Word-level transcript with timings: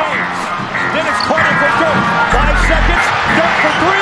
James. 0.00 0.38
Dennis 0.94 1.20
Carter 1.28 1.54
for 1.60 1.70
Dirk. 1.80 2.00
Five 2.32 2.58
seconds. 2.70 3.04
Dirk 3.36 3.54
for 3.62 3.72
three. 3.80 4.00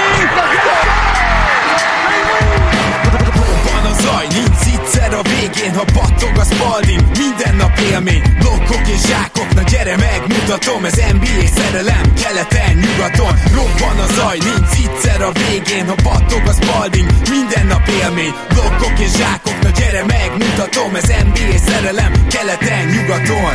A 4.08 4.22
nincs 4.34 4.66
egyszer 4.74 5.14
a 5.14 5.22
végén, 5.22 5.74
ha 5.74 5.84
battog 5.94 6.36
a 6.36 6.44
spalding. 6.44 7.02
Minden 7.18 7.54
nap 7.56 7.78
élmény, 7.78 8.22
blokkok 8.38 8.88
és 8.88 9.00
zsákok. 9.08 9.54
Na 9.54 9.62
gyere 9.62 9.96
megmutatom, 9.96 10.84
ez 10.84 10.94
NBA 10.94 11.46
szerelem. 11.56 12.14
Keleten, 12.22 12.74
nyugaton, 12.76 13.34
robban 13.54 13.98
a 14.04 14.06
zaj 14.16 14.38
Nincs 14.38 14.74
egyszer 14.84 15.22
a 15.22 15.32
végén, 15.32 15.86
ha 15.88 15.94
battog 16.02 16.46
a 16.46 16.52
spalding. 16.60 17.08
Minden 17.30 17.66
nap 17.66 17.88
élmény, 17.88 18.34
blokkok 18.48 18.98
és 18.98 19.12
zsákok. 19.18 19.58
Na 19.62 19.70
gyere 19.78 20.04
megmutatom, 20.04 20.94
ez 20.94 21.08
NBA 21.28 21.58
szerelem. 21.66 22.12
Keleten, 22.28 22.86
nyugaton 22.94 23.54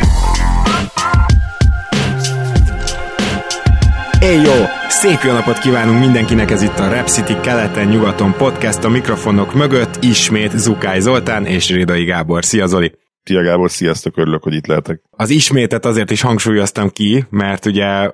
Éj 4.24 4.40
jó! 4.40 4.64
Szép 4.88 5.18
jó 5.24 5.32
napot 5.32 5.58
kívánunk 5.58 6.00
mindenkinek, 6.00 6.50
ez 6.50 6.62
itt 6.62 6.78
a 6.78 6.88
Rap 6.88 7.06
City 7.06 7.40
keleten-nyugaton 7.40 8.32
podcast 8.36 8.84
a 8.84 8.88
mikrofonok 8.88 9.54
mögött, 9.54 10.02
ismét 10.02 10.58
Zukály 10.58 11.00
Zoltán 11.00 11.46
és 11.46 11.70
Rédai 11.70 12.04
Gábor. 12.04 12.44
Szia 12.44 12.66
Zoli! 12.66 12.92
Tia 13.22 13.42
Gábor, 13.42 13.70
sziasztok, 13.70 14.16
örülök, 14.16 14.42
hogy 14.42 14.54
itt 14.54 14.66
lehetek. 14.66 15.02
Az 15.16 15.30
ismétet 15.30 15.84
azért 15.84 16.10
is 16.10 16.20
hangsúlyoztam 16.20 16.88
ki, 16.88 17.24
mert 17.30 17.66
ugye 17.66 18.10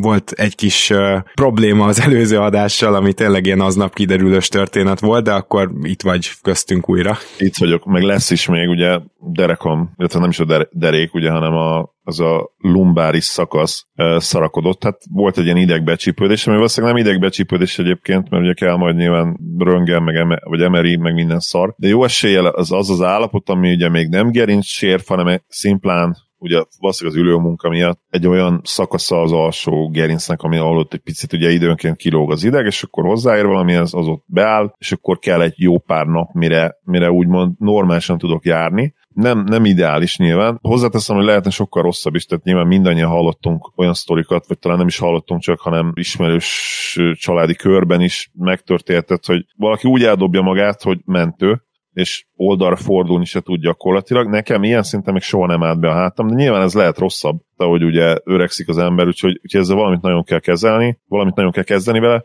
volt 0.00 0.30
egy 0.30 0.54
kis 0.54 0.92
probléma 1.34 1.84
az 1.84 2.00
előző 2.00 2.38
adással, 2.38 2.94
ami 2.94 3.12
tényleg 3.12 3.46
ilyen 3.46 3.60
aznap 3.60 3.94
kiderülős 3.94 4.48
történet 4.48 5.00
volt, 5.00 5.24
de 5.24 5.32
akkor 5.32 5.72
itt 5.82 6.02
vagy 6.02 6.30
köztünk 6.42 6.88
újra. 6.88 7.16
Itt 7.38 7.56
vagyok, 7.56 7.84
meg 7.84 8.02
lesz 8.02 8.30
is 8.30 8.46
még 8.46 8.68
ugye 8.68 8.98
derekom, 9.32 9.92
illetve 9.96 10.20
nem 10.20 10.28
is 10.28 10.38
a 10.38 10.44
der- 10.44 10.68
derék, 10.72 11.14
ugye, 11.14 11.30
hanem 11.30 11.52
a, 11.54 11.94
az 12.02 12.20
a 12.20 12.50
lumbáris 12.58 13.24
szakasz 13.24 13.86
szarakodott. 14.16 14.84
Hát 14.84 14.98
volt 15.10 15.38
egy 15.38 15.44
ilyen 15.44 15.56
idegbecsípődés, 15.56 16.46
ami 16.46 16.56
valószínűleg 16.56 16.94
nem 16.96 17.04
idegbecsípődés 17.04 17.78
egyébként, 17.78 18.30
mert 18.30 18.42
ugye 18.42 18.52
kell 18.52 18.76
majd 18.76 18.96
nyilván 18.96 19.38
röngen, 19.58 20.02
meg 20.02 20.14
eme, 20.14 20.38
vagy 20.44 20.62
emeri, 20.62 20.96
meg 20.96 21.14
minden 21.14 21.40
szar. 21.40 21.74
De 21.76 21.88
jó 21.88 22.04
eséllyel 22.04 22.46
az 22.46 22.72
az, 22.72 22.90
az 22.90 23.02
állapot, 23.02 23.48
ami 23.48 23.72
ugye 23.72 23.88
még 23.88 24.08
nem 24.08 24.30
gerinc 24.30 24.66
sérf, 24.66 25.08
hanem 25.08 25.40
szimplán 25.48 26.16
ugye 26.40 26.62
valószínűleg 26.78 27.18
az 27.18 27.24
ülőmunka 27.26 27.68
miatt 27.68 28.00
egy 28.10 28.26
olyan 28.26 28.60
szakasza 28.64 29.20
az 29.20 29.32
alsó 29.32 29.90
gerincnek, 29.90 30.42
ami 30.42 30.56
ahol 30.56 30.78
ott 30.78 30.92
egy 30.92 31.00
picit 31.00 31.32
ugye 31.32 31.50
időnként 31.50 31.96
kilóg 31.96 32.30
az 32.30 32.44
ideg, 32.44 32.66
és 32.66 32.82
akkor 32.82 33.04
hozzáér 33.04 33.46
valami, 33.46 33.74
az, 33.74 33.94
az 33.94 34.06
ott 34.06 34.24
beáll, 34.26 34.74
és 34.78 34.92
akkor 34.92 35.18
kell 35.18 35.42
egy 35.42 35.54
jó 35.56 35.78
pár 35.78 36.06
nap, 36.06 36.32
mire, 36.32 36.78
mire 36.84 37.10
úgymond 37.10 37.52
normálisan 37.58 38.18
tudok 38.18 38.44
járni. 38.44 38.94
Nem, 39.14 39.44
nem 39.44 39.64
ideális 39.64 40.16
nyilván. 40.16 40.58
Hozzáteszem, 40.62 41.16
hogy 41.16 41.24
lehetne 41.24 41.50
sokkal 41.50 41.82
rosszabb 41.82 42.14
is, 42.14 42.24
tehát 42.24 42.44
nyilván 42.44 42.66
mindannyian 42.66 43.10
hallottunk 43.10 43.72
olyan 43.76 43.94
sztorikat, 43.94 44.46
vagy 44.46 44.58
talán 44.58 44.78
nem 44.78 44.86
is 44.86 44.98
hallottunk 44.98 45.40
csak, 45.40 45.60
hanem 45.60 45.92
ismerős 45.94 46.98
családi 47.14 47.54
körben 47.54 48.00
is 48.00 48.30
megtörténhetett, 48.34 49.26
hogy 49.26 49.44
valaki 49.56 49.88
úgy 49.88 50.04
eldobja 50.04 50.40
magát, 50.40 50.82
hogy 50.82 50.98
mentő, 51.04 51.62
és 51.92 52.24
oldalra 52.34 52.76
fordulni 52.76 53.24
se 53.24 53.40
tud 53.40 53.60
gyakorlatilag. 53.60 54.28
Nekem 54.28 54.62
ilyen 54.62 54.82
szinten 54.82 55.12
még 55.12 55.22
soha 55.22 55.46
nem 55.46 55.62
állt 55.62 55.80
be 55.80 55.88
a 55.88 55.94
hátam, 55.94 56.26
de 56.26 56.34
nyilván 56.34 56.62
ez 56.62 56.74
lehet 56.74 56.98
rosszabb, 56.98 57.40
ahogy 57.56 57.84
ugye 57.84 58.16
öregszik 58.24 58.68
az 58.68 58.78
ember, 58.78 59.06
úgyhogy, 59.06 59.40
úgyhogy 59.42 59.60
ezzel 59.60 59.76
valamit 59.76 60.00
nagyon 60.00 60.24
kell 60.24 60.38
kezelni, 60.38 60.98
valamit 61.06 61.34
nagyon 61.34 61.50
kell 61.50 61.62
kezdeni 61.62 61.98
vele. 61.98 62.24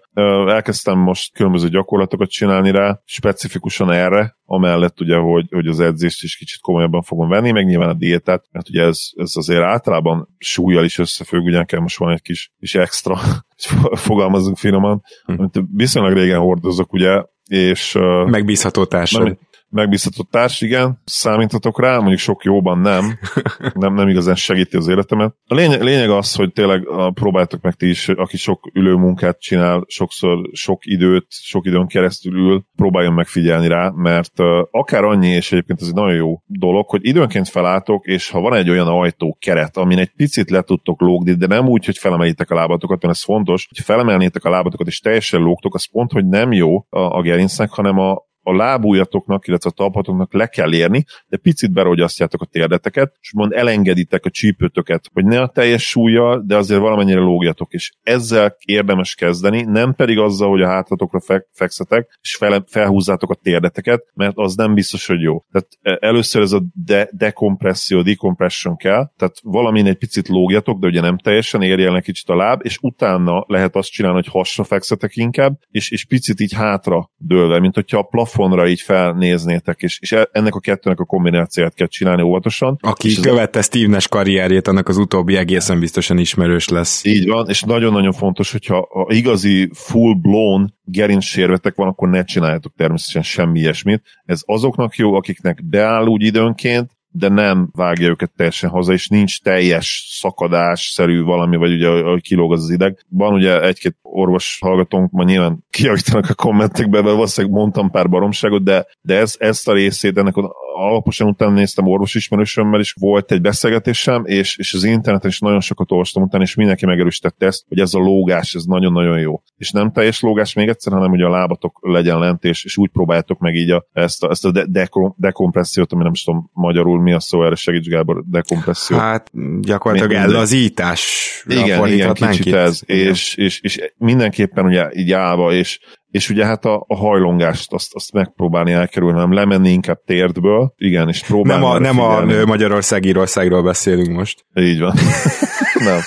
Elkezdtem 0.54 0.98
most 0.98 1.34
különböző 1.34 1.70
gyakorlatokat 1.70 2.30
csinálni 2.30 2.72
rá, 2.72 3.02
specifikusan 3.06 3.92
erre, 3.92 4.38
amellett 4.46 5.02
ugye, 5.02 5.16
hogy, 5.16 5.46
hogy 5.50 5.68
az 5.68 5.80
edzést 5.80 6.24
is 6.24 6.38
kicsit 6.38 6.62
komolyabban 6.62 7.02
fogom 7.02 7.30
venni, 7.30 7.52
meg 7.52 7.66
nyilván 7.66 7.90
a 7.90 7.94
diétát, 7.94 8.46
mert 8.52 8.70
ugye 8.70 8.84
ez, 8.84 9.00
ez 9.16 9.32
azért 9.36 9.64
általában 9.64 10.28
súlyjal 10.38 10.84
is 10.84 10.98
összefügg, 10.98 11.46
ugye 11.46 11.64
kell 11.64 11.80
most 11.80 11.98
van 11.98 12.12
egy 12.12 12.22
kis, 12.22 12.52
kis 12.60 12.76
extra, 12.76 13.18
fogalmazunk 14.08 14.58
finoman, 14.58 15.02
hm. 15.26 15.34
amit 15.38 15.62
viszonylag 15.74 16.14
régen 16.14 16.40
hordozok, 16.40 16.94
ugye, 16.94 17.24
és... 17.50 17.98
Megbízható 18.26 18.86
társad. 18.86 19.24
Nem, 19.24 19.38
megbízható 19.76 20.24
társ, 20.24 20.62
igen, 20.62 21.02
számíthatok 21.06 21.82
rá, 21.82 21.98
mondjuk 21.98 22.20
sok 22.20 22.44
jóban 22.44 22.80
nem, 22.80 23.20
nem, 23.84 23.94
nem 23.94 24.08
igazán 24.08 24.36
segíti 24.36 24.78
az 24.78 24.88
életemet. 24.88 25.36
A 25.48 25.54
lényeg, 25.54 25.82
lényeg 25.82 26.10
az, 26.10 26.36
hogy 26.36 26.52
tényleg 26.52 26.88
próbáltok 27.14 27.62
meg 27.62 27.74
ti 27.74 27.90
is, 27.90 28.10
aki 28.10 28.38
sok 28.38 28.72
ülőmunkát 28.74 29.40
csinál, 29.40 29.84
sokszor 29.88 30.50
sok 30.52 30.86
időt, 30.86 31.26
sok 31.30 31.66
időn 31.66 31.88
keresztül 31.88 32.34
ül, 32.36 32.66
próbáljon 32.76 33.14
megfigyelni 33.14 33.68
rá, 33.68 33.92
mert 33.96 34.40
uh, 34.40 34.48
akár 34.72 35.04
annyi, 35.04 35.28
és 35.28 35.52
egyébként 35.52 35.82
ez 35.82 35.88
egy 35.88 35.94
nagyon 35.94 36.16
jó 36.16 36.42
dolog, 36.46 36.90
hogy 36.90 37.06
időnként 37.06 37.50
felálltok, 37.50 38.06
és 38.06 38.30
ha 38.30 38.40
van 38.40 38.54
egy 38.54 38.70
olyan 38.70 38.88
ajtó 38.88 39.38
keret, 39.40 39.78
amin 39.78 39.98
egy 39.98 40.12
picit 40.16 40.50
le 40.50 40.62
tudtok 40.62 41.02
lógni, 41.02 41.34
de 41.34 41.48
nem 41.48 41.68
úgy, 41.68 41.86
hogy 41.86 41.98
felemelitek 41.98 42.50
a 42.50 42.56
lábatokat, 42.56 43.02
mert 43.02 43.14
ez 43.14 43.24
fontos, 43.24 43.68
hogy 43.68 43.86
felemelnétek 43.86 44.44
a 44.44 44.50
lábatokat, 44.50 44.88
és 44.88 45.00
teljesen 45.00 45.42
lógtok, 45.42 45.76
az 45.76 45.86
pont, 45.92 46.12
hogy 46.12 46.26
nem 46.26 46.52
jó 46.52 46.78
a, 46.90 47.00
a 47.00 47.22
gerincnek, 47.22 47.70
hanem 47.70 48.00
a, 48.00 48.26
a 48.46 48.56
lábújatoknak, 48.56 49.48
illetve 49.48 49.70
a 49.70 49.74
talpatoknak 49.74 50.34
le 50.34 50.48
kell 50.48 50.74
érni, 50.74 51.06
de 51.28 51.38
picit 51.38 51.72
berogyasztjátok 51.72 52.42
a 52.42 52.46
térdeteket, 52.46 53.14
és 53.22 53.34
mond 53.34 53.52
elengeditek 53.52 54.26
a 54.26 54.30
csípőtöket, 54.30 55.10
hogy 55.14 55.26
ne 55.26 55.42
a 55.42 55.48
teljes 55.48 55.88
súlyjal, 55.88 56.44
de 56.46 56.56
azért 56.56 56.80
valamennyire 56.80 57.20
lógjatok, 57.20 57.74
és 57.74 57.92
ezzel 58.04 58.56
érdemes 58.66 59.16
kezdeni, 59.16 59.62
nem 59.62 59.94
pedig 59.94 60.18
azzal, 60.18 60.50
hogy 60.50 60.62
a 60.62 60.68
hátratokra 60.68 61.20
fe- 61.20 61.48
fekszetek, 61.52 62.18
és 62.22 62.36
fel- 62.36 62.66
felhúzzátok 62.68 63.30
a 63.30 63.36
térdeteket, 63.36 64.04
mert 64.14 64.38
az 64.38 64.56
nem 64.56 64.74
biztos, 64.74 65.08
hogy 65.08 65.22
jó. 65.22 65.44
Tehát 65.52 65.68
e, 65.82 66.08
először 66.08 66.42
ez 66.42 66.52
a 66.52 66.62
de- 66.74 67.10
dekompresszió, 67.12 68.02
decompression 68.02 68.76
kell, 68.76 69.12
tehát 69.18 69.36
valamin 69.42 69.86
egy 69.86 69.98
picit 69.98 70.28
lógjatok, 70.28 70.80
de 70.80 70.88
ugye 70.88 71.02
nem 71.02 71.18
teljesen 71.18 71.62
érjen 71.62 71.96
egy 71.96 72.04
kicsit 72.04 72.30
a 72.30 72.36
láb, 72.36 72.60
és 72.64 72.78
utána 72.82 73.44
lehet 73.48 73.76
azt 73.76 73.92
csinálni, 73.92 74.18
hogy 74.18 74.32
hasra 74.32 74.64
fekszetek 74.64 75.16
inkább, 75.16 75.60
és, 75.70 75.92
és 75.92 76.06
picit 76.06 76.40
így 76.40 76.54
hátra 76.54 77.10
dőlve, 77.18 77.60
mint 77.60 77.76
hogyha 77.76 77.98
a 77.98 78.04
plafon 78.04 78.35
plafonra 78.36 78.68
így 78.68 78.82
felnéznétek, 78.82 79.82
és, 79.82 79.98
és 80.02 80.12
e- 80.12 80.30
ennek 80.32 80.56
a 80.56 80.60
kettőnek 80.60 81.00
a 81.00 81.06
kombinációját 81.06 81.74
kell 81.74 81.88
csinálni 81.88 82.22
óvatosan. 82.22 82.78
Aki 82.82 83.08
és 83.08 83.20
követte 83.20 83.60
az... 83.60 83.66
Steve 83.66 83.88
Nash 83.88 84.10
karrierjét, 84.10 84.68
annak 84.68 84.88
az 84.88 84.98
utóbbi 84.98 85.36
egészen 85.36 85.80
biztosan 85.80 86.18
ismerős 86.18 86.68
lesz. 86.68 87.06
Így 87.06 87.28
van, 87.28 87.50
és 87.50 87.62
nagyon-nagyon 87.62 88.12
fontos, 88.12 88.52
hogyha 88.52 88.78
a 88.78 89.14
igazi 89.14 89.70
full-blown 89.74 90.74
gerincsérvetek 90.84 91.76
van, 91.76 91.88
akkor 91.88 92.10
ne 92.10 92.24
csináljátok 92.24 92.74
természetesen 92.76 93.22
semmi 93.22 93.60
ilyesmit. 93.60 94.02
Ez 94.26 94.42
azoknak 94.46 94.96
jó, 94.96 95.14
akiknek 95.14 95.66
beáll 95.66 96.06
úgy 96.06 96.24
időnként, 96.24 96.92
de 97.18 97.30
nem 97.30 97.70
vágja 97.72 98.08
őket 98.08 98.32
teljesen 98.36 98.70
haza, 98.70 98.94
és 98.94 99.08
nincs 99.08 99.42
teljes 99.42 100.06
szakadás-szerű 100.20 101.22
valami, 101.22 101.58
vagy 101.58 101.72
ugye, 101.72 101.90
hogy 101.90 102.22
kilóg 102.22 102.52
az, 102.52 102.64
az 102.64 102.70
ideg. 102.70 103.06
Van 103.10 103.34
ugye 103.34 103.62
egy-két 103.62 103.98
orvos 104.02 104.58
hallgatónk, 104.62 105.12
ma 105.12 105.24
nyilván 105.24 105.66
kiavítanak 105.70 106.30
a 106.30 106.34
kommentekbe, 106.34 107.02
mert 107.02 107.16
valószínűleg 107.16 107.58
mondtam 107.58 107.92
pár 107.92 108.10
baromságot, 108.10 108.64
de, 108.64 108.86
de 109.02 109.18
ez, 109.18 109.36
ezt 109.38 109.68
a 109.68 109.74
részét 109.74 110.18
ennek 110.18 110.36
alaposan 110.76 111.28
utána 111.28 111.52
néztem 111.52 111.88
orvos 111.88 112.16
ismerősömmel 112.16 112.80
is, 112.80 112.96
volt 113.00 113.32
egy 113.32 113.42
beszélgetésem, 113.42 114.26
és, 114.26 114.58
és 114.58 114.74
az 114.74 114.84
interneten 114.84 115.30
is 115.30 115.40
nagyon 115.40 115.60
sokat 115.60 115.92
olvastam 115.92 116.24
utána, 116.24 116.44
és 116.44 116.56
mindenki 116.56 116.86
megerősítette 116.86 117.46
ezt, 117.46 117.66
hogy 117.68 117.80
ez 117.80 117.94
a 117.94 118.00
lógás, 118.00 118.54
ez 118.54 118.64
nagyon-nagyon 118.64 119.20
jó. 119.20 119.42
És 119.58 119.72
nem 119.72 119.92
teljes 119.92 120.22
lógás 120.22 120.54
még 120.54 120.68
egyszer, 120.68 120.94
hanem 120.94 121.10
hogy 121.10 121.22
a 121.22 121.30
lábatok 121.30 121.80
legyen 121.82 122.20
lent, 122.20 122.44
és, 122.44 122.64
és 122.64 122.78
úgy 122.78 122.90
próbáljátok 122.90 123.40
meg 123.40 123.56
így 123.56 123.70
a, 123.70 123.88
ezt 123.94 124.24
a, 124.24 124.30
ezt 124.30 124.46
a 124.46 124.52
de, 124.52 124.66
de, 124.70 124.90
dekompressziót, 125.18 125.92
ami 125.92 126.04
nem 126.04 126.12
is 126.12 126.24
tudom 126.24 126.50
magyarul 126.54 127.02
mi 127.02 127.14
a 127.14 127.20
szó, 127.20 127.46
erre 127.46 127.56
segíts 127.56 127.88
Gábor, 127.88 128.24
dekompresszió. 128.28 128.98
Hát 128.98 129.32
gyakorlatilag 129.62 130.12
Még 130.12 130.22
ellazítás. 130.22 131.44
Igen, 131.48 131.88
igen, 131.88 132.14
kicsit 132.14 132.54
ez, 132.54 132.82
és, 132.86 133.36
és, 133.36 133.60
és, 133.62 133.94
mindenképpen 133.98 134.66
ugye 134.66 134.90
így 134.94 135.12
állva, 135.12 135.54
és 135.54 135.80
és 136.16 136.30
ugye 136.30 136.46
hát 136.46 136.66
a, 136.66 136.86
a 136.88 136.96
hajlongást 136.96 137.74
azt, 137.74 137.94
azt 137.94 138.12
megpróbálni 138.12 138.72
elkerülni, 138.72 139.18
nem 139.18 139.34
lemenni 139.34 139.70
inkább 139.70 140.02
térdből, 140.06 140.74
igen, 140.78 141.08
és 141.08 141.24
próbálni. 141.24 141.64
Nem 141.64 142.00
a, 142.00 142.26
nem 142.26 142.40
a 142.42 142.46
Magyarország 142.46 143.06
Írországról 143.06 143.64
beszélünk 143.64 144.18
most. 144.18 144.46
Így 144.54 144.80
van. 144.80 144.94
nem 145.90 146.00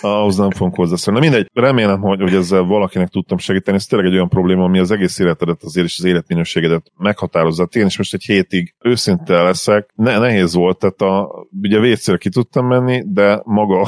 ahhoz 0.00 0.36
nem 0.36 0.50
fogunk 0.50 0.74
hozzászólni. 0.74 1.20
Na 1.20 1.26
mindegy, 1.26 1.50
remélem, 1.52 2.00
hogy, 2.00 2.20
hogy 2.20 2.34
ezzel 2.34 2.62
valakinek 2.62 3.08
tudtam 3.08 3.38
segíteni. 3.38 3.76
Ez 3.76 3.86
tényleg 3.86 4.08
egy 4.08 4.14
olyan 4.14 4.28
probléma, 4.28 4.64
ami 4.64 4.78
az 4.78 4.90
egész 4.90 5.18
életedet 5.18 5.62
azért 5.62 5.86
és 5.86 5.98
az 5.98 6.04
életminőségedet 6.04 6.92
meghatározza. 6.96 7.68
Én 7.72 7.86
is 7.86 7.98
most 7.98 8.14
egy 8.14 8.24
hétig 8.24 8.74
őszinte 8.78 9.42
leszek, 9.42 9.90
ne, 9.94 10.18
nehéz 10.18 10.54
volt, 10.54 10.78
tehát 10.78 11.00
a, 11.00 11.30
ugye 11.62 11.78
vécére 11.78 12.18
ki 12.18 12.28
tudtam 12.28 12.66
menni, 12.66 13.02
de 13.06 13.40
maga 13.44 13.80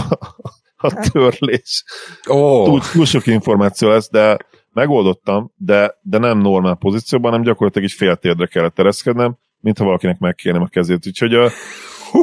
a 0.76 1.08
törlés. 1.10 1.84
Oh. 2.26 2.64
Túl, 2.64 2.80
túl 2.92 3.04
sok 3.04 3.26
információ 3.26 3.88
lesz, 3.88 4.10
de 4.10 4.36
megoldottam, 4.76 5.52
de, 5.56 5.98
de 6.02 6.18
nem 6.18 6.38
normál 6.38 6.74
pozícióban, 6.74 7.30
hanem 7.30 7.44
gyakorlatilag 7.46 7.88
egy 7.88 7.94
fél 7.94 8.16
térdre 8.16 8.46
kellett 8.46 8.74
tereszkednem, 8.74 9.36
mintha 9.60 9.84
valakinek 9.84 10.18
megkérnem 10.18 10.62
a 10.62 10.66
kezét. 10.66 11.06
Úgyhogy 11.06 11.34
a, 11.34 11.48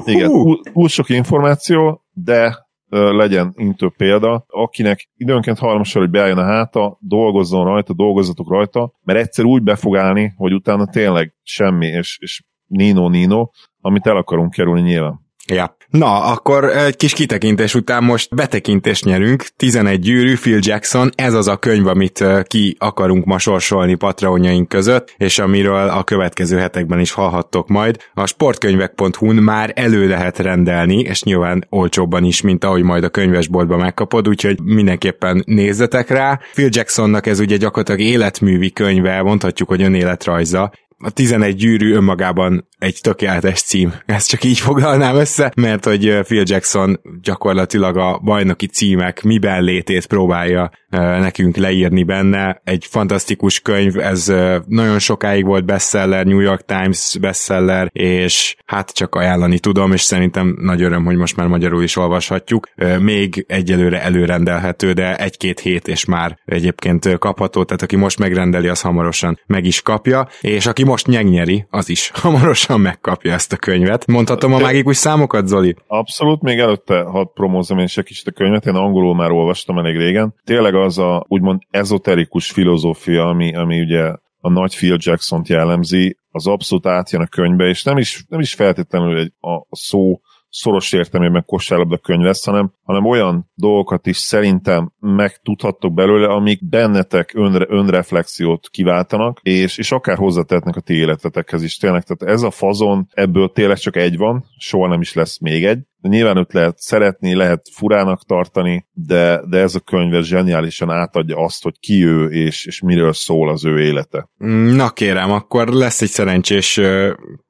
igen, 0.06 0.30
túl, 0.74 0.88
sok 0.88 1.10
információ, 1.10 2.04
de 2.12 2.66
legyen 2.90 3.54
intő 3.56 3.92
példa, 3.98 4.46
akinek 4.48 5.10
időnként 5.18 5.60
hajlamosan, 5.60 6.02
hogy 6.02 6.12
beálljon 6.12 6.38
a 6.38 6.44
háta, 6.44 6.98
dolgozzon 7.00 7.66
rajta, 7.66 7.94
dolgozzatok 7.94 8.50
rajta, 8.50 8.94
mert 9.04 9.20
egyszer 9.20 9.46
úgy 9.46 9.64
be 9.64 9.76
fog 9.76 9.98
állni, 9.98 10.34
hogy 10.36 10.54
utána 10.54 10.86
tényleg 10.86 11.34
semmi, 11.44 11.88
és, 11.88 12.18
és 12.22 12.44
nino-nino, 12.68 13.50
amit 13.82 14.08
el 14.08 14.18
akarunk 14.18 14.52
kerülni 14.52 14.82
nyilván. 14.82 15.20
Ja. 15.48 15.78
Na, 15.90 16.24
akkor 16.24 16.64
egy 16.64 16.96
kis 16.96 17.14
kitekintés 17.14 17.76
után 17.76 18.04
most 18.04 18.36
betekintést 18.36 19.06
nyerünk. 19.06 19.46
11 19.58 20.00
gyűrű, 20.00 20.36
Phil 20.36 20.60
Jackson, 20.62 21.10
ez 21.16 21.34
az 21.34 21.48
a 21.48 21.58
könyv, 21.58 21.88
amit 21.88 22.24
ki 22.44 22.76
akarunk 22.80 23.26
ma 23.26 23.38
sorsolni 23.38 23.96
patronjaink 23.96 24.68
között, 24.68 25.14
és 25.18 25.40
amiről 25.40 25.90
a 25.90 26.04
következő 26.04 26.58
hetekben 26.58 27.00
is 27.00 27.12
hallhattok 27.12 27.68
majd. 27.68 27.98
A 28.14 28.26
sportkönyvek.hu-n 28.26 29.36
már 29.36 29.72
elő 29.76 30.08
lehet 30.08 30.40
rendelni, 30.40 31.00
és 31.00 31.24
nyilván 31.24 31.68
olcsóbban 31.70 32.24
is, 32.24 32.42
mint 32.42 32.64
ahogy 32.64 32.84
majd 32.84 33.04
a 33.04 33.10
könyvesboltban 33.10 33.80
megkapod, 33.80 34.28
úgyhogy 34.28 34.62
mindenképpen 34.62 35.44
nézzetek 35.46 36.10
rá. 36.10 36.40
Phil 36.54 36.70
Jacksonnak 36.72 37.28
ez 37.28 37.40
ugye 37.40 37.58
gyakorlatilag 37.58 38.00
életművi 38.00 38.72
könyve, 38.72 39.22
mondhatjuk, 39.22 39.70
hogy 39.70 39.82
önéletrajza, 39.82 40.72
a 41.04 41.10
11 41.10 41.56
gyűrű 41.56 41.94
önmagában 41.94 42.68
egy 42.80 43.00
tökéletes 43.02 43.62
cím. 43.62 43.94
Ezt 44.06 44.30
csak 44.30 44.44
így 44.44 44.60
foglalnám 44.60 45.16
össze, 45.16 45.52
mert 45.56 45.86
hogy 45.86 46.20
Phil 46.24 46.44
Jackson 46.46 47.00
gyakorlatilag 47.22 47.98
a 47.98 48.20
bajnoki 48.24 48.68
címek 48.68 49.24
miben 49.24 49.64
létét 49.64 50.06
próbálja 50.06 50.72
nekünk 51.20 51.56
leírni 51.56 52.04
benne. 52.04 52.62
Egy 52.64 52.86
fantasztikus 52.90 53.60
könyv, 53.60 54.00
ez 54.00 54.34
nagyon 54.68 55.00
sokáig 55.00 55.46
volt 55.46 55.66
bestseller, 55.66 56.26
New 56.26 56.40
York 56.40 56.66
Times 56.66 57.18
bestseller, 57.22 57.90
és 57.92 58.56
hát 58.66 58.92
csak 58.92 59.16
ajánlani 59.16 59.60
tudom, 59.60 59.92
és 59.92 60.02
szerintem 60.02 60.58
nagy 60.62 60.82
öröm, 60.82 61.06
hogy 61.06 61.16
most 61.16 61.36
már 61.36 61.48
magyarul 61.48 61.84
is 61.84 61.96
olvashatjuk. 61.96 62.68
Még 63.00 63.46
egyelőre 63.48 64.02
előrendelhető, 64.02 64.92
de 64.92 65.16
egy-két 65.16 65.60
hét 65.60 65.88
és 65.88 66.06
már 66.06 66.40
egyébként 66.46 67.18
kapható, 67.18 67.64
tehát 67.64 67.82
aki 67.82 67.96
most 67.96 68.20
megrendeli, 68.20 68.68
az 68.68 68.82
hamarosan 68.82 69.40
meg 69.46 69.66
is 69.66 69.82
kapja, 69.82 70.28
és 70.42 70.66
aki 70.66 70.84
most 70.94 71.08
nyegnyeri, 71.08 71.66
az 71.70 71.90
is 71.90 72.12
hamarosan 72.24 72.82
megkapja 72.82 73.34
ezt 73.34 73.54
a 73.54 73.58
könyvet. 73.58 74.08
Mondhatom 74.08 74.54
a 74.54 74.60
mágikus 74.60 74.98
számokat, 74.98 75.48
Zoli? 75.48 75.76
Abszolút, 75.88 76.42
még 76.42 76.60
előtte 76.60 77.02
hadd 77.02 77.28
promózom 77.34 77.78
én 77.78 77.84
is 77.84 77.98
egy 77.98 78.06
kicsit 78.06 78.28
a 78.28 78.32
könyvet, 78.32 78.66
én 78.66 78.76
angolul 78.76 79.16
már 79.16 79.32
olvastam 79.32 79.78
elég 79.78 79.98
régen. 79.98 80.36
Tényleg 80.44 80.76
az 80.76 80.98
a 80.98 81.26
úgymond 81.28 81.62
ezoterikus 81.70 82.52
filozófia, 82.52 83.28
ami, 83.28 83.56
ami 83.56 83.80
ugye 83.80 84.04
a 84.38 84.50
nagy 84.50 84.76
Phil 84.76 84.98
Jackson-t 85.00 85.48
jellemzi, 85.48 86.18
az 86.30 86.48
abszolút 86.48 86.86
átjön 86.86 87.22
a 87.22 87.28
könyvbe, 87.28 87.68
és 87.68 87.84
nem 87.84 87.98
is, 87.98 88.26
nem 88.28 88.40
is 88.40 88.54
feltétlenül 88.54 89.18
egy, 89.18 89.32
a 89.40 89.76
szó 89.76 90.20
szoros 90.54 90.94
értelmében 90.94 91.44
kosárlabda 91.46 91.98
könyv 91.98 92.24
lesz, 92.24 92.46
hanem, 92.46 92.74
hanem 92.84 93.06
olyan 93.06 93.52
dolgokat 93.56 94.08
is 94.08 94.18
szerintem 94.18 94.92
megtudhattok 95.00 95.94
belőle, 95.94 96.28
amik 96.28 96.70
bennetek 96.70 97.32
önre, 97.36 97.66
önreflexiót 97.70 98.70
kiváltanak, 98.70 99.40
és, 99.42 99.78
és 99.78 99.92
akár 99.92 100.18
hozzátehetnek 100.18 100.76
a 100.76 100.82
ti 100.82 100.94
életetekhez 100.94 101.64
is. 101.64 101.78
Tényleg, 101.78 102.04
tehát 102.04 102.36
ez 102.36 102.42
a 102.42 102.52
fazon, 102.52 103.08
ebből 103.12 103.52
tényleg 103.52 103.78
csak 103.78 103.96
egy 103.96 104.18
van, 104.18 104.46
soha 104.58 104.88
nem 104.88 105.02
is 105.02 105.14
lesz 105.14 105.40
még 105.40 105.66
egy, 105.66 105.80
de 106.04 106.10
nyilván 106.10 106.38
őt 106.38 106.54
lehet 106.54 106.80
szeretni, 106.80 107.36
lehet 107.36 107.70
furának 107.72 108.26
tartani, 108.26 108.88
de, 108.94 109.42
de 109.50 109.58
ez 109.58 109.76
a 109.76 109.80
könyv 109.80 110.14
ez 110.14 110.26
zseniálisan 110.26 110.90
átadja 110.90 111.38
azt, 111.38 111.64
hogy 111.64 111.80
ki 111.80 112.06
ő, 112.06 112.28
és, 112.30 112.66
és 112.66 112.82
miről 112.82 113.14
szól 113.14 113.50
az 113.50 113.66
ő 113.66 113.80
élete. 113.80 114.30
Na 114.76 114.90
kérem, 114.90 115.32
akkor 115.32 115.68
lesz 115.68 116.02
egy 116.02 116.10
szerencsés 116.10 116.82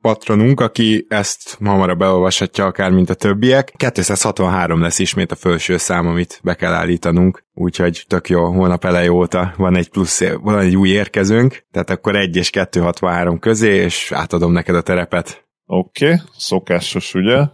patronunk, 0.02 0.60
aki 0.60 1.06
ezt 1.10 1.58
hamarabb 1.64 1.98
beolvashatja 1.98 2.66
akár, 2.66 2.92
mint 2.92 3.10
a 3.10 3.14
többiek. 3.14 3.74
263 3.78 4.82
lesz 4.82 5.00
ismét 5.00 5.32
a 5.32 5.36
felső 5.36 5.78
szám, 5.78 6.08
amit 6.08 6.40
be 6.44 6.54
kell 6.54 6.74
állítanunk, 6.74 7.44
úgyhogy 7.54 8.04
tök 8.08 8.30
jó, 8.30 8.52
hónap 8.52 8.86
elej 8.86 9.08
óta 9.08 9.54
van 9.58 9.76
egy 9.76 9.90
plusz, 9.90 10.24
van 10.42 10.60
egy 10.60 10.76
új 10.76 10.90
érkezőnk, 10.90 11.66
tehát 11.72 11.90
akkor 11.90 12.16
1 12.16 12.36
és 12.36 12.50
263 12.50 13.40
közé, 13.40 13.76
és 13.76 14.12
átadom 14.12 14.52
neked 14.52 14.76
a 14.76 14.82
terepet. 14.82 15.46
Oké, 15.66 16.06
okay, 16.06 16.18
szokásos 16.38 17.14
ugye, 17.14 17.46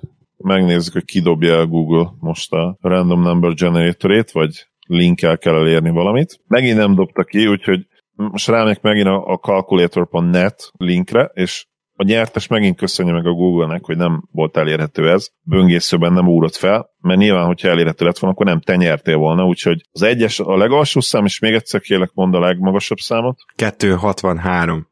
megnézzük, 0.43 0.93
hogy 0.93 1.05
kidobja 1.05 1.57
a 1.57 1.65
Google 1.65 2.09
most 2.19 2.53
a 2.53 2.77
random 2.81 3.21
number 3.21 3.53
generatorét, 3.53 4.31
vagy 4.31 4.67
linkkel 4.87 5.37
kell 5.37 5.55
elérni 5.55 5.89
valamit. 5.89 6.39
Megint 6.47 6.77
nem 6.77 6.95
dobta 6.95 7.23
ki, 7.23 7.47
úgyhogy 7.47 7.87
most 8.15 8.47
rámegyek 8.47 8.81
megint 8.81 9.07
a, 9.07 9.25
a 9.25 9.37
calculator.net 9.37 10.71
linkre, 10.77 11.31
és 11.33 11.67
a 12.01 12.03
nyertes 12.03 12.47
megint 12.47 12.77
köszönje 12.77 13.13
meg 13.13 13.25
a 13.25 13.31
Google-nek, 13.31 13.85
hogy 13.85 13.97
nem 13.97 14.23
volt 14.31 14.57
elérhető 14.57 15.09
ez, 15.09 15.29
böngészőben 15.41 16.13
nem 16.13 16.27
úrott 16.27 16.55
fel, 16.55 16.89
mert 17.01 17.19
nyilván, 17.19 17.45
hogyha 17.45 17.69
elérhető 17.69 18.05
lett 18.05 18.17
volna, 18.17 18.35
akkor 18.35 18.45
nem 18.45 18.61
te 18.61 18.75
nyertél 18.75 19.17
volna, 19.17 19.45
úgyhogy 19.45 19.81
az 19.91 20.01
egyes 20.01 20.39
a 20.39 20.57
legalsó 20.57 20.99
szám, 20.99 21.25
és 21.25 21.39
még 21.39 21.53
egyszer 21.53 21.81
kérlek 21.81 22.11
mond 22.13 22.35
a 22.35 22.39
legmagasabb 22.39 22.97
számot. 22.97 23.37
263. 23.55 24.87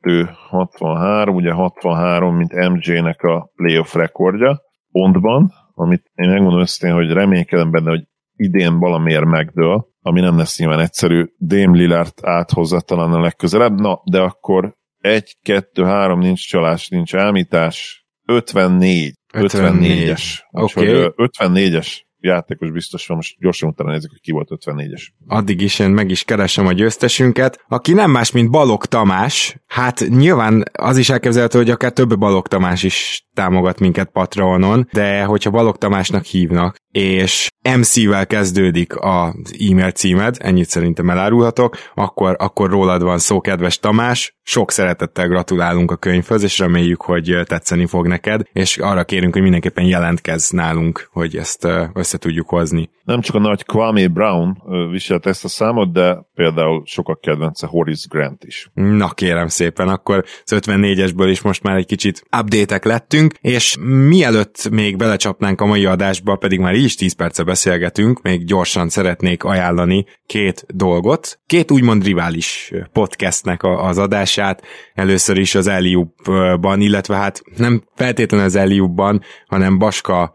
263, 0.00 1.34
ugye 1.34 1.52
63, 1.52 2.36
mint 2.36 2.52
MJ-nek 2.52 3.22
a 3.22 3.50
playoff 3.56 3.94
rekordja, 3.94 4.62
pontban, 5.00 5.52
amit 5.74 6.10
én 6.14 6.28
megmondom 6.28 6.60
őszintén, 6.60 6.96
hogy 6.96 7.10
reménykedem 7.12 7.70
benne, 7.70 7.90
hogy 7.90 8.04
idén 8.36 8.78
valamiért 8.78 9.24
megdől, 9.24 9.88
ami 10.00 10.20
nem 10.20 10.36
lesz 10.36 10.58
nyilván 10.58 10.80
egyszerű. 10.80 11.24
Dame 11.38 11.76
Lillard 11.76 12.12
áthozza 12.22 12.80
talán 12.80 13.12
a 13.12 13.20
legközelebb, 13.20 13.80
na, 13.80 14.00
de 14.10 14.20
akkor 14.20 14.74
egy, 14.98 15.36
kettő, 15.42 15.84
három, 15.84 16.18
nincs 16.18 16.48
csalás, 16.48 16.88
nincs 16.88 17.14
elmítás, 17.14 18.06
54. 18.26 19.14
54. 19.32 20.10
54-es. 20.10 20.22
Okay. 20.50 21.12
54-es 21.16 22.02
játékos 22.24 22.70
biztos 22.70 23.06
van, 23.06 23.16
most 23.16 23.36
gyorsan 23.38 23.68
utána 23.68 23.90
nézzük, 23.90 24.10
hogy 24.10 24.20
ki 24.20 24.32
volt 24.32 24.48
54-es. 24.50 25.02
Addig 25.26 25.60
is 25.60 25.78
én 25.78 25.90
meg 25.90 26.10
is 26.10 26.24
keresem 26.24 26.66
a 26.66 26.72
győztesünket, 26.72 27.64
aki 27.68 27.92
nem 27.92 28.10
más, 28.10 28.32
mint 28.32 28.50
Balog 28.50 28.84
Tamás. 28.84 29.56
Hát 29.66 30.08
nyilván 30.08 30.64
az 30.72 30.98
is 30.98 31.10
elképzelhető, 31.10 31.58
hogy 31.58 31.70
akár 31.70 31.92
több 31.92 32.18
Balog 32.18 32.48
Tamás 32.48 32.82
is 32.82 33.23
támogat 33.34 33.80
minket 33.80 34.10
Patreonon, 34.10 34.88
de 34.92 35.24
hogyha 35.24 35.50
Balog 35.50 35.76
Tamásnak 35.76 36.24
hívnak, 36.24 36.76
és 36.90 37.48
MC-vel 37.78 38.26
kezdődik 38.26 38.92
az 38.96 39.54
e-mail 39.70 39.90
címed, 39.90 40.36
ennyit 40.38 40.68
szerintem 40.68 41.10
elárulhatok, 41.10 41.76
akkor, 41.94 42.36
akkor 42.38 42.70
rólad 42.70 43.02
van 43.02 43.18
szó, 43.18 43.40
kedves 43.40 43.78
Tamás, 43.78 44.36
sok 44.42 44.70
szeretettel 44.70 45.28
gratulálunk 45.28 45.90
a 45.90 45.96
könyvhöz, 45.96 46.42
és 46.42 46.58
reméljük, 46.58 47.02
hogy 47.02 47.36
tetszeni 47.44 47.86
fog 47.86 48.06
neked, 48.06 48.42
és 48.52 48.78
arra 48.78 49.04
kérünk, 49.04 49.32
hogy 49.32 49.42
mindenképpen 49.42 49.84
jelentkezz 49.84 50.50
nálunk, 50.50 51.08
hogy 51.12 51.36
ezt 51.36 51.68
össze 51.92 52.18
tudjuk 52.18 52.48
hozni. 52.48 52.90
Nem 53.04 53.20
csak 53.20 53.34
a 53.34 53.38
nagy 53.38 53.64
Kwame 53.64 54.08
Brown 54.08 54.62
viselt 54.90 55.26
ezt 55.26 55.44
a 55.44 55.48
számot, 55.48 55.92
de 55.92 56.26
például 56.34 56.82
sokak 56.86 57.20
kedvence 57.20 57.66
Horace 57.66 58.06
Grant 58.10 58.44
is. 58.44 58.70
Na 58.74 59.08
kérem 59.08 59.48
szépen, 59.48 59.88
akkor 59.88 60.24
az 60.44 60.54
54-esből 60.56 61.26
is 61.28 61.40
most 61.42 61.62
már 61.62 61.76
egy 61.76 61.86
kicsit 61.86 62.22
update 62.40 62.80
lettünk, 62.82 63.34
és 63.40 63.76
mielőtt 64.08 64.68
még 64.70 64.96
belecsapnánk 64.96 65.60
a 65.60 65.66
mai 65.66 65.84
adásba, 65.84 66.36
pedig 66.36 66.58
már 66.60 66.74
így 66.74 66.84
is 66.84 66.94
10 66.94 67.12
perce 67.12 67.42
beszélgetünk, 67.42 68.22
még 68.22 68.44
gyorsan 68.44 68.88
szeretnék 68.88 69.44
ajánlani 69.44 70.06
két 70.26 70.64
dolgot. 70.68 71.38
Két 71.46 71.70
úgymond 71.70 72.04
rivális 72.04 72.72
podcastnek 72.92 73.62
az 73.62 73.98
adását, 73.98 74.62
először 74.94 75.38
is 75.38 75.54
az 75.54 75.66
Eliubban, 75.66 76.80
illetve 76.80 77.16
hát 77.16 77.42
nem 77.56 77.84
feltétlenül 77.94 78.46
az 78.46 78.56
Eliubban, 78.56 79.22
hanem 79.46 79.78
Baska 79.78 80.32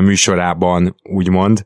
műsorában, 0.00 0.94
úgymond, 1.02 1.64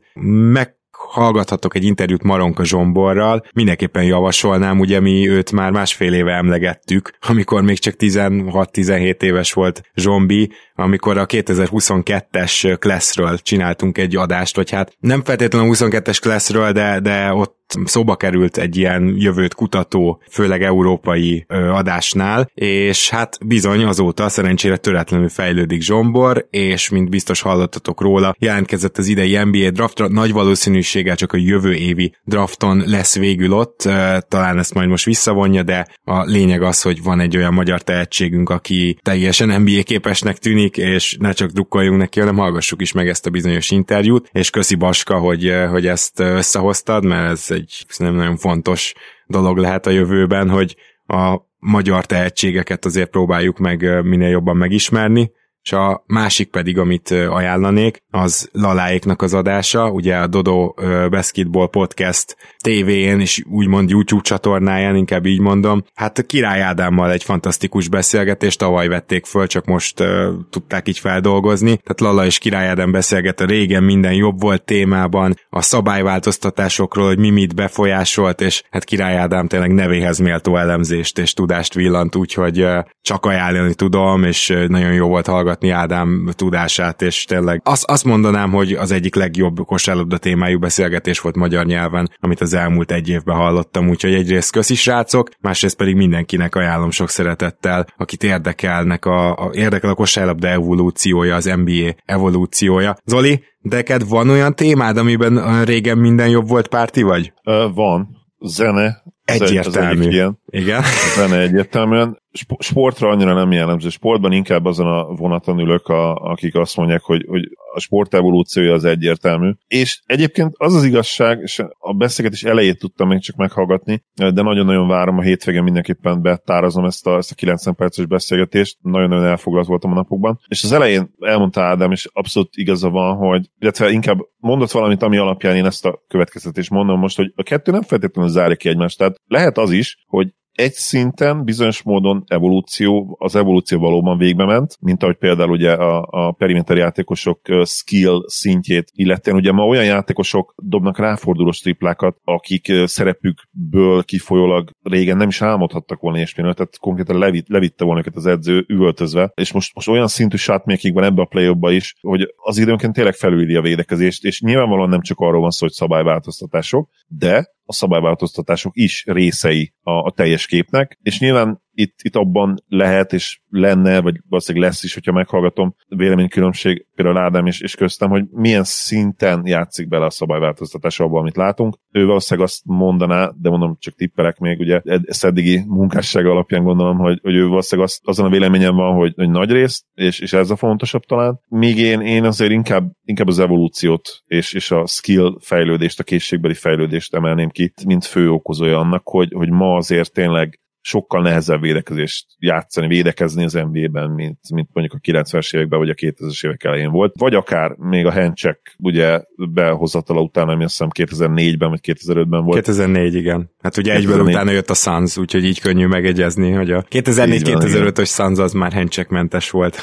meg 0.51 0.75
hallgathatok 1.11 1.75
egy 1.75 1.83
interjút 1.83 2.23
Maronka 2.23 2.63
Zsomborral, 2.63 3.45
mindenképpen 3.53 4.03
javasolnám, 4.03 4.79
ugye 4.79 4.99
mi 4.99 5.29
őt 5.29 5.51
már 5.51 5.71
másfél 5.71 6.13
éve 6.13 6.33
emlegettük, 6.33 7.11
amikor 7.27 7.61
még 7.61 7.79
csak 7.79 7.93
16-17 7.97 9.21
éves 9.21 9.53
volt 9.53 9.81
Zsombi, 9.95 10.51
amikor 10.81 11.17
a 11.17 11.25
2022-es 11.25 12.77
Classről 12.79 13.37
csináltunk 13.37 13.97
egy 13.97 14.15
adást, 14.15 14.55
vagy 14.55 14.71
hát 14.71 14.93
nem 14.99 15.23
feltétlenül 15.23 15.69
a 15.69 15.75
22-es 15.75 16.17
Classről, 16.21 16.71
de, 16.71 16.99
de 16.99 17.33
ott 17.33 17.59
szóba 17.85 18.15
került 18.15 18.57
egy 18.57 18.77
ilyen 18.77 19.13
jövőt 19.17 19.53
kutató, 19.53 20.21
főleg 20.29 20.63
európai 20.63 21.45
adásnál, 21.47 22.51
és 22.53 23.09
hát 23.09 23.37
bizony 23.45 23.83
azóta 23.83 24.29
szerencsére 24.29 24.77
töretlenül 24.77 25.29
fejlődik 25.29 25.81
Zsombor, 25.81 26.47
és 26.49 26.89
mint 26.89 27.09
biztos 27.09 27.41
hallottatok 27.41 28.01
róla, 28.01 28.35
jelentkezett 28.39 28.97
az 28.97 29.07
idei 29.07 29.37
NBA 29.43 29.69
draftra, 29.69 30.07
nagy 30.07 30.31
valószínűséggel 30.31 31.15
csak 31.15 31.33
a 31.33 31.37
jövő 31.37 31.73
évi 31.73 32.15
drafton 32.23 32.83
lesz 32.85 33.17
végül 33.17 33.53
ott, 33.53 33.89
talán 34.27 34.57
ezt 34.57 34.73
majd 34.73 34.89
most 34.89 35.05
visszavonja, 35.05 35.63
de 35.63 35.87
a 36.03 36.23
lényeg 36.23 36.61
az, 36.61 36.81
hogy 36.81 37.03
van 37.03 37.19
egy 37.19 37.37
olyan 37.37 37.53
magyar 37.53 37.81
tehetségünk, 37.81 38.49
aki 38.49 38.97
teljesen 39.01 39.61
NBA 39.61 39.83
képesnek 39.83 40.37
tűnik, 40.37 40.70
és 40.77 41.17
ne 41.19 41.31
csak 41.31 41.49
drukkoljunk 41.49 41.97
neki, 41.97 42.19
hanem 42.19 42.37
hallgassuk 42.37 42.81
is 42.81 42.91
meg 42.91 43.07
ezt 43.07 43.25
a 43.25 43.29
bizonyos 43.29 43.71
interjút, 43.71 44.29
és 44.31 44.49
köszi 44.49 44.75
Baska, 44.75 45.17
hogy, 45.17 45.53
hogy 45.69 45.87
ezt 45.87 46.19
összehoztad, 46.19 47.05
mert 47.05 47.31
ez 47.31 47.45
egy 47.49 47.85
nem 47.97 48.15
nagyon 48.15 48.37
fontos 48.37 48.93
dolog 49.25 49.57
lehet 49.57 49.85
a 49.85 49.89
jövőben, 49.91 50.49
hogy 50.49 50.75
a 51.07 51.37
magyar 51.59 52.05
tehetségeket 52.05 52.85
azért 52.85 53.09
próbáljuk 53.09 53.57
meg 53.57 54.03
minél 54.03 54.29
jobban 54.29 54.57
megismerni, 54.57 55.31
és 55.63 55.71
a 55.71 56.03
másik 56.07 56.49
pedig, 56.49 56.77
amit 56.77 57.11
ajánlanék, 57.11 58.03
az 58.09 58.49
Laláéknak 58.51 59.21
az 59.21 59.33
adása, 59.33 59.89
ugye 59.89 60.15
a 60.15 60.27
Dodo 60.27 60.73
Basketball 61.09 61.69
Podcast 61.69 62.35
tévén 62.57 63.19
és 63.19 63.43
úgymond 63.49 63.89
YouTube 63.89 64.21
csatornáján, 64.21 64.95
inkább 64.95 65.25
így 65.25 65.39
mondom. 65.39 65.83
Hát 65.93 66.17
a 66.17 66.23
Király 66.23 66.61
Ádámmal 66.61 67.11
egy 67.11 67.23
fantasztikus 67.23 67.87
beszélgetést 67.87 68.59
tavaly 68.59 68.87
vették 68.87 69.25
föl, 69.25 69.47
csak 69.47 69.65
most 69.65 69.99
uh, 69.99 70.07
tudták 70.49 70.87
így 70.87 70.99
feldolgozni. 70.99 71.77
Tehát 71.77 71.99
Lala 71.99 72.25
és 72.25 72.37
Király 72.37 72.67
Ádám 72.67 72.91
beszélget 72.91 73.39
a 73.39 73.45
régen 73.45 73.83
minden 73.83 74.13
jobb 74.13 74.41
volt 74.41 74.63
témában, 74.63 75.35
a 75.49 75.61
szabályváltoztatásokról, 75.61 77.07
hogy 77.07 77.19
mi 77.19 77.29
mit 77.29 77.55
befolyásolt, 77.55 78.41
és 78.41 78.63
hát 78.69 78.83
Király 78.83 79.17
Ádám 79.17 79.47
tényleg 79.47 79.73
nevéhez 79.73 80.17
méltó 80.17 80.57
elemzést 80.57 81.17
és 81.17 81.33
tudást 81.33 81.73
villant, 81.73 82.15
úgyhogy 82.15 82.61
uh, 82.61 82.77
csak 83.01 83.25
ajánlani 83.25 83.73
tudom, 83.73 84.23
és 84.23 84.47
nagyon 84.67 84.93
jó 84.93 85.07
volt 85.07 85.27
hallgatni 85.27 85.50
Ádám 85.69 86.29
tudását, 86.35 87.01
és 87.01 87.23
tényleg 87.23 87.61
azt, 87.63 87.83
azt 87.83 88.03
mondanám, 88.03 88.51
hogy 88.51 88.73
az 88.73 88.91
egyik 88.91 89.15
legjobb 89.15 89.65
kosárlabda 89.65 90.17
témájú 90.17 90.59
beszélgetés 90.59 91.19
volt 91.19 91.35
magyar 91.35 91.65
nyelven, 91.65 92.09
amit 92.19 92.41
az 92.41 92.53
elmúlt 92.53 92.91
egy 92.91 93.09
évben 93.09 93.35
hallottam, 93.35 93.89
úgyhogy 93.89 94.13
egyrészt 94.13 94.51
köszi 94.51 94.75
srácok, 94.75 95.29
másrészt 95.39 95.77
pedig 95.77 95.95
mindenkinek 95.95 96.55
ajánlom 96.55 96.91
sok 96.91 97.09
szeretettel, 97.09 97.87
akit 97.97 98.23
érdekelnek 98.23 99.05
a, 99.05 99.35
a 99.35 99.49
érdekel 99.53 99.89
a 99.89 99.95
kosárlabda 99.95 100.47
evolúciója, 100.47 101.35
az 101.35 101.45
NBA 101.45 101.93
evolúciója. 102.05 102.97
Zoli, 103.05 103.43
neked 103.61 104.07
van 104.07 104.29
olyan 104.29 104.55
témád, 104.55 104.97
amiben 104.97 105.63
régen 105.65 105.97
minden 105.97 106.29
jobb 106.29 106.47
volt 106.47 106.67
párti 106.67 107.01
vagy? 107.01 107.33
Uh, 107.43 107.73
van. 107.73 108.07
Zene. 108.39 109.03
Egyértelmű. 109.23 110.07
Az 110.07 110.13
ilyen. 110.13 110.39
Igen. 110.51 110.83
Zene 111.15 111.39
egyértelműen 111.39 112.19
sportra 112.59 113.09
annyira 113.09 113.33
nem 113.33 113.51
jellemző. 113.51 113.89
Sportban 113.89 114.31
inkább 114.31 114.65
azon 114.65 114.87
a 114.87 115.03
vonaton 115.03 115.59
ülök, 115.59 115.87
a, 115.87 116.15
akik 116.15 116.55
azt 116.55 116.77
mondják, 116.77 117.01
hogy, 117.01 117.25
hogy 117.27 117.49
a 117.73 117.79
sport 117.79 118.13
evolúciója 118.13 118.73
az 118.73 118.83
egyértelmű. 118.83 119.51
És 119.67 120.01
egyébként 120.05 120.53
az 120.57 120.75
az 120.75 120.83
igazság, 120.83 121.39
és 121.41 121.63
a 121.77 121.93
beszélgetés 121.93 122.43
elejét 122.43 122.79
tudtam 122.79 123.07
még 123.07 123.19
csak 123.19 123.35
meghallgatni, 123.35 124.03
de 124.13 124.41
nagyon-nagyon 124.41 124.87
várom 124.87 125.17
a 125.17 125.21
hétvégén 125.21 125.63
mindenképpen 125.63 126.21
betárazom 126.21 126.85
ezt 126.85 127.07
a, 127.07 127.17
ezt 127.17 127.31
a 127.31 127.35
90 127.35 127.75
perces 127.75 128.05
beszélgetést. 128.05 128.77
Nagyon-nagyon 128.81 129.25
elfoglalt 129.25 129.67
voltam 129.67 129.91
a 129.91 129.95
napokban. 129.95 130.39
És 130.47 130.63
az 130.63 130.71
elején 130.71 131.11
elmondta 131.19 131.61
Ádám, 131.61 131.91
és 131.91 132.09
abszolút 132.13 132.49
igaza 132.55 132.89
van, 132.89 133.15
hogy, 133.15 133.49
illetve 133.59 133.89
inkább 133.89 134.19
mondott 134.37 134.71
valamit, 134.71 135.01
ami 135.01 135.17
alapján 135.17 135.55
én 135.55 135.65
ezt 135.65 135.85
a 135.85 136.03
következtetést 136.07 136.69
mondom 136.69 136.99
most, 136.99 137.15
hogy 137.15 137.33
a 137.35 137.43
kettő 137.43 137.71
nem 137.71 137.81
feltétlenül 137.81 138.31
zárja 138.31 138.55
ki 138.55 138.69
egymást. 138.69 138.97
Tehát 138.97 139.15
lehet 139.27 139.57
az 139.57 139.71
is, 139.71 140.03
hogy 140.07 140.33
egy 140.53 140.73
szinten 140.73 141.43
bizonyos 141.43 141.81
módon 141.81 142.23
evolúció, 142.27 143.17
az 143.19 143.35
evolúció 143.35 143.79
valóban 143.79 144.17
végbe 144.17 144.45
ment, 144.45 144.77
mint 144.79 145.03
ahogy 145.03 145.17
például 145.17 145.49
ugye 145.49 145.71
a, 145.71 146.07
a 146.09 146.31
perimeter 146.31 146.77
játékosok 146.77 147.39
skill 147.63 148.23
szintjét 148.25 148.91
illetően. 148.93 149.37
Ugye 149.37 149.51
ma 149.51 149.65
olyan 149.65 149.85
játékosok 149.85 150.53
dobnak 150.57 150.97
ráfordulós 150.97 151.59
triplákat, 151.59 152.17
akik 152.23 152.71
szerepükből 152.85 154.03
kifolyólag 154.03 154.69
régen 154.83 155.17
nem 155.17 155.27
is 155.27 155.41
álmodhattak 155.41 155.99
volna 155.99 156.17
ilyesmiről, 156.17 156.53
tehát 156.53 156.77
konkrétan 156.79 157.17
levitt, 157.17 157.47
levitte 157.47 157.83
volna 157.83 157.99
őket 157.99 158.15
az 158.15 158.25
edző 158.25 158.65
üvöltözve, 158.67 159.31
és 159.35 159.51
most, 159.51 159.75
most 159.75 159.87
olyan 159.87 160.07
szintű 160.07 160.37
shotmaking 160.37 160.93
van 160.93 161.03
ebbe 161.03 161.21
a 161.21 161.25
play 161.25 161.75
is, 161.75 161.95
hogy 162.01 162.33
az 162.35 162.57
időnként 162.57 162.93
tényleg 162.93 163.13
felüli 163.13 163.55
a 163.55 163.61
védekezést, 163.61 164.23
és 164.23 164.41
nyilvánvalóan 164.41 164.89
nem 164.89 165.01
csak 165.01 165.19
arról 165.19 165.41
van 165.41 165.49
szó, 165.49 165.65
hogy 165.65 165.75
szabályváltoztatások, 165.75 166.89
de 167.07 167.49
a 167.71 167.73
szabályváltoztatások 167.73 168.71
is 168.75 169.03
részei 169.07 169.73
a, 169.81 169.91
a 169.91 170.11
teljes 170.11 170.45
képnek, 170.45 170.97
és 171.01 171.19
nyilván 171.19 171.61
itt, 171.73 171.95
itt 172.03 172.15
abban 172.15 172.63
lehet, 172.67 173.13
és 173.13 173.39
lenne, 173.49 174.01
vagy 174.01 174.15
valószínűleg 174.29 174.69
lesz 174.69 174.83
is, 174.83 174.93
hogyha 174.93 175.11
meghallgatom 175.11 175.75
véleménykülönbség 175.87 176.87
például 176.95 177.17
Ádám 177.17 177.45
és, 177.45 177.61
és 177.61 177.75
köztem, 177.75 178.09
hogy 178.09 178.23
milyen 178.29 178.63
szinten 178.63 179.41
játszik 179.45 179.87
bele 179.87 180.05
a 180.05 180.09
szabályváltoztatás 180.09 180.99
abban, 180.99 181.19
amit 181.19 181.35
látunk. 181.35 181.77
Ő 181.91 182.05
valószínűleg 182.05 182.49
azt 182.49 182.61
mondaná, 182.65 183.31
de 183.41 183.49
mondom, 183.49 183.75
csak 183.79 183.93
tippelek 183.93 184.37
még, 184.37 184.59
ugye 184.59 184.81
ezt 184.83 185.25
eddigi 185.25 185.63
munkásság 185.67 186.25
alapján 186.25 186.63
gondolom, 186.63 186.97
hogy, 186.97 187.19
hogy 187.21 187.35
ő 187.35 187.47
valószínűleg 187.47 187.89
azt, 187.89 188.07
azon 188.07 188.25
a 188.25 188.29
véleményem 188.29 188.75
van, 188.75 188.95
hogy, 188.95 189.13
hogy 189.15 189.29
nagy 189.29 189.51
részt, 189.51 189.85
és, 189.93 190.19
és 190.19 190.33
ez 190.33 190.49
a 190.49 190.55
fontosabb 190.55 191.01
talán. 191.01 191.39
Míg 191.47 191.77
én, 191.77 192.01
én 192.01 192.23
azért 192.23 192.51
inkább, 192.51 192.91
inkább 193.03 193.27
az 193.27 193.39
evolúciót 193.39 194.21
és, 194.25 194.53
és 194.53 194.71
a 194.71 194.85
skill 194.87 195.37
fejlődést, 195.39 195.99
a 195.99 196.03
készségbeli 196.03 196.53
fejlődést 196.53 197.15
emelném 197.15 197.49
ki, 197.49 197.73
mint 197.85 198.05
fő 198.05 198.29
okozója 198.31 198.79
annak, 198.79 199.07
hogy, 199.07 199.31
hogy 199.33 199.49
ma 199.49 199.75
azért 199.75 200.13
tényleg 200.13 200.59
sokkal 200.81 201.21
nehezebb 201.21 201.61
védekezést 201.61 202.25
játszani, 202.37 202.87
védekezni 202.87 203.43
az 203.43 203.53
NBA-ben, 203.53 204.09
mint, 204.09 204.39
mint 204.53 204.69
mondjuk 204.73 205.01
a 205.03 205.11
90-es 205.11 205.55
években, 205.55 205.79
vagy 205.79 205.89
a 205.89 205.93
2000-es 205.93 206.45
évek 206.45 206.63
elején 206.63 206.91
volt. 206.91 207.13
Vagy 207.17 207.35
akár 207.35 207.71
még 207.77 208.05
a 208.05 208.11
handcheck 208.11 208.75
ugye 208.77 209.21
behozatala 209.35 210.21
után, 210.21 210.49
ami 210.49 210.63
azt 210.63 210.77
hiszem 210.77 211.07
2004-ben, 211.07 211.69
vagy 211.69 211.79
2005-ben 211.83 212.43
volt. 212.43 212.55
2004, 212.55 213.15
igen. 213.15 213.51
Hát 213.61 213.77
ugye 213.77 213.93
2004. 213.93 214.19
egyből 214.19 214.33
utána 214.33 214.51
jött 214.51 214.69
a 214.69 214.73
Suns, 214.73 215.17
úgyhogy 215.17 215.45
így 215.45 215.59
könnyű 215.59 215.85
megegyezni, 215.87 216.51
hogy 216.51 216.71
a 216.71 216.83
2004-2005-ös 216.83 218.09
Suns 218.09 218.39
az 218.39 218.53
már 218.53 218.73
handcheck 218.73 219.09
mentes 219.09 219.49
volt. 219.49 219.77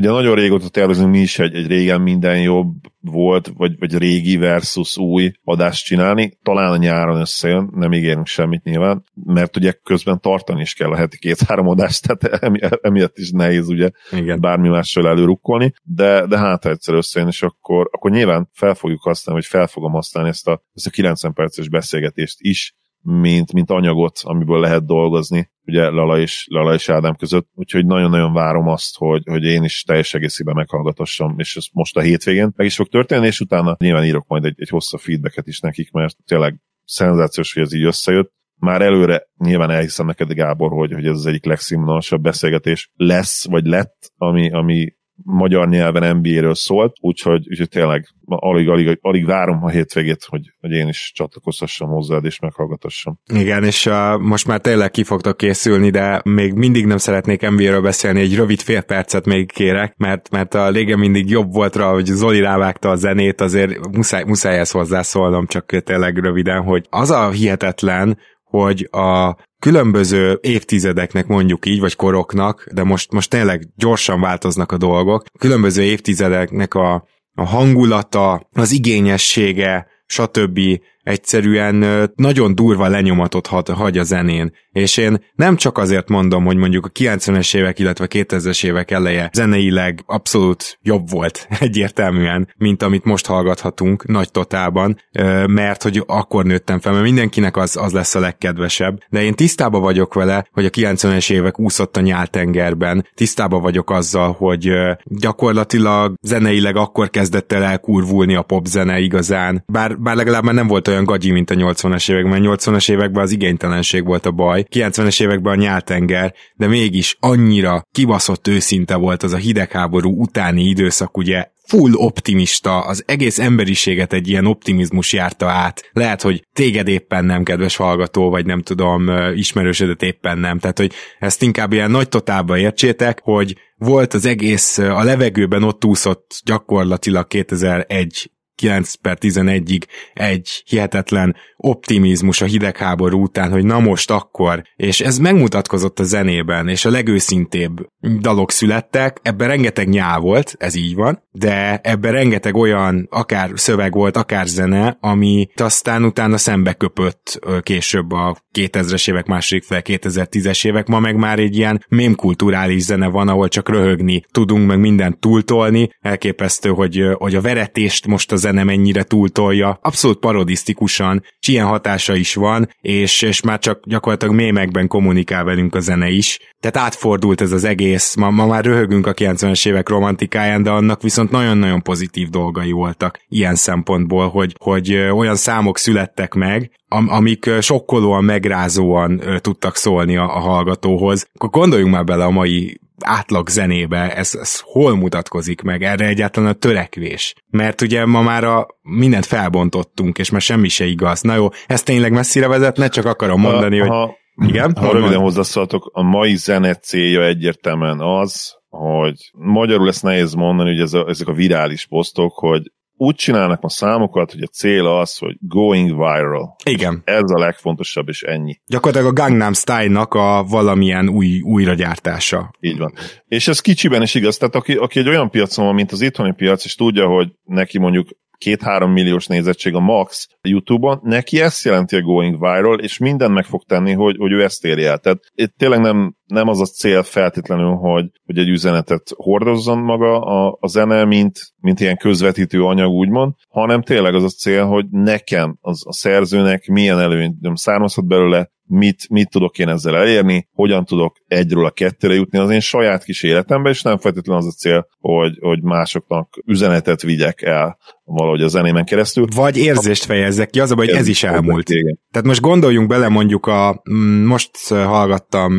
Ugye 0.00 0.10
nagyon 0.10 0.34
régóta 0.34 0.68
tervezünk 0.68 1.10
mi 1.10 1.18
is 1.18 1.38
egy, 1.38 1.54
egy 1.54 1.66
régen 1.66 2.00
minden 2.00 2.40
jobb 2.40 2.74
volt, 3.00 3.52
vagy, 3.56 3.78
vagy 3.78 3.98
régi 3.98 4.36
versus 4.36 4.96
új 4.96 5.32
adást 5.44 5.84
csinálni. 5.84 6.38
Talán 6.42 6.72
a 6.72 6.76
nyáron 6.76 7.20
összejön, 7.20 7.70
nem 7.74 7.92
ígérünk 7.92 8.26
semmit 8.26 8.62
nyilván, 8.62 9.04
mert 9.14 9.56
ugye 9.56 9.72
közben 9.72 10.20
tartani 10.20 10.60
is 10.60 10.74
kell 10.74 10.90
a 10.90 10.96
heti 10.96 11.18
két-három 11.18 11.68
adást, 11.68 12.06
tehát 12.06 12.42
emi, 12.42 12.58
emiatt 12.80 13.18
is 13.18 13.30
nehéz 13.30 13.68
ugye 13.68 13.90
Igen. 14.12 14.40
bármi 14.40 14.68
mással 14.68 15.08
előrukkolni, 15.08 15.72
de, 15.82 16.26
de 16.26 16.38
hát 16.38 16.66
egyszer 16.66 16.94
összejön, 16.94 17.28
és 17.28 17.42
akkor, 17.42 17.88
akkor 17.92 18.10
nyilván 18.10 18.48
fel 18.52 18.74
fogjuk 18.74 19.02
használni, 19.02 19.40
vagy 19.40 19.50
fel 19.50 19.66
fogom 19.66 19.92
használni 19.92 20.28
ezt 20.28 20.48
a, 20.48 20.62
ezt 20.74 20.86
a 20.86 20.90
90 20.90 21.32
perces 21.32 21.68
beszélgetést 21.68 22.36
is, 22.38 22.74
mint, 23.02 23.52
mint 23.52 23.70
anyagot, 23.70 24.20
amiből 24.22 24.60
lehet 24.60 24.86
dolgozni, 24.86 25.50
ugye 25.66 25.88
Lala 25.88 26.18
és, 26.18 26.46
Lala 26.50 26.74
és 26.74 26.88
Ádám 26.88 27.14
között, 27.14 27.48
úgyhogy 27.54 27.86
nagyon-nagyon 27.86 28.32
várom 28.32 28.68
azt, 28.68 28.96
hogy, 28.96 29.22
hogy 29.24 29.44
én 29.44 29.64
is 29.64 29.82
teljes 29.82 30.14
egészében 30.14 30.54
meghallgatassam, 30.54 31.38
és 31.38 31.56
ez 31.56 31.64
most 31.72 31.96
a 31.96 32.00
hétvégén 32.00 32.52
meg 32.56 32.66
is 32.66 32.76
fog 32.76 32.88
történni, 32.88 33.26
és 33.26 33.40
utána 33.40 33.76
nyilván 33.78 34.04
írok 34.04 34.26
majd 34.26 34.44
egy, 34.44 34.54
egy 34.56 34.68
hosszabb 34.68 35.00
feedbacket 35.00 35.46
is 35.46 35.60
nekik, 35.60 35.90
mert 35.90 36.16
tényleg 36.24 36.60
szenzációs, 36.84 37.52
hogy 37.52 37.62
ez 37.62 37.72
így 37.72 37.84
összejött. 37.84 38.32
Már 38.58 38.82
előre 38.82 39.28
nyilván 39.38 39.70
elhiszem 39.70 40.06
neked, 40.06 40.32
Gábor, 40.32 40.70
hogy, 40.72 40.92
hogy 40.92 41.06
ez 41.06 41.16
az 41.16 41.26
egyik 41.26 41.44
legszínvonalasabb 41.44 42.22
beszélgetés 42.22 42.90
lesz, 42.94 43.46
vagy 43.46 43.66
lett, 43.66 44.12
ami, 44.16 44.50
ami 44.50 44.94
magyar 45.24 45.68
nyelven 45.68 46.16
NBA-ről 46.16 46.54
szólt, 46.54 46.96
úgyhogy, 47.00 47.46
úgyhogy 47.50 47.68
tényleg 47.68 48.08
alig, 48.24 48.68
alig, 48.68 48.98
alig 49.00 49.26
várom 49.26 49.64
a 49.64 49.68
hétvégét, 49.68 50.24
hogy, 50.24 50.52
hogy 50.60 50.70
én 50.70 50.88
is 50.88 51.12
csatlakozhassam 51.14 51.88
hozzád 51.88 52.24
és 52.24 52.38
meghallgatassam. 52.38 53.18
Igen, 53.34 53.64
és 53.64 53.86
uh, 53.86 54.18
most 54.18 54.46
már 54.46 54.60
tényleg 54.60 54.90
ki 54.90 55.04
fogtok 55.04 55.36
készülni, 55.36 55.90
de 55.90 56.20
még 56.24 56.52
mindig 56.52 56.86
nem 56.86 56.96
szeretnék 56.96 57.50
NBA-ről 57.50 57.82
beszélni, 57.82 58.20
egy 58.20 58.36
rövid 58.36 58.60
fél 58.60 58.82
percet 58.82 59.26
még 59.26 59.52
kérek, 59.52 59.94
mert, 59.96 60.30
mert 60.30 60.54
a 60.54 60.70
lége 60.70 60.96
mindig 60.96 61.30
jobb 61.30 61.52
volt 61.52 61.76
rá, 61.76 61.90
hogy 61.90 62.04
Zoli 62.04 62.40
rávágta 62.40 62.90
a 62.90 62.96
zenét, 62.96 63.40
azért 63.40 63.88
muszáj, 63.96 64.24
muszáj 64.24 64.58
ezt 64.58 64.72
hozzászólnom, 64.72 65.46
csak 65.46 65.82
tényleg 65.84 66.18
röviden, 66.18 66.62
hogy 66.62 66.86
az 66.90 67.10
a 67.10 67.30
hihetetlen, 67.30 68.18
hogy 68.50 68.88
a 68.90 69.36
különböző 69.58 70.38
évtizedeknek 70.42 71.26
mondjuk 71.26 71.66
így, 71.66 71.80
vagy 71.80 71.96
koroknak, 71.96 72.66
de 72.72 72.82
most, 72.82 73.12
most 73.12 73.30
tényleg 73.30 73.68
gyorsan 73.76 74.20
változnak 74.20 74.72
a 74.72 74.76
dolgok, 74.76 75.24
különböző 75.38 75.82
évtizedeknek 75.82 76.74
a, 76.74 77.06
a 77.34 77.44
hangulata, 77.44 78.48
az 78.52 78.72
igényessége, 78.72 79.86
stb. 80.06 80.60
Egyszerűen 81.02 82.10
nagyon 82.14 82.54
durva 82.54 82.88
lenyomatot 82.88 83.46
hagy 83.46 83.98
a 83.98 84.02
zenén. 84.02 84.52
És 84.72 84.96
én 84.96 85.24
nem 85.34 85.56
csak 85.56 85.78
azért 85.78 86.08
mondom, 86.08 86.44
hogy 86.44 86.56
mondjuk 86.56 86.86
a 86.86 86.90
90-es 86.90 87.56
évek, 87.56 87.78
illetve 87.78 88.04
a 88.04 88.08
2000-es 88.08 88.64
évek 88.64 88.90
eleje 88.90 89.30
zeneileg 89.32 90.02
abszolút 90.06 90.78
jobb 90.82 91.10
volt 91.10 91.48
egyértelműen, 91.60 92.54
mint 92.56 92.82
amit 92.82 93.04
most 93.04 93.26
hallgathatunk 93.26 94.06
nagy 94.06 94.30
totálban, 94.30 95.00
mert 95.46 95.82
hogy 95.82 96.02
akkor 96.06 96.44
nőttem 96.44 96.80
fel, 96.80 96.92
mert 96.92 97.04
mindenkinek 97.04 97.56
az, 97.56 97.76
az 97.76 97.92
lesz 97.92 98.14
a 98.14 98.20
legkedvesebb. 98.20 98.98
De 99.08 99.22
én 99.22 99.34
tisztában 99.34 99.80
vagyok 99.80 100.14
vele, 100.14 100.46
hogy 100.52 100.64
a 100.64 100.70
90-es 100.70 101.32
évek 101.32 101.58
úszott 101.58 101.96
a 101.96 102.00
nyáltengerben, 102.00 103.06
tisztában 103.14 103.62
vagyok 103.62 103.90
azzal, 103.90 104.32
hogy 104.32 104.72
gyakorlatilag 105.04 106.14
zeneileg 106.22 106.76
akkor 106.76 107.10
kezdett 107.10 107.52
el 107.52 107.62
elkurvulni 107.62 108.34
a 108.34 108.42
popzene 108.42 108.98
igazán, 108.98 109.64
bár, 109.66 109.98
bár 109.98 110.16
legalább 110.16 110.44
már 110.44 110.54
nem 110.54 110.66
volt 110.66 110.88
olyan 110.90 111.04
gagyi, 111.04 111.30
mint 111.30 111.50
a 111.50 111.54
80-as 111.54 112.10
években, 112.10 112.42
80-as 112.44 112.90
években 112.90 113.22
az 113.22 113.30
igénytelenség 113.30 114.04
volt 114.04 114.26
a 114.26 114.30
baj, 114.30 114.64
90-es 114.74 115.22
években 115.22 115.52
a 115.52 115.62
nyáltenger, 115.62 116.34
de 116.54 116.66
mégis 116.66 117.16
annyira 117.20 117.86
kibaszott 117.92 118.48
őszinte 118.48 118.96
volt 118.96 119.22
az 119.22 119.32
a 119.32 119.36
hidegháború 119.36 120.20
utáni 120.20 120.62
időszak, 120.62 121.16
ugye 121.16 121.46
full 121.70 121.92
optimista, 121.94 122.80
az 122.80 123.02
egész 123.06 123.38
emberiséget 123.38 124.12
egy 124.12 124.28
ilyen 124.28 124.46
optimizmus 124.46 125.12
járta 125.12 125.46
át. 125.46 125.90
Lehet, 125.92 126.22
hogy 126.22 126.46
téged 126.52 126.88
éppen 126.88 127.24
nem, 127.24 127.42
kedves 127.42 127.76
hallgató, 127.76 128.30
vagy 128.30 128.46
nem 128.46 128.62
tudom, 128.62 129.10
ismerősödet 129.34 130.02
éppen 130.02 130.38
nem. 130.38 130.58
Tehát, 130.58 130.78
hogy 130.78 130.92
ezt 131.18 131.42
inkább 131.42 131.72
ilyen 131.72 131.90
nagy 131.90 132.08
totálba 132.08 132.58
értsétek, 132.58 133.20
hogy 133.22 133.56
volt 133.76 134.14
az 134.14 134.24
egész, 134.24 134.78
a 134.78 135.02
levegőben 135.02 135.62
ott 135.62 135.84
úszott 135.84 136.40
gyakorlatilag 136.44 137.26
2001 137.26 138.30
9 138.60 138.94
per 138.94 139.18
11-ig 139.20 139.82
egy 140.14 140.62
hihetetlen 140.66 141.36
optimizmus 141.60 142.40
a 142.40 142.44
hidegháború 142.44 143.22
után, 143.22 143.50
hogy 143.50 143.64
na 143.64 143.78
most 143.78 144.10
akkor, 144.10 144.62
és 144.76 145.00
ez 145.00 145.18
megmutatkozott 145.18 146.00
a 146.00 146.04
zenében, 146.04 146.68
és 146.68 146.84
a 146.84 146.90
legőszintébb 146.90 147.86
dalok 148.20 148.50
születtek, 148.50 149.18
ebben 149.22 149.48
rengeteg 149.48 149.88
nyá 149.88 150.18
volt, 150.18 150.54
ez 150.58 150.74
így 150.74 150.94
van, 150.94 151.22
de 151.30 151.80
ebben 151.82 152.12
rengeteg 152.12 152.56
olyan, 152.56 153.06
akár 153.10 153.50
szöveg 153.54 153.92
volt, 153.92 154.16
akár 154.16 154.46
zene, 154.46 154.96
ami 155.00 155.48
aztán 155.56 156.04
utána 156.04 156.36
szembe 156.36 156.72
köpött 156.72 157.40
később 157.62 158.12
a 158.12 158.36
2000-es 158.58 159.10
évek 159.10 159.26
második 159.26 159.64
fel, 159.64 159.82
2010-es 159.84 160.66
évek, 160.66 160.86
ma 160.86 161.00
meg 161.00 161.16
már 161.16 161.38
egy 161.38 161.56
ilyen 161.56 161.84
mémkulturális 161.88 162.82
zene 162.82 163.08
van, 163.08 163.28
ahol 163.28 163.48
csak 163.48 163.68
röhögni 163.68 164.22
tudunk, 164.30 164.66
meg 164.66 164.78
mindent 164.78 165.18
túltolni, 165.18 165.88
elképesztő, 166.00 166.70
hogy, 166.70 167.02
hogy 167.14 167.34
a 167.34 167.40
veretést 167.40 168.06
most 168.06 168.32
a 168.32 168.36
zene 168.36 168.64
mennyire 168.64 169.02
túltolja, 169.02 169.78
abszolút 169.82 170.18
parodisztikusan, 170.18 171.22
és 171.40 171.49
ilyen 171.50 171.66
hatása 171.66 172.14
is 172.14 172.34
van, 172.34 172.68
és, 172.80 173.22
és 173.22 173.42
már 173.42 173.58
csak 173.58 173.80
gyakorlatilag 173.84 174.34
mémekben 174.34 174.88
kommunikál 174.88 175.44
velünk 175.44 175.74
a 175.74 175.80
zene 175.80 176.08
is. 176.08 176.38
Tehát 176.60 176.76
átfordult 176.76 177.40
ez 177.40 177.52
az 177.52 177.64
egész, 177.64 178.14
ma, 178.14 178.30
ma 178.30 178.46
már 178.46 178.64
röhögünk 178.64 179.06
a 179.06 179.14
90-es 179.14 179.68
évek 179.68 179.88
romantikáján, 179.88 180.62
de 180.62 180.70
annak 180.70 181.02
viszont 181.02 181.30
nagyon-nagyon 181.30 181.82
pozitív 181.82 182.28
dolgai 182.28 182.70
voltak 182.70 183.18
ilyen 183.28 183.54
szempontból, 183.54 184.28
hogy, 184.28 184.54
hogy 184.58 184.94
olyan 184.94 185.36
számok 185.36 185.78
születtek 185.78 186.34
meg, 186.34 186.70
am- 186.88 187.08
amik 187.08 187.50
sokkolóan, 187.60 188.24
megrázóan 188.24 189.22
tudtak 189.40 189.76
szólni 189.76 190.16
a, 190.16 190.36
a 190.36 190.38
hallgatóhoz. 190.38 191.26
Akkor 191.34 191.50
gondoljunk 191.50 191.92
már 191.92 192.04
bele 192.04 192.24
a 192.24 192.30
mai 192.30 192.80
átlag 193.04 193.48
zenébe, 193.48 194.16
ez, 194.16 194.34
ez 194.34 194.60
hol 194.60 194.96
mutatkozik 194.96 195.62
meg, 195.62 195.82
erre 195.82 196.06
egyáltalán 196.06 196.50
a 196.50 196.54
törekvés. 196.54 197.34
Mert 197.50 197.80
ugye 197.80 198.04
ma 198.06 198.22
már 198.22 198.44
a, 198.44 198.66
mindent 198.82 199.26
felbontottunk, 199.26 200.18
és 200.18 200.30
már 200.30 200.40
semmi 200.40 200.68
se 200.68 200.84
igaz. 200.84 201.20
Na 201.20 201.34
jó, 201.34 201.48
ez 201.66 201.82
tényleg 201.82 202.12
messzire 202.12 202.48
vezetne, 202.48 202.88
csak 202.88 203.04
akarom 203.04 203.40
mondani, 203.40 203.78
ha, 203.78 203.86
hogy... 203.86 203.96
Ha, 203.96 204.18
igen? 204.46 204.74
Ha 204.76 204.92
röviden 204.92 205.20
hozzászóltok, 205.20 205.90
a 205.92 206.02
mai 206.02 206.36
zene 206.36 206.74
célja 206.74 207.24
egyértelműen 207.24 208.00
az, 208.00 208.58
hogy 208.68 209.30
magyarul 209.32 209.88
ezt 209.88 210.02
nehéz 210.02 210.34
mondani, 210.34 210.70
hogy 210.70 210.80
ez 210.80 210.92
a, 210.92 211.08
ezek 211.08 211.28
a 211.28 211.32
virális 211.32 211.86
posztok, 211.86 212.32
hogy 212.34 212.62
úgy 213.00 213.14
csinálnak 213.14 213.62
a 213.62 213.68
számokat, 213.68 214.32
hogy 214.32 214.42
a 214.42 214.46
cél 214.46 214.86
az, 214.86 215.16
hogy 215.16 215.36
going 215.40 215.88
viral. 215.88 216.56
Igen. 216.64 217.02
Ez 217.04 217.30
a 217.30 217.38
legfontosabb, 217.38 218.08
és 218.08 218.22
ennyi. 218.22 218.60
Gyakorlatilag 218.66 219.18
a 219.18 219.22
Gangnam 219.22 219.52
Style-nak 219.52 220.14
a 220.14 220.44
valamilyen 220.48 221.08
új, 221.08 221.40
újragyártása. 221.40 222.50
Így 222.60 222.78
van. 222.78 222.92
És 223.26 223.48
ez 223.48 223.60
kicsiben 223.60 224.02
is 224.02 224.14
igaz. 224.14 224.36
Tehát 224.36 224.54
aki, 224.54 224.74
aki 224.74 224.98
egy 224.98 225.08
olyan 225.08 225.30
piacon 225.30 225.64
van, 225.64 225.74
mint 225.74 225.92
az 225.92 226.00
itthoni 226.00 226.32
piac, 226.32 226.64
és 226.64 226.74
tudja, 226.74 227.06
hogy 227.06 227.28
neki 227.44 227.78
mondjuk 227.78 228.08
két-három 228.38 228.92
milliós 228.92 229.26
nézettség 229.26 229.74
a 229.74 229.80
max 229.80 230.26
a 230.30 230.48
YouTube-on, 230.48 231.00
neki 231.02 231.40
ezt 231.40 231.64
jelenti 231.64 231.96
a 231.96 232.02
going 232.02 232.38
viral, 232.38 232.78
és 232.78 232.98
minden 232.98 233.30
meg 233.30 233.44
fog 233.44 233.62
tenni, 233.64 233.92
hogy, 233.92 234.16
hogy 234.18 234.32
ő 234.32 234.42
ezt 234.42 234.64
érje 234.64 234.90
el. 234.90 234.98
Tehát 234.98 235.18
itt 235.34 235.54
tényleg 235.56 235.80
nem, 235.80 236.16
nem 236.30 236.48
az 236.48 236.60
a 236.60 236.64
cél 236.64 237.02
feltétlenül, 237.02 237.74
hogy, 237.74 238.10
hogy 238.24 238.38
egy 238.38 238.48
üzenetet 238.48 239.10
hordozzon 239.16 239.78
maga 239.78 240.20
a, 240.20 240.56
a 240.60 240.66
zene, 240.66 241.04
mint, 241.04 241.38
mint 241.60 241.80
ilyen 241.80 241.96
közvetítő 241.96 242.62
anyag, 242.64 242.92
úgymond, 242.92 243.32
hanem 243.48 243.82
tényleg 243.82 244.14
az 244.14 244.24
a 244.24 244.28
cél, 244.28 244.64
hogy 244.66 244.86
nekem, 244.90 245.58
az, 245.60 245.82
a 245.86 245.92
szerzőnek 245.92 246.66
milyen 246.66 246.98
előny 246.98 247.36
származhat 247.54 248.06
belőle, 248.06 248.50
mit, 248.70 249.08
mit 249.08 249.30
tudok 249.30 249.58
én 249.58 249.68
ezzel 249.68 249.96
elérni, 249.96 250.48
hogyan 250.52 250.84
tudok 250.84 251.16
egyről 251.26 251.64
a 251.64 251.70
kettőre 251.70 252.14
jutni 252.14 252.38
az 252.38 252.50
én 252.50 252.60
saját 252.60 253.04
kis 253.04 253.22
életembe, 253.22 253.70
és 253.70 253.82
nem 253.82 253.98
feltétlenül 253.98 254.42
az 254.42 254.48
a 254.48 254.56
cél, 254.58 254.86
hogy, 254.98 255.38
hogy 255.40 255.62
másoknak 255.62 256.42
üzenetet 256.46 257.02
vigyek 257.02 257.42
el 257.42 257.78
valahogy 258.04 258.42
a 258.42 258.48
zenémen 258.48 258.84
keresztül. 258.84 259.26
Vagy 259.34 259.56
érzést 259.56 260.04
fejezzek 260.04 260.50
ki, 260.50 260.60
az 260.60 260.70
a 260.70 260.74
baj, 260.74 260.86
hogy 260.86 260.94
ez, 260.94 261.00
ez 261.00 261.08
is 261.08 261.22
elmúlt. 261.22 261.68
Igen. 261.68 261.98
Tehát 262.10 262.26
most 262.26 262.40
gondoljunk 262.40 262.88
bele 262.88 263.08
mondjuk 263.08 263.46
a, 263.46 263.82
mm, 263.92 264.24
most 264.24 264.68
hallgattam 264.68 265.52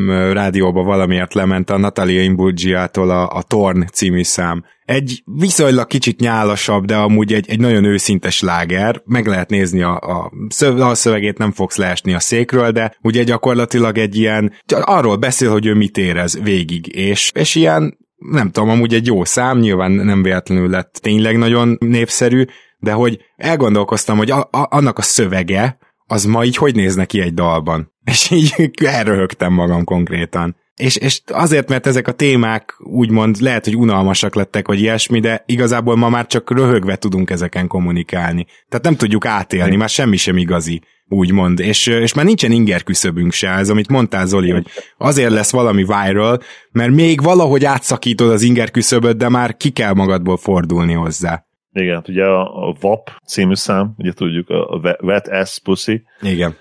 rádióba 0.61 0.83
valamiért 0.83 1.33
lement 1.33 1.69
a 1.69 1.77
Natalia 1.77 2.21
Imburgiától 2.21 3.09
a, 3.09 3.29
a 3.29 3.41
Torn 3.41 3.85
című 3.93 4.23
szám. 4.23 4.63
Egy 4.85 5.23
viszonylag 5.25 5.87
kicsit 5.87 6.19
nyálasabb, 6.19 6.85
de 6.85 6.95
amúgy 6.95 7.33
egy, 7.33 7.49
egy 7.49 7.59
nagyon 7.59 7.83
őszintes 7.83 8.41
láger. 8.41 9.01
Meg 9.05 9.25
lehet 9.25 9.49
nézni 9.49 9.81
a, 9.81 9.97
a, 9.97 10.31
szöv, 10.49 10.81
a 10.81 10.95
szövegét, 10.95 11.37
nem 11.37 11.51
fogsz 11.51 11.75
leesni 11.75 12.13
a 12.13 12.19
székről, 12.19 12.71
de 12.71 12.95
ugye 13.01 13.23
gyakorlatilag 13.23 13.97
egy 13.97 14.17
ilyen, 14.17 14.53
arról 14.81 15.15
beszél, 15.15 15.51
hogy 15.51 15.65
ő 15.65 15.73
mit 15.73 15.97
érez 15.97 16.39
végig, 16.41 16.95
és, 16.95 17.31
és 17.33 17.55
ilyen 17.55 17.97
nem 18.17 18.51
tudom, 18.51 18.69
amúgy 18.69 18.93
egy 18.93 19.05
jó 19.05 19.23
szám, 19.23 19.59
nyilván 19.59 19.91
nem 19.91 20.23
véletlenül 20.23 20.69
lett 20.69 20.99
tényleg 21.01 21.37
nagyon 21.37 21.77
népszerű, 21.79 22.45
de 22.77 22.91
hogy 22.91 23.19
elgondolkoztam, 23.35 24.17
hogy 24.17 24.31
a, 24.31 24.39
a, 24.39 24.67
annak 24.69 24.97
a 24.97 25.01
szövege, 25.01 25.77
az 26.11 26.25
ma 26.25 26.43
így 26.43 26.55
hogy 26.55 26.75
néz 26.75 26.95
neki 26.95 27.21
egy 27.21 27.33
dalban. 27.33 27.91
És 28.11 28.31
így 28.31 28.71
elröhögtem 28.83 29.53
magam 29.53 29.83
konkrétan. 29.83 30.55
És, 30.75 30.95
és 30.95 31.21
azért, 31.27 31.69
mert 31.69 31.87
ezek 31.87 32.07
a 32.07 32.11
témák 32.11 32.75
úgymond 32.79 33.41
lehet, 33.41 33.65
hogy 33.65 33.75
unalmasak 33.75 34.35
lettek, 34.35 34.67
vagy 34.67 34.79
ilyesmi, 34.79 35.19
de 35.19 35.43
igazából 35.45 35.95
ma 35.95 36.09
már 36.09 36.27
csak 36.27 36.51
röhögve 36.51 36.95
tudunk 36.95 37.29
ezeken 37.29 37.67
kommunikálni. 37.67 38.45
Tehát 38.69 38.85
nem 38.85 38.95
tudjuk 38.95 39.25
átélni, 39.25 39.75
már 39.75 39.89
semmi 39.89 40.17
sem 40.17 40.37
igazi 40.37 40.81
úgymond, 41.07 41.59
és, 41.59 41.87
és 41.87 42.13
már 42.13 42.25
nincsen 42.25 42.51
inger 42.51 42.83
küszöbünk 42.83 43.31
se, 43.31 43.49
ez 43.49 43.69
amit 43.69 43.89
mondtál 43.89 44.25
Zoli, 44.25 44.51
hogy 44.51 44.67
azért 44.97 45.31
lesz 45.31 45.51
valami 45.51 45.83
viral, 45.83 46.39
mert 46.71 46.91
még 46.91 47.21
valahogy 47.21 47.65
átszakítod 47.65 48.29
az 48.29 48.41
inger 48.41 48.71
küszöböt, 48.71 49.17
de 49.17 49.29
már 49.29 49.57
ki 49.57 49.69
kell 49.69 49.93
magadból 49.93 50.37
fordulni 50.37 50.93
hozzá. 50.93 51.45
Igen, 51.73 51.95
hát 51.95 52.09
ugye 52.09 52.23
a, 52.23 52.67
a 52.67 52.75
VAP 52.79 53.09
című 53.25 53.55
szám, 53.55 53.93
ugye 53.97 54.11
tudjuk, 54.11 54.49
a 54.49 54.95
Wet 55.01 55.27
Ass 55.27 55.59
Pussy. 55.59 56.03
Igen. 56.21 56.55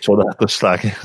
Csodálatos 0.00 0.52
sláger. 0.52 0.96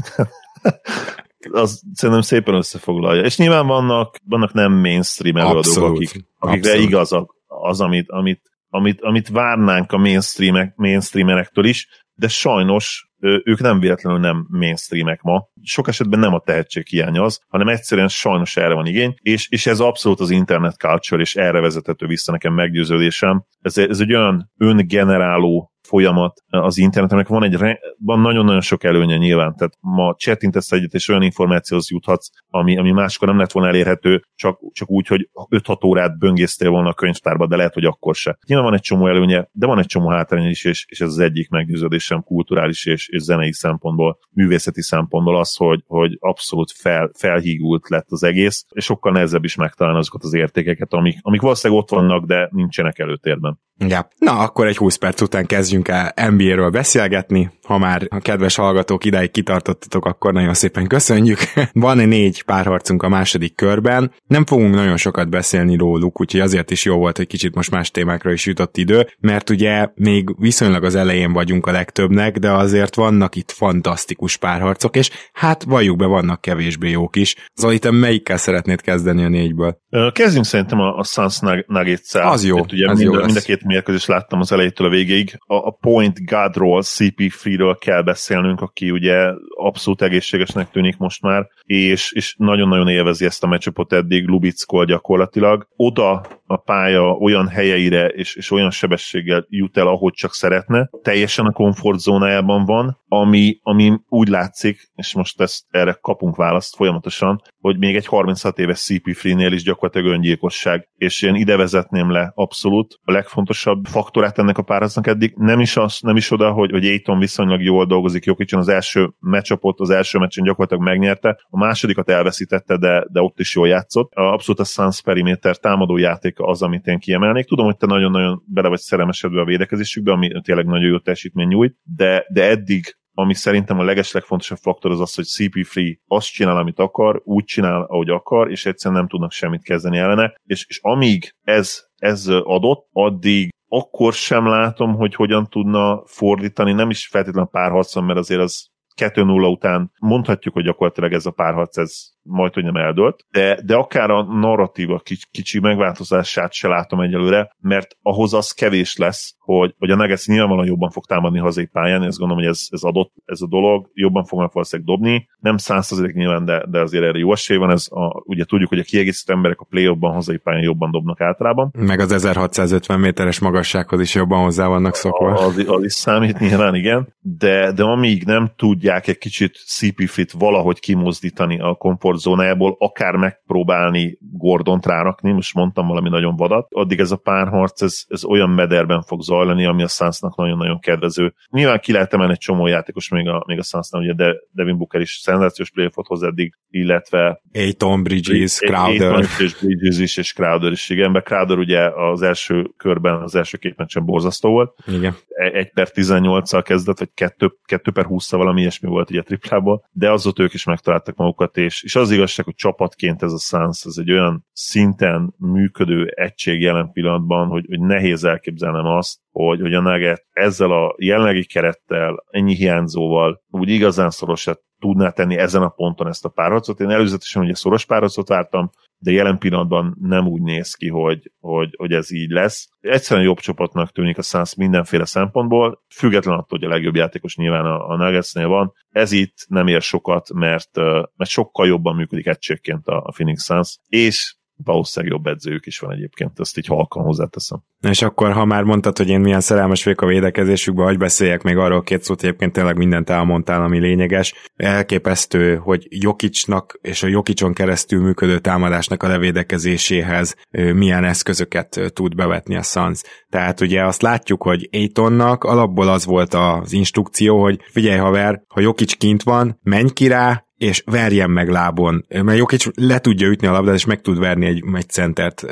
Az 1.51 1.81
szerintem 1.93 2.23
szépen 2.23 2.53
összefoglalja. 2.53 3.23
És 3.23 3.37
nyilván 3.37 3.67
vannak, 3.67 4.15
vannak 4.25 4.53
nem 4.53 4.73
mainstream 4.73 5.37
előadók, 5.37 5.77
akik, 5.77 6.25
akikre 6.39 6.69
Abszolút. 6.69 6.89
igaz 6.89 7.11
az, 7.47 7.81
amit, 7.81 8.09
amit, 8.09 8.41
amit, 8.69 9.01
amit 9.01 9.29
várnánk 9.29 9.91
a 9.91 9.97
mainstreamek, 9.97 10.75
mainstreamerektől 10.75 11.65
is, 11.65 11.87
de 12.13 12.27
sajnos 12.27 13.09
ők 13.19 13.59
nem 13.59 13.79
véletlenül 13.79 14.19
nem 14.19 14.47
mainstreamek 14.49 15.21
ma. 15.21 15.47
Sok 15.63 15.87
esetben 15.87 16.19
nem 16.19 16.33
a 16.33 16.39
tehetség 16.39 16.87
hiánya 16.87 17.23
az, 17.23 17.41
hanem 17.47 17.67
egyszerűen 17.67 18.07
sajnos 18.07 18.57
erre 18.57 18.73
van 18.73 18.85
igény, 18.85 19.15
és, 19.21 19.49
és 19.49 19.65
ez 19.65 19.79
abszolút 19.79 20.19
az 20.19 20.29
internet 20.29 20.77
culture, 20.77 21.21
és 21.21 21.35
erre 21.35 21.59
vezethető 21.59 22.07
vissza 22.07 22.31
nekem 22.31 22.53
meggyőződésem. 22.53 23.45
Ez, 23.61 23.77
ez 23.77 23.99
egy 23.99 24.13
olyan 24.13 24.51
öngeneráló 24.57 25.74
folyamat 25.85 26.43
az 26.47 26.77
internetemnek. 26.77 27.27
Van 27.27 27.43
egy 27.43 27.77
van 27.97 28.19
nagyon-nagyon 28.19 28.61
sok 28.61 28.83
előnye 28.83 29.17
nyilván, 29.17 29.55
tehát 29.55 29.77
ma 29.79 30.15
chatintesz 30.17 30.71
egyet, 30.71 30.93
és 30.93 31.09
olyan 31.09 31.21
információhoz 31.21 31.89
juthatsz, 31.89 32.29
ami, 32.49 32.77
ami 32.77 32.91
máskor 32.91 33.27
nem 33.27 33.37
lett 33.37 33.51
volna 33.51 33.69
elérhető, 33.69 34.23
csak, 34.35 34.59
csak 34.71 34.89
úgy, 34.89 35.07
hogy 35.07 35.29
5-6 35.49 35.85
órát 35.85 36.17
böngésztél 36.17 36.69
volna 36.69 36.89
a 36.89 36.93
könyvtárba, 36.93 37.47
de 37.47 37.55
lehet, 37.55 37.73
hogy 37.73 37.85
akkor 37.85 38.15
se. 38.15 38.37
Nyilván 38.47 38.65
van 38.65 38.75
egy 38.75 38.81
csomó 38.81 39.07
előnye, 39.07 39.47
de 39.51 39.65
van 39.65 39.79
egy 39.79 39.85
csomó 39.85 40.09
hátránya 40.09 40.49
is, 40.49 40.65
és, 40.65 40.85
és 40.89 41.01
ez 41.01 41.07
az 41.07 41.19
egyik 41.19 41.49
meggyőződésem 41.49 42.23
kulturális 42.23 42.85
és, 42.85 43.07
és 43.07 43.21
zenei 43.21 43.53
szempontból, 43.53 44.17
művészeti 44.31 44.81
szempontból 44.81 45.37
az, 45.37 45.55
hogy, 45.55 45.83
hogy 45.87 46.17
abszolút 46.19 46.71
fel, 46.71 47.11
felhígult 47.13 47.89
lett 47.89 48.07
az 48.09 48.23
egész, 48.23 48.65
és 48.69 48.83
sokkal 48.83 49.11
nehezebb 49.11 49.43
is 49.43 49.55
megtalálni 49.55 49.99
azokat 49.99 50.23
az 50.23 50.33
értékeket, 50.33 50.93
amik, 50.93 51.17
amik 51.21 51.41
valószínűleg 51.41 51.83
ott 51.83 51.89
vannak, 51.89 52.25
de 52.25 52.49
nincsenek 52.51 52.99
előtérben. 52.99 53.59
Ja. 53.77 54.07
Na, 54.17 54.37
akkor 54.37 54.67
egy 54.67 54.77
20 54.77 54.95
perc 54.95 55.21
után 55.21 55.45
kezdjünk 55.45 55.87
el 55.87 56.13
NBA-ről 56.29 56.69
beszélgetni. 56.69 57.51
Ha 57.63 57.77
már 57.77 58.07
a 58.09 58.19
kedves 58.19 58.55
hallgatók 58.55 59.05
idáig 59.05 59.31
kitartottatok, 59.31 60.05
akkor 60.05 60.33
nagyon 60.33 60.53
szépen 60.53 60.87
köszönjük. 60.87 61.39
Van 61.73 61.97
négy 61.97 62.43
párharcunk 62.43 63.03
a 63.03 63.09
második 63.09 63.55
körben. 63.55 64.13
Nem 64.27 64.45
fogunk 64.45 64.73
nagyon 64.73 64.97
sokat 64.97 65.29
beszélni 65.29 65.75
róluk, 65.75 66.21
úgyhogy 66.21 66.39
azért 66.39 66.71
is 66.71 66.85
jó 66.85 66.97
volt, 66.97 67.17
hogy 67.17 67.27
kicsit 67.27 67.55
most 67.55 67.71
más 67.71 67.91
témákra 67.91 68.31
is 68.31 68.45
jutott 68.45 68.77
idő, 68.77 69.07
mert 69.19 69.49
ugye 69.49 69.87
még 69.95 70.35
viszonylag 70.39 70.83
az 70.83 70.95
elején 70.95 71.33
vagyunk 71.33 71.65
a 71.67 71.71
legtöbbnek, 71.71 72.37
de 72.37 72.51
azért 72.51 72.95
vannak 72.95 73.35
itt 73.35 73.51
fantasztikus 73.51 74.37
párharcok, 74.37 74.95
és 74.95 75.09
hát 75.33 75.63
valljuk 75.63 75.97
be, 75.97 76.05
vannak 76.05 76.41
kevésbé 76.41 76.89
jók 76.89 77.15
is. 77.15 77.35
Zoli, 77.55 77.79
te 77.79 77.91
melyikkel 77.91 78.37
szeretnéd 78.37 78.81
kezdeni 78.81 79.23
a 79.23 79.29
négyből? 79.29 79.77
Kezdjünk 80.11 80.45
szerintem 80.45 80.79
a, 80.79 80.97
a 80.97 81.03
Suns 81.03 81.39
nuggets 81.67 82.13
Az 82.13 82.45
jó, 82.45 82.59
ugye 82.59 82.89
az 82.89 82.99
mind, 82.99 83.13
jó 83.13 83.23
mind 83.23 83.35
a 83.35 83.39
két 83.39 83.63
mérkőzést 83.65 84.07
láttam 84.07 84.39
az 84.39 84.51
elejétől 84.51 84.87
a 84.87 84.89
végéig. 84.89 85.39
A, 85.45 85.55
a 85.55 85.71
Point 85.71 86.25
Guardról, 86.25 86.81
CP3-ről 86.83 87.75
kell 87.79 88.01
beszélnünk, 88.01 88.61
aki 88.61 88.91
ugye 88.91 89.31
abszolút 89.57 90.01
egészségesnek 90.01 90.71
tűnik 90.71 90.97
most 90.97 91.21
már, 91.21 91.47
és, 91.63 92.11
és 92.11 92.35
nagyon-nagyon 92.37 92.87
élvezi 92.87 93.25
ezt 93.25 93.43
a 93.43 93.47
meccsapot 93.47 93.93
eddig, 93.93 94.27
Lubickol 94.27 94.85
gyakorlatilag. 94.85 95.67
Oda 95.75 96.25
a 96.47 96.57
pálya 96.57 97.11
olyan 97.11 97.47
helyeire 97.47 98.07
és, 98.07 98.35
és 98.35 98.51
olyan 98.51 98.71
sebességgel 98.71 99.45
jut 99.49 99.77
el, 99.77 99.87
ahogy 99.87 100.13
csak 100.13 100.33
szeretne, 100.33 100.89
teljesen 101.01 101.45
a 101.45 101.51
komfortzónájában 101.51 102.65
van, 102.65 103.03
ami, 103.07 103.59
ami 103.61 103.99
úgy 104.07 104.27
látszik, 104.27 104.91
és 104.95 105.13
most 105.13 105.41
ezt 105.41 105.63
erre 105.69 105.97
kapunk 106.01 106.35
választ 106.35 106.75
folyamatosan, 106.75 107.41
hogy 107.59 107.77
még 107.77 107.95
egy 107.95 108.05
36 108.05 108.59
éves 108.59 108.79
CP 108.79 109.15
Free-nél 109.15 109.51
is 109.51 109.63
gyakorlatilag 109.63 110.13
öngyilkosság, 110.13 110.89
és 110.95 111.21
én 111.21 111.35
ide 111.35 111.57
vezetném 111.57 112.11
le 112.11 112.31
abszolút 112.35 112.99
a 113.03 113.11
legfontosabb 113.11 113.85
faktorát 113.85 114.37
ennek 114.37 114.57
a 114.57 114.61
páraznak 114.61 115.07
eddig. 115.07 115.33
Nem 115.35 115.59
is, 115.59 115.77
az, 115.77 115.99
nem 116.01 116.15
is 116.15 116.31
oda, 116.31 116.51
hogy, 116.51 116.71
hogy 116.71 116.85
Aiton 116.85 117.19
viszonylag 117.19 117.61
jól 117.61 117.85
dolgozik 117.85 118.25
Jokicson 118.25 118.59
az 118.59 118.67
első 118.67 119.13
meccsapot, 119.19 119.79
az 119.79 119.89
első 119.89 120.19
meccsen 120.19 120.43
gyakorlatilag 120.43 120.83
megnyerte, 120.83 121.39
a 121.49 121.57
másodikat 121.57 122.09
elveszítette, 122.09 122.77
de, 122.77 123.05
de 123.11 123.21
ott 123.21 123.39
is 123.39 123.55
jól 123.55 123.67
játszott. 123.67 124.11
Abszolút 124.13 124.59
a 124.59 124.63
Suns 124.63 125.01
periméter 125.01 125.57
támadó 125.57 125.97
játéka 126.35 126.45
az, 126.45 126.61
amit 126.61 126.87
én 126.87 126.99
kiemelnék. 126.99 127.45
Tudom, 127.45 127.65
hogy 127.65 127.77
te 127.77 127.85
nagyon-nagyon 127.85 128.43
bele 128.45 128.67
vagy 128.67 128.79
szerelmesedve 128.79 129.41
a 129.41 129.45
védekezésükbe, 129.45 130.11
ami 130.11 130.41
tényleg 130.41 130.65
nagyon 130.65 130.89
jó 130.89 130.99
teljesítmény 130.99 131.47
nyújt, 131.47 131.77
de, 131.83 132.25
de 132.33 132.49
eddig 132.49 132.97
ami 133.17 133.33
szerintem 133.33 133.79
a 133.79 133.83
legeslegfontosabb 133.83 134.57
faktor 134.57 134.91
az 134.91 134.99
az, 134.99 135.15
hogy 135.15 135.25
CP3 135.37 135.97
azt 136.07 136.31
csinál, 136.31 136.57
amit 136.57 136.79
akar, 136.79 137.21
úgy 137.23 137.43
csinál, 137.43 137.81
ahogy 137.81 138.09
akar, 138.09 138.51
és 138.51 138.65
egyszerűen 138.65 138.99
nem 138.99 139.09
tudnak 139.09 139.31
semmit 139.31 139.63
kezdeni 139.63 139.97
ellene, 139.97 140.35
és, 140.43 140.65
és 140.67 140.79
amíg 140.81 141.35
ez, 141.41 141.83
ez 141.95 142.27
adott, 142.27 142.87
addig 142.91 143.49
akkor 143.67 144.13
sem 144.13 144.47
látom, 144.47 144.95
hogy 144.95 145.15
hogyan 145.15 145.47
tudna 145.49 146.03
fordítani, 146.05 146.73
nem 146.73 146.89
is 146.89 147.07
feltétlenül 147.07 147.49
párharcon, 147.49 148.03
mert 148.03 148.19
azért 148.19 148.41
az 148.41 148.67
2-0 149.01 149.51
után 149.51 149.91
mondhatjuk, 149.99 150.53
hogy 150.53 150.63
gyakorlatilag 150.63 151.13
ez 151.13 151.25
a 151.25 151.31
párharc, 151.31 151.77
ez 151.77 151.91
majd, 152.21 152.53
hogy 152.53 152.63
nem 152.63 152.75
eldőlt, 152.75 153.25
de, 153.31 153.61
de 153.65 153.75
akár 153.75 154.09
a 154.09 154.23
narratíva 154.23 154.99
kicsi, 154.99 155.25
kicsi 155.31 155.59
megváltozását 155.59 156.53
se 156.53 156.67
látom 156.67 157.01
egyelőre, 157.01 157.55
mert 157.59 157.97
ahhoz 158.01 158.33
az 158.33 158.51
kevés 158.51 158.95
lesz, 158.97 159.34
hogy, 159.45 159.75
hogy 159.79 159.89
a 159.89 159.95
Nuggets 159.95 160.27
nyilvánvalóan 160.27 160.67
jobban 160.67 160.89
fog 160.89 161.05
támadni 161.05 161.39
hazai 161.39 161.65
pályán, 161.65 162.03
ezt 162.03 162.17
gondolom, 162.17 162.43
hogy 162.43 162.51
ez, 162.51 162.67
ez 162.69 162.81
adott, 162.81 163.13
ez 163.25 163.41
a 163.41 163.47
dolog, 163.47 163.89
jobban 163.93 164.25
fognak 164.25 164.53
valószínűleg 164.53 164.91
dobni, 164.91 165.27
nem 165.39 165.57
százszerzelék 165.57 166.13
nyilván, 166.13 166.45
de, 166.45 166.65
de 166.69 166.79
azért 166.79 167.03
erre 167.03 167.17
jó 167.17 167.31
esély 167.31 167.57
van, 167.57 167.71
ez 167.71 167.87
a, 167.89 168.23
ugye 168.25 168.43
tudjuk, 168.43 168.69
hogy 168.69 168.79
a 168.79 168.83
kiegészítő 168.83 169.33
emberek 169.33 169.59
a 169.59 169.65
play 169.69 169.93
ban 169.93 170.13
hazai 170.13 170.37
pályán 170.37 170.63
jobban 170.63 170.91
dobnak 170.91 171.21
általában. 171.21 171.73
Meg 171.77 171.99
az 171.99 172.11
1650 172.11 172.99
méteres 172.99 173.39
magassághoz 173.39 173.99
is 173.99 174.15
jobban 174.15 174.43
hozzá 174.43 174.67
vannak 174.67 174.95
szokva. 174.95 175.31
Az, 175.31 175.63
az 175.67 175.83
is 175.83 175.93
számít 175.93 176.39
nyilván, 176.39 176.75
igen, 176.75 177.13
de, 177.19 177.71
de 177.71 177.83
amíg 177.83 178.23
nem 178.23 178.51
tudják 178.55 179.07
egy 179.07 179.17
kicsit 179.17 179.55
CP 179.67 180.07
fit 180.07 180.31
valahogy 180.31 180.79
kimozdítani 180.79 181.59
a 181.59 181.73
komfort 181.73 182.03
komfortzónájából 182.05 182.75
akár 182.79 183.15
megpróbálni 183.15 184.17
Gordont 184.31 184.85
rárakni, 184.85 185.31
most 185.31 185.53
mondtam 185.53 185.87
valami 185.87 186.09
nagyon 186.09 186.35
vadat, 186.35 186.67
addig 186.69 186.99
ez 186.99 187.11
a 187.11 187.15
párharc, 187.15 187.81
ez, 187.81 188.03
ez 188.07 188.25
olyan 188.25 188.49
mederben 188.49 189.01
fog 189.01 189.21
zajlani, 189.21 189.34
ami 189.39 189.83
a 189.83 189.87
Sunsnak 189.87 190.35
nagyon-nagyon 190.35 190.79
kedvező. 190.79 191.33
Nyilván 191.49 191.79
ki 191.79 191.91
lehet 191.91 192.13
emelni 192.13 192.31
egy 192.31 192.39
csomó 192.39 192.67
játékos 192.67 193.09
még 193.09 193.27
a, 193.27 193.43
még 193.47 193.59
a 193.59 193.63
Sunsnak, 193.63 194.01
ugye 194.01 194.13
de 194.13 194.35
Devin 194.51 194.77
Booker 194.77 195.01
is 195.01 195.11
szenzációs 195.11 195.71
playoffot 195.71 196.07
hoz 196.07 196.23
eddig, 196.23 196.53
illetve 196.69 197.41
Aiton, 197.53 198.03
Bridges, 198.03 198.57
Crowder. 198.57 199.13
Aiton 199.13 199.21
és 199.39 199.55
Bridges 199.55 199.99
is, 199.99 200.17
és 200.17 200.33
Crowder 200.33 200.71
is, 200.71 200.89
igen, 200.89 201.11
mert 201.11 201.25
Crowder 201.25 201.57
ugye 201.57 201.89
az 201.89 202.21
első 202.21 202.69
körben, 202.77 203.21
az 203.21 203.35
első 203.35 203.57
két 203.57 203.77
meccsen 203.77 204.05
borzasztó 204.05 204.49
volt. 204.49 204.73
Igen. 204.87 205.15
1 205.35 205.71
per 205.71 205.89
18-szal 205.93 206.61
kezdett, 206.65 206.99
vagy 206.99 207.11
2, 207.13 207.57
2 207.65 207.91
per 207.91 208.05
20 208.05 208.31
valami 208.31 208.61
ilyesmi 208.61 208.89
volt 208.89 209.09
ugye 209.09 209.21
triplából, 209.21 209.89
de 209.91 210.11
azóta 210.11 210.43
ők 210.43 210.53
is 210.53 210.63
megtaláltak 210.63 211.15
magukat, 211.15 211.57
és, 211.57 211.83
és 211.83 211.95
az 211.95 212.11
igazság, 212.11 212.45
hogy 212.45 212.55
csapatként 212.55 213.23
ez 213.23 213.31
a 213.31 213.37
Suns, 213.37 213.85
ez 213.85 213.97
egy 213.97 214.11
olyan 214.11 214.45
szinten 214.53 215.33
működő 215.37 216.05
egység 216.15 216.61
jelen 216.61 216.91
pillanatban, 216.91 217.47
hogy, 217.47 217.65
hogy 217.67 217.79
nehéz 217.79 218.23
elképzelnem 218.23 218.85
azt, 218.85 219.19
hogy, 219.35 219.61
hogy 219.61 219.73
a 219.73 219.81
Nugget 219.81 220.25
ezzel 220.31 220.71
a 220.71 220.95
jelenlegi 220.97 221.45
kerettel, 221.45 222.23
ennyi 222.29 222.55
hiányzóval 222.55 223.43
úgy 223.49 223.69
igazán 223.69 224.09
szorosat 224.09 224.61
tudná 224.79 225.09
tenni 225.09 225.37
ezen 225.37 225.61
a 225.61 225.69
ponton 225.69 226.07
ezt 226.07 226.25
a 226.25 226.29
párharcot. 226.29 226.79
Én 226.79 226.89
előzetesen 226.89 227.43
ugye 227.43 227.55
szoros 227.55 227.85
párharcot 227.85 228.27
vártam, 228.27 228.69
de 228.97 229.11
jelen 229.11 229.37
pillanatban 229.37 229.97
nem 230.01 230.27
úgy 230.27 230.41
néz 230.41 230.73
ki, 230.73 230.87
hogy, 230.87 231.31
hogy, 231.39 231.69
hogy 231.77 231.91
ez 231.91 232.11
így 232.11 232.29
lesz. 232.29 232.67
Egyszerűen 232.79 233.25
jobb 233.25 233.39
csapatnak 233.39 233.91
tűnik 233.91 234.17
a 234.17 234.21
Suns 234.21 234.55
mindenféle 234.55 235.05
szempontból, 235.05 235.83
független 235.95 236.37
attól, 236.37 236.59
hogy 236.59 236.67
a 236.67 236.73
legjobb 236.73 236.95
játékos 236.95 237.35
nyilván 237.35 237.65
a, 237.65 237.89
a 237.89 237.95
Nuggetsnél 237.95 238.47
van. 238.47 238.73
Ez 238.89 239.11
itt 239.11 239.35
nem 239.47 239.67
ér 239.67 239.81
sokat, 239.81 240.33
mert, 240.33 240.75
mert 241.15 241.29
sokkal 241.29 241.67
jobban 241.67 241.95
működik 241.95 242.27
egységként 242.27 242.87
a, 242.87 242.97
a 242.97 243.11
Phoenix 243.11 243.43
Suns, 243.43 243.79
és 243.87 244.35
valószínűleg 244.63 245.15
jobb 245.15 245.25
edzőjük 245.25 245.65
is 245.65 245.79
van 245.79 245.91
egyébként, 245.91 246.39
ezt 246.39 246.57
így 246.57 246.67
halkan 246.67 247.03
hozzáteszem. 247.03 247.63
És 247.89 248.01
akkor, 248.01 248.31
ha 248.31 248.45
már 248.45 248.63
mondtad, 248.63 248.97
hogy 248.97 249.09
én 249.09 249.19
milyen 249.19 249.41
szerelmes 249.41 249.83
vagyok 249.83 250.01
a 250.01 250.07
védekezésükbe, 250.07 250.83
hogy 250.83 250.97
beszéljek 250.97 251.41
még 251.41 251.57
arról 251.57 251.81
két 251.81 252.03
szót, 252.03 252.23
egyébként 252.23 252.53
tényleg 252.53 252.77
mindent 252.77 253.09
elmondtál, 253.09 253.63
ami 253.63 253.79
lényeges. 253.79 254.33
Elképesztő, 254.55 255.55
hogy 255.55 255.87
Jokicsnak 255.89 256.79
és 256.81 257.03
a 257.03 257.07
Jokicson 257.07 257.53
keresztül 257.53 258.01
működő 258.01 258.39
támadásnak 258.39 259.03
a 259.03 259.07
levédekezéséhez 259.07 260.35
milyen 260.51 261.03
eszközöket 261.03 261.79
tud 261.93 262.15
bevetni 262.15 262.55
a 262.55 262.61
Suns. 262.61 263.01
Tehát 263.29 263.61
ugye 263.61 263.85
azt 263.85 264.01
látjuk, 264.01 264.43
hogy 264.43 264.69
Aitonnak 264.71 265.43
alapból 265.43 265.87
az 265.87 266.05
volt 266.05 266.33
az 266.33 266.73
instrukció, 266.73 267.41
hogy 267.41 267.59
figyelj 267.71 267.99
haver, 267.99 268.41
ha 268.47 268.61
Jokic 268.61 268.93
kint 268.93 269.23
van, 269.23 269.59
menj 269.63 269.89
ki 269.93 270.07
rá, 270.07 270.45
és 270.65 270.83
verjen 270.85 271.29
meg 271.29 271.49
lábon, 271.49 272.05
mert 272.09 272.37
Jokic 272.37 272.65
le 272.75 272.99
tudja 272.99 273.27
ütni 273.27 273.47
a 273.47 273.51
labdát, 273.51 273.75
és 273.75 273.85
meg 273.85 274.01
tud 274.01 274.19
verni 274.19 274.45
egy, 274.45 274.63
egy 274.73 274.89
centert. 274.89 275.45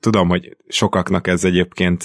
Tudom, 0.00 0.28
hogy 0.28 0.56
sokaknak 0.68 1.26
ez 1.26 1.44
egyébként 1.44 2.04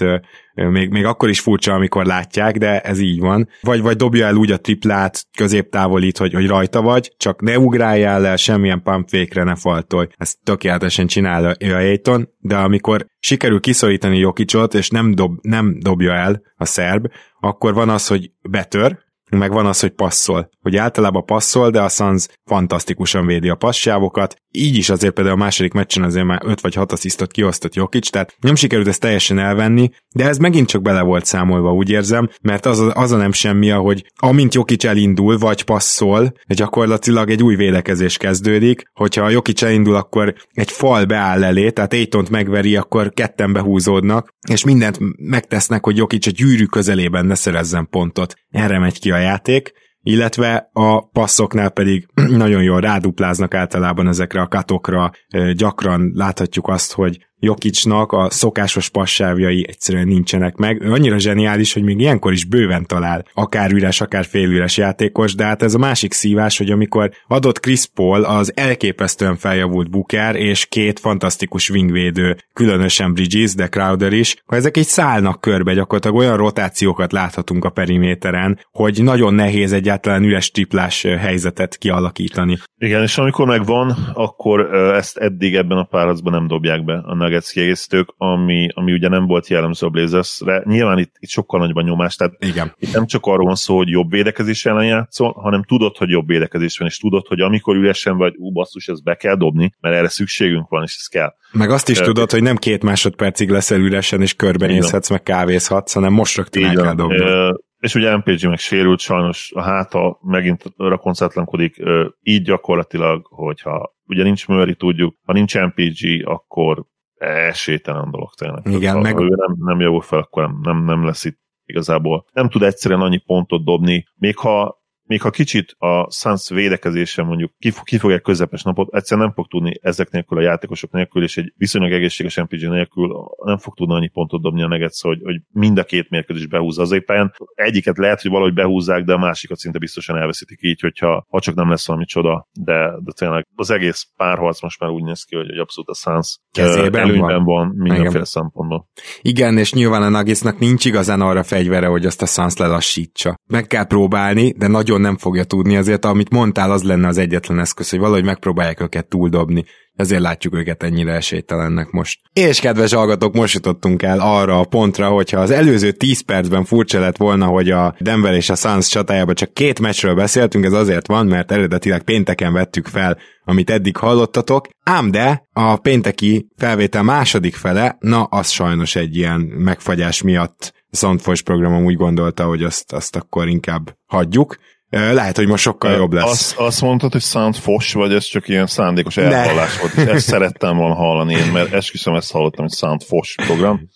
még, 0.54 0.89
még 0.89 1.06
akkor 1.06 1.30
is 1.30 1.39
furcsa, 1.39 1.74
amikor 1.74 2.06
látják, 2.06 2.58
de 2.58 2.80
ez 2.80 3.00
így 3.00 3.19
van. 3.19 3.50
Vagy, 3.62 3.82
vagy 3.82 3.95
dobja 3.95 4.26
el 4.26 4.36
úgy 4.36 4.52
a 4.52 4.58
triplát, 4.58 5.26
középtávolít, 5.38 6.17
hogy, 6.17 6.34
hogy 6.34 6.47
rajta 6.47 6.82
vagy, 6.82 7.13
csak 7.17 7.41
ne 7.41 7.60
ugráljál 7.60 8.26
el, 8.26 8.36
semmilyen 8.36 8.82
pump 8.84 9.10
fake 9.10 9.43
ne 9.43 9.56
faltolj. 9.56 10.08
Ezt 10.17 10.38
tökéletesen 10.43 11.08
csinálja 11.08 11.56
Aiton, 11.60 12.30
de 12.39 12.56
amikor 12.56 13.06
sikerül 13.19 13.60
kiszorítani 13.60 14.17
Jokicot, 14.17 14.74
és 14.74 14.89
nem, 14.89 15.15
dob, 15.15 15.38
nem 15.41 15.80
dobja 15.80 16.13
el 16.13 16.41
a 16.56 16.65
szerb, 16.65 17.08
akkor 17.39 17.74
van 17.74 17.89
az, 17.89 18.08
hogy 18.08 18.32
betör, 18.50 18.97
meg 19.38 19.52
van 19.52 19.65
az, 19.65 19.80
hogy 19.80 19.91
passzol. 19.91 20.50
Hogy 20.62 20.76
általában 20.76 21.26
passzol, 21.26 21.70
de 21.70 21.82
a 21.82 21.89
Suns 21.89 22.28
fantasztikusan 22.46 23.26
védi 23.26 23.50
a 23.50 23.56
passávokat. 23.56 24.36
Így 24.52 24.76
is 24.76 24.90
azért 24.90 25.14
például 25.14 25.36
a 25.36 25.44
második 25.44 25.74
meccsen 25.74 26.04
azért 26.04 26.26
már 26.26 26.42
5 26.46 26.62
vagy 26.62 26.74
6 26.74 26.92
asszisztot 26.92 27.32
kiosztott 27.32 27.76
Jokic, 27.76 28.10
tehát 28.10 28.36
nem 28.40 28.56
sikerült 28.56 28.88
ezt 28.88 29.00
teljesen 29.00 29.40
elvenni, 29.40 29.90
de 30.16 30.28
ez 30.28 30.38
megint 30.38 30.68
csak 30.68 30.82
bele 30.82 31.02
volt 31.02 31.26
számolva, 31.26 31.74
úgy 31.74 31.90
érzem, 31.90 32.30
mert 32.42 32.66
az 32.66 32.80
a, 32.80 32.92
az 32.94 33.12
a 33.12 33.18
nem 33.18 33.32
semmi, 33.32 33.70
hogy 33.70 34.06
amint 34.16 34.54
Jokic 34.54 34.84
elindul, 34.84 35.38
vagy 35.38 35.64
passzol, 35.64 36.34
gyakorlatilag 36.48 37.30
egy 37.30 37.44
új 37.44 37.56
védekezés 37.56 38.18
kezdődik, 38.18 38.84
hogyha 38.94 39.26
a 39.26 39.30
Jokic 39.30 39.62
elindul, 39.62 39.96
akkor 39.96 40.34
egy 40.54 40.72
fal 40.72 41.06
beáll 41.06 41.44
elé, 41.44 41.70
tehát 41.70 41.94
Aitont 41.94 42.30
megveri, 42.30 42.76
akkor 42.76 43.14
ketten 43.14 43.54
behúzódnak, 43.54 44.34
és 44.50 44.64
mindent 44.64 44.98
megtesznek, 45.18 45.84
hogy 45.86 45.98
Jokic 45.98 46.28
a 46.28 46.32
gyűrű 46.32 46.66
közelében 46.66 47.26
ne 47.26 47.36
szerezzen 47.36 47.88
pontot. 47.90 48.34
Erre 48.50 48.80
megy 48.80 49.00
ki 49.00 49.12
a 49.12 49.18
játék, 49.18 49.72
illetve 50.04 50.70
a 50.74 51.08
passzoknál 51.08 51.70
pedig 51.70 52.08
nagyon 52.44 52.64
jól 52.64 52.80
rádupláznak 52.80 53.54
általában 53.54 54.08
ezekre 54.08 54.42
a 54.42 54.48
katokra, 54.48 55.12
gyakran 55.56 56.12
láthatjuk 56.16 56.68
azt, 56.68 56.94
hogy 56.94 57.30
Jokicsnak 57.43 58.12
a 58.12 58.30
szokásos 58.30 58.89
passávjai 58.89 59.65
egyszerűen 59.67 60.08
nincsenek 60.08 60.56
meg. 60.56 60.82
Ő 60.82 60.91
annyira 60.91 61.19
zseniális, 61.19 61.73
hogy 61.73 61.84
még 61.84 61.99
ilyenkor 61.99 62.32
is 62.32 62.45
bőven 62.45 62.86
talál, 62.86 63.25
akár 63.34 63.71
üres, 63.71 64.01
akár 64.01 64.25
félüres 64.25 64.77
játékos, 64.77 65.36
de 65.36 65.43
hát 65.43 65.63
ez 65.63 65.73
a 65.73 65.77
másik 65.77 66.13
szívás, 66.13 66.58
hogy 66.58 66.71
amikor 66.71 67.12
adott 67.27 67.60
Chris 67.60 67.86
Paul 67.93 68.23
az 68.23 68.51
elképesztően 68.56 69.36
feljavult 69.36 69.89
Booker 69.89 70.36
és 70.36 70.65
két 70.65 70.99
fantasztikus 70.99 71.69
wingvédő, 71.69 72.38
különösen 72.54 73.13
Bridges, 73.13 73.56
de 73.56 73.67
Crowder 73.67 74.13
is, 74.13 74.36
ha 74.45 74.56
ezek 74.56 74.77
így 74.77 74.86
szállnak 74.86 75.41
körbe, 75.41 75.73
gyakorlatilag 75.73 76.17
olyan 76.17 76.38
rotációkat 76.38 77.12
láthatunk 77.12 77.65
a 77.65 77.69
periméteren, 77.69 78.60
hogy 78.71 79.04
nagyon 79.04 79.34
nehéz 79.34 79.71
egyáltalán 79.71 80.23
üres 80.23 80.51
triplás 80.51 81.01
helyzetet 81.01 81.77
kialakítani. 81.77 82.58
Igen, 82.77 83.01
és 83.01 83.17
amikor 83.17 83.47
megvan, 83.47 83.95
akkor 84.13 84.73
ezt 84.75 85.17
eddig 85.17 85.56
ebben 85.56 85.77
a 85.77 85.84
párharcban 85.84 86.34
nem 86.34 86.47
dobják 86.47 86.84
be 86.84 86.93
a 86.93 87.15
Nuggets 87.32 87.52
kiegészítők, 87.52 88.13
ami, 88.17 88.67
ami 88.74 88.94
ugye 88.94 89.08
nem 89.08 89.26
volt 89.26 89.48
jellemző 89.48 89.86
a 89.86 89.89
Blazersre. 89.89 90.62
Nyilván 90.65 90.98
itt, 90.98 91.15
itt 91.20 91.30
sokkal 91.30 91.60
nagyobb 91.60 91.76
a 91.76 91.82
nyomás, 91.82 92.15
tehát 92.15 92.34
Igen. 92.39 92.74
itt 92.80 92.94
nem 92.94 93.06
csak 93.06 93.26
arról 93.26 93.46
van 93.46 93.56
szó, 93.56 93.78
hogy 93.78 93.89
jobb 93.89 94.10
védekezés 94.10 94.65
ellen 94.65 94.86
játszol, 94.86 95.32
hanem 95.32 95.63
tudod, 95.63 95.98
hogy 95.98 96.10
jobb 96.10 96.28
védekezés 96.28 96.78
van, 96.78 96.88
és 96.88 96.98
tudod, 96.98 97.28
hogy 97.28 97.39
amikor 97.39 97.76
üresen 97.76 98.17
vagy, 98.17 98.34
ú, 98.38 98.52
basszus, 98.52 98.88
ezt 98.88 99.04
be 99.04 99.15
kell 99.15 99.36
dobni, 99.36 99.74
mert 99.80 99.96
erre 99.96 100.10
szükségünk 100.10 100.70
van, 100.70 100.84
és 100.84 100.96
ez 101.00 101.06
kell. 101.06 101.34
Meg 101.52 101.70
azt 101.70 101.89
is 101.89 102.00
uh, 102.00 102.06
tudod, 102.06 102.32
hogy 102.32 102.41
nem 102.41 102.56
két 102.56 102.84
másodpercig 102.84 103.50
leszel 103.50 103.80
üresen, 103.80 104.22
és 104.22 104.34
körbenézhetsz, 104.34 105.10
meg 105.10 105.24
kávézhatsz, 105.24 105.94
hanem 105.94 106.13
most 106.13 106.38
rögtön 106.38 106.65
el 106.65 106.76
kell 106.76 106.96
dobni. 106.96 107.20
Uh, 107.20 107.56
és 107.80 107.96
ugye 107.96 108.17
MPG 108.17 108.48
meg 108.48 108.58
sérült, 108.58 109.00
sajnos 109.00 109.52
a 109.56 109.62
háta 109.62 110.20
megint 110.22 110.63
rakoncátlankodik, 110.78 111.76
így 112.22 112.41
gyakorlatilag, 112.41 113.26
hogyha 113.30 113.96
ugye 114.06 114.24
nincs 114.24 114.48
Murray, 114.48 114.76
tudjuk, 114.76 115.15
ha 115.26 115.34
nincs 115.34 115.56
MPG, 115.56 116.28
akkor 116.28 116.86
esélytelen 117.22 118.12
dolog 118.12 118.34
tényleg. 118.34 118.66
Igen, 118.66 118.94
ha, 118.94 119.02
meg... 119.02 119.14
ha 119.14 119.24
ő 119.24 119.36
nem, 119.36 119.56
nem 119.60 119.80
javul 119.80 120.02
fel, 120.02 120.20
akkor 120.20 120.44
nem, 120.44 120.60
nem, 120.64 120.84
nem 120.84 121.06
lesz 121.06 121.26
itt 121.26 121.40
igazából. 121.66 122.26
Nem 122.34 122.50
tud 122.50 122.64
egyszerűen 122.64 123.02
annyi 123.02 123.18
pontot 123.18 123.64
dobni, 123.64 124.06
még 124.16 124.38
ha 124.38 124.81
még 125.12 125.21
ha 125.21 125.30
kicsit 125.30 125.76
a 125.78 126.12
Suns 126.12 126.50
védekezése 126.50 127.24
mondjuk 127.24 127.52
kifog 127.84 128.12
egy 128.12 128.21
közepes 128.21 128.63
napot, 128.63 128.93
egyszerűen 128.93 129.26
nem 129.26 129.36
fog 129.36 129.47
tudni 129.47 129.80
ezek 129.82 130.10
nélkül 130.10 130.38
a 130.38 130.41
játékosok 130.41 130.91
nélkül, 130.91 131.24
és 131.24 131.38
egy 131.38 131.54
viszonylag 131.58 131.91
egészséges 131.91 132.38
MPG 132.38 132.69
nélkül 132.69 133.08
nem 133.45 133.58
fog 133.58 133.74
tudni 133.74 133.93
annyi 133.93 134.08
pontot 134.08 134.41
dobni 134.41 134.63
a 134.63 134.67
Nuggets, 134.67 135.02
hogy, 135.02 135.21
hogy 135.24 135.41
mind 135.50 135.78
a 135.78 135.84
két 135.84 136.10
mérkőzés 136.10 136.47
behúzza 136.47 136.82
az 136.82 136.91
éppen. 136.91 137.34
Egyiket 137.54 137.97
lehet, 137.97 138.21
hogy 138.21 138.32
valahogy 138.32 138.54
behúzzák, 138.54 139.04
de 139.04 139.13
a 139.13 139.17
másikat 139.17 139.58
szinte 139.58 139.80
biztosan 139.80 140.17
elveszítik 140.17 140.60
így, 140.62 140.82
hogyha 140.82 141.26
ha 141.30 141.39
csak 141.39 141.56
nem 141.56 141.69
lesz 141.69 141.88
valami 141.88 142.06
csoda, 142.06 142.47
de, 142.54 142.91
de 143.04 143.12
tényleg 143.15 143.47
az 143.56 143.69
egész 143.71 144.08
párharc 144.17 144.62
most 144.62 144.80
már 144.80 144.89
úgy 144.89 145.04
néz 145.04 145.24
ki, 145.24 145.36
hogy, 145.36 145.50
hogy 145.50 145.60
abszolút 145.60 145.89
a 145.89 145.93
Suns 145.93 146.39
kezében 146.52 147.17
van, 147.17 147.43
van 147.43 147.67
mindenféle 147.67 148.10
Igen. 148.10 148.24
szempontból. 148.24 148.88
Igen, 149.21 149.58
és 149.58 149.74
nyilván 149.74 150.02
a 150.02 150.10
Nuggetsnak 150.10 150.60
nincs 150.60 150.86
igazán 150.86 151.21
arra 151.21 151.43
fegyvere, 151.43 151.88
hogy 151.88 152.06
azt 152.06 152.21
a 152.21 152.26
Suns 152.26 152.58
lelassítsa. 152.58 153.36
Meg 153.47 153.67
kell 153.67 153.86
próbálni, 153.86 154.52
de 154.58 154.67
nagyon 154.67 155.01
nem 155.02 155.18
fogja 155.18 155.44
tudni, 155.44 155.76
azért 155.76 156.06
amit 156.06 156.30
mondtál, 156.30 156.72
az 156.72 156.84
lenne 156.84 157.08
az 157.08 157.18
egyetlen 157.18 157.60
eszköz, 157.60 157.90
hogy 157.90 158.00
valahogy 158.00 158.24
megpróbálják 158.24 158.82
őket 158.82 159.08
túldobni. 159.08 159.66
Ezért 159.96 160.22
látjuk 160.22 160.56
őket 160.56 160.84
ennyire 160.84 161.14
esélytelennek 161.14 161.92
most. 161.92 162.20
És 162.34 162.60
kedves 162.60 162.94
hallgatók, 162.94 163.34
most 163.34 163.54
jutottunk 163.54 164.04
el 164.04 164.20
arra 164.20 164.60
a 164.60 164.66
pontra, 164.66 165.10
hogyha 165.10 165.40
az 165.40 165.52
előző 165.52 165.92
10 165.92 166.22
percben 166.22 166.66
furcsa 166.66 167.00
lett 167.00 167.18
volna, 167.18 167.46
hogy 167.46 167.70
a 167.70 167.96
Denver 168.00 168.34
és 168.34 168.50
a 168.50 168.56
Suns 168.56 168.88
csatájában 168.88 169.36
csak 169.36 169.54
két 169.54 169.80
meccsről 169.80 170.16
beszéltünk, 170.16 170.66
ez 170.66 170.74
azért 170.74 171.08
van, 171.08 171.26
mert 171.26 171.52
eredetileg 171.52 172.04
pénteken 172.04 172.54
vettük 172.54 172.88
fel, 172.88 173.18
amit 173.44 173.70
eddig 173.70 173.98
hallottatok, 173.98 174.68
ám 174.84 175.12
de 175.12 175.48
a 175.54 175.78
pénteki 175.78 176.48
felvétel 176.58 177.04
második 177.04 177.56
fele, 177.56 177.96
na 178.00 178.24
az 178.24 178.50
sajnos 178.50 178.96
egy 178.96 179.18
ilyen 179.18 179.40
megfagyás 179.40 180.22
miatt 180.22 180.74
Soundforce 180.92 181.44
programom 181.44 181.86
úgy 181.86 181.96
gondolta, 181.96 182.46
hogy 182.46 182.64
azt, 182.64 182.94
azt 182.94 183.16
akkor 183.16 183.48
inkább 183.48 183.96
hagyjuk. 184.06 184.58
Lehet, 184.91 185.38
hogy 185.38 185.47
most 185.47 185.63
sokkal 185.63 185.91
jobb 185.91 186.13
lesz. 186.13 186.30
Azt, 186.30 186.58
azt 186.58 186.82
mondtad, 186.82 187.12
hogy 187.12 187.21
Sound 187.21 187.56
Fosh, 187.56 187.95
vagy 187.95 188.13
ez 188.13 188.23
csak 188.23 188.47
ilyen 188.47 188.67
szándékos 188.67 189.17
elhallás 189.17 189.80
volt, 189.80 189.93
és 189.93 190.06
ezt 190.06 190.27
szerettem 190.27 190.77
volna 190.77 190.95
hallani 190.95 191.34
én, 191.34 191.51
mert 191.51 191.73
esküszöm 191.73 192.15
ezt 192.15 192.32
hallottam, 192.32 192.65
hogy 192.65 192.73
Sound 192.73 193.04
Fosh 193.04 193.45
program. 193.45 193.89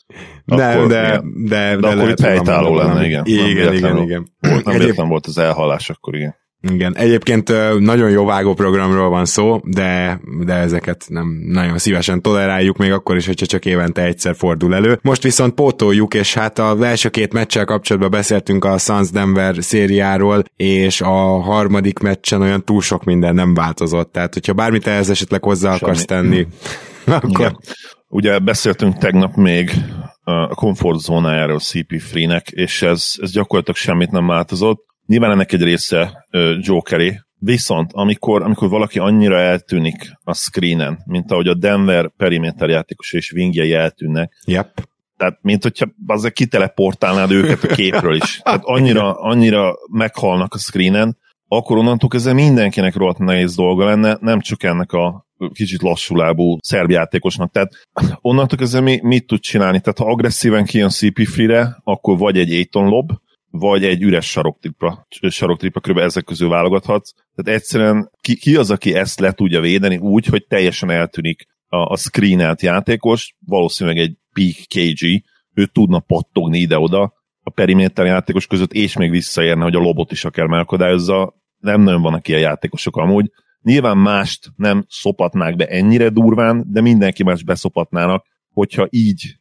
Nem, 0.45 0.87
de, 0.87 0.95
de, 0.95 1.21
de, 1.47 1.75
de, 1.75 1.87
akkor 1.87 2.09
itt 2.09 2.19
helytálló 2.19 2.75
lenne, 2.75 3.05
igen. 3.05 3.25
Igen, 3.25 3.73
igen, 3.73 3.97
igen. 3.97 4.27
Volt, 4.39 4.65
nem 4.65 4.75
Egyéb... 4.75 4.95
volt 4.95 5.25
az 5.25 5.37
elhallás, 5.37 5.89
akkor 5.89 6.15
igen. 6.15 6.35
Igen, 6.71 6.95
egyébként 6.97 7.51
nagyon 7.79 8.09
jó 8.09 8.25
vágóprogramról 8.25 9.09
van 9.09 9.25
szó, 9.25 9.59
de, 9.63 10.19
de 10.45 10.53
ezeket 10.53 11.05
nem 11.07 11.27
nagyon 11.47 11.77
szívesen 11.77 12.21
toleráljuk, 12.21 12.77
még 12.77 12.91
akkor 12.91 13.15
is, 13.15 13.25
hogyha 13.25 13.45
csak 13.45 13.65
évente 13.65 14.03
egyszer 14.03 14.35
fordul 14.35 14.75
elő. 14.75 14.99
Most 15.01 15.23
viszont 15.23 15.53
pótoljuk, 15.53 16.13
és 16.13 16.33
hát 16.33 16.59
az 16.59 16.81
első 16.81 17.09
két 17.09 17.33
meccsel 17.33 17.65
kapcsolatban 17.65 18.11
beszéltünk 18.11 18.65
a 18.65 18.77
Suns 18.77 19.09
Denver 19.09 19.55
szériáról, 19.59 20.43
és 20.55 21.01
a 21.01 21.39
harmadik 21.41 21.99
meccsen 21.99 22.41
olyan 22.41 22.63
túl 22.63 22.81
sok 22.81 23.03
minden 23.03 23.35
nem 23.35 23.53
változott, 23.53 24.11
tehát 24.11 24.33
hogyha 24.33 24.53
bármit 24.53 24.87
ehhez 24.87 25.09
esetleg 25.09 25.43
hozzá 25.43 25.67
Semmi. 25.69 25.79
akarsz 25.81 26.05
tenni, 26.05 26.47
akkor... 27.05 27.29
Igen. 27.29 27.59
Ugye 28.07 28.39
beszéltünk 28.39 28.97
tegnap 28.97 29.35
még 29.35 29.71
a 30.23 30.47
komfortzónájáról 30.47 31.59
CP3-nek, 31.61 32.47
és 32.49 32.81
ez, 32.81 33.11
ez 33.17 33.31
gyakorlatilag 33.31 33.77
semmit 33.77 34.11
nem 34.11 34.27
változott 34.27 34.94
Nyilván 35.05 35.31
ennek 35.31 35.51
egy 35.51 35.63
része 35.63 36.27
Jokeré, 36.59 37.19
viszont 37.39 37.91
amikor, 37.93 38.41
amikor 38.41 38.69
valaki 38.69 38.99
annyira 38.99 39.39
eltűnik 39.39 40.11
a 40.23 40.33
screenen, 40.33 41.03
mint 41.05 41.31
ahogy 41.31 41.47
a 41.47 41.53
Denver 41.53 42.11
periméter 42.17 42.69
játékos 42.69 43.13
és 43.13 43.31
wingjei 43.31 43.73
eltűnnek, 43.73 44.33
yep. 44.45 44.87
tehát 45.17 45.37
mint 45.41 45.63
hogyha 45.63 45.87
azért 46.07 46.33
kiteleportálnád 46.33 47.31
őket 47.31 47.63
a 47.63 47.75
képről 47.75 48.15
is. 48.15 48.39
Tehát 48.43 48.63
annyira, 48.63 49.13
annyira 49.13 49.73
meghalnak 49.91 50.53
a 50.53 50.57
screenen, 50.57 51.17
akkor 51.47 51.77
onnantól 51.77 52.09
kezdve 52.09 52.33
mindenkinek 52.33 52.95
rohadt 52.95 53.17
nehéz 53.17 53.55
dolga 53.55 53.85
lenne, 53.85 54.17
nem 54.21 54.39
csak 54.39 54.63
ennek 54.63 54.91
a 54.91 55.25
kicsit 55.53 55.81
lassulábú 55.81 56.57
szerb 56.61 56.89
játékosnak. 56.89 57.51
Tehát 57.51 57.71
onnantól 58.21 58.57
kezdve 58.57 58.79
mi, 58.79 58.99
mit 59.01 59.27
tud 59.27 59.39
csinálni? 59.39 59.79
Tehát 59.79 59.97
ha 59.97 60.11
agresszíven 60.11 60.65
kijön 60.65 60.89
CP3-re, 60.91 61.77
akkor 61.83 62.17
vagy 62.17 62.37
egy 62.37 62.51
Aiton 62.51 62.87
lob, 62.87 63.11
vagy 63.57 63.85
egy 63.85 64.01
üres 64.01 64.29
saroktripa, 64.29 65.07
saroktripa 65.29 65.79
kb. 65.79 65.97
ezek 65.97 66.23
közül 66.23 66.49
válogathatsz. 66.49 67.13
Tehát 67.35 67.61
egyszerűen 67.61 68.11
ki, 68.21 68.35
ki 68.35 68.55
az, 68.55 68.71
aki 68.71 68.93
ezt 68.93 69.19
le 69.19 69.31
tudja 69.31 69.61
védeni 69.61 69.97
úgy, 69.97 70.25
hogy 70.25 70.45
teljesen 70.47 70.89
eltűnik 70.89 71.45
a, 71.67 71.77
a 71.77 71.97
screenelt 71.97 72.61
játékos, 72.61 73.35
valószínűleg 73.45 73.99
egy 73.99 74.17
peak 74.33 74.55
KG, 74.67 75.23
ő 75.53 75.65
tudna 75.65 75.99
pattogni 75.99 76.59
ide-oda 76.59 77.13
a 77.43 77.49
periméter 77.49 78.05
játékos 78.05 78.47
között, 78.47 78.73
és 78.73 78.97
még 78.97 79.09
visszaérne, 79.09 79.63
hogy 79.63 79.75
a 79.75 79.79
lobot 79.79 80.11
is 80.11 80.25
akár 80.25 80.45
megakadályozza. 80.45 81.33
Nem 81.59 81.81
nagyon 81.81 82.01
vannak 82.01 82.27
ilyen 82.27 82.39
játékosok 82.39 82.97
amúgy. 82.97 83.31
Nyilván 83.61 83.97
mást 83.97 84.51
nem 84.55 84.85
szopatnák 84.89 85.55
be 85.55 85.65
ennyire 85.65 86.09
durván, 86.09 86.63
de 86.67 86.81
mindenki 86.81 87.23
más 87.23 87.43
beszopatnának, 87.43 88.25
hogyha 88.53 88.87
így 88.89 89.39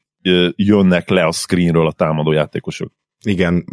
jönnek 0.56 1.08
le 1.08 1.24
a 1.24 1.32
screenről 1.32 1.86
a 1.86 1.92
támadó 1.92 2.32
játékosok. 2.32 2.92
Igen, 3.24 3.64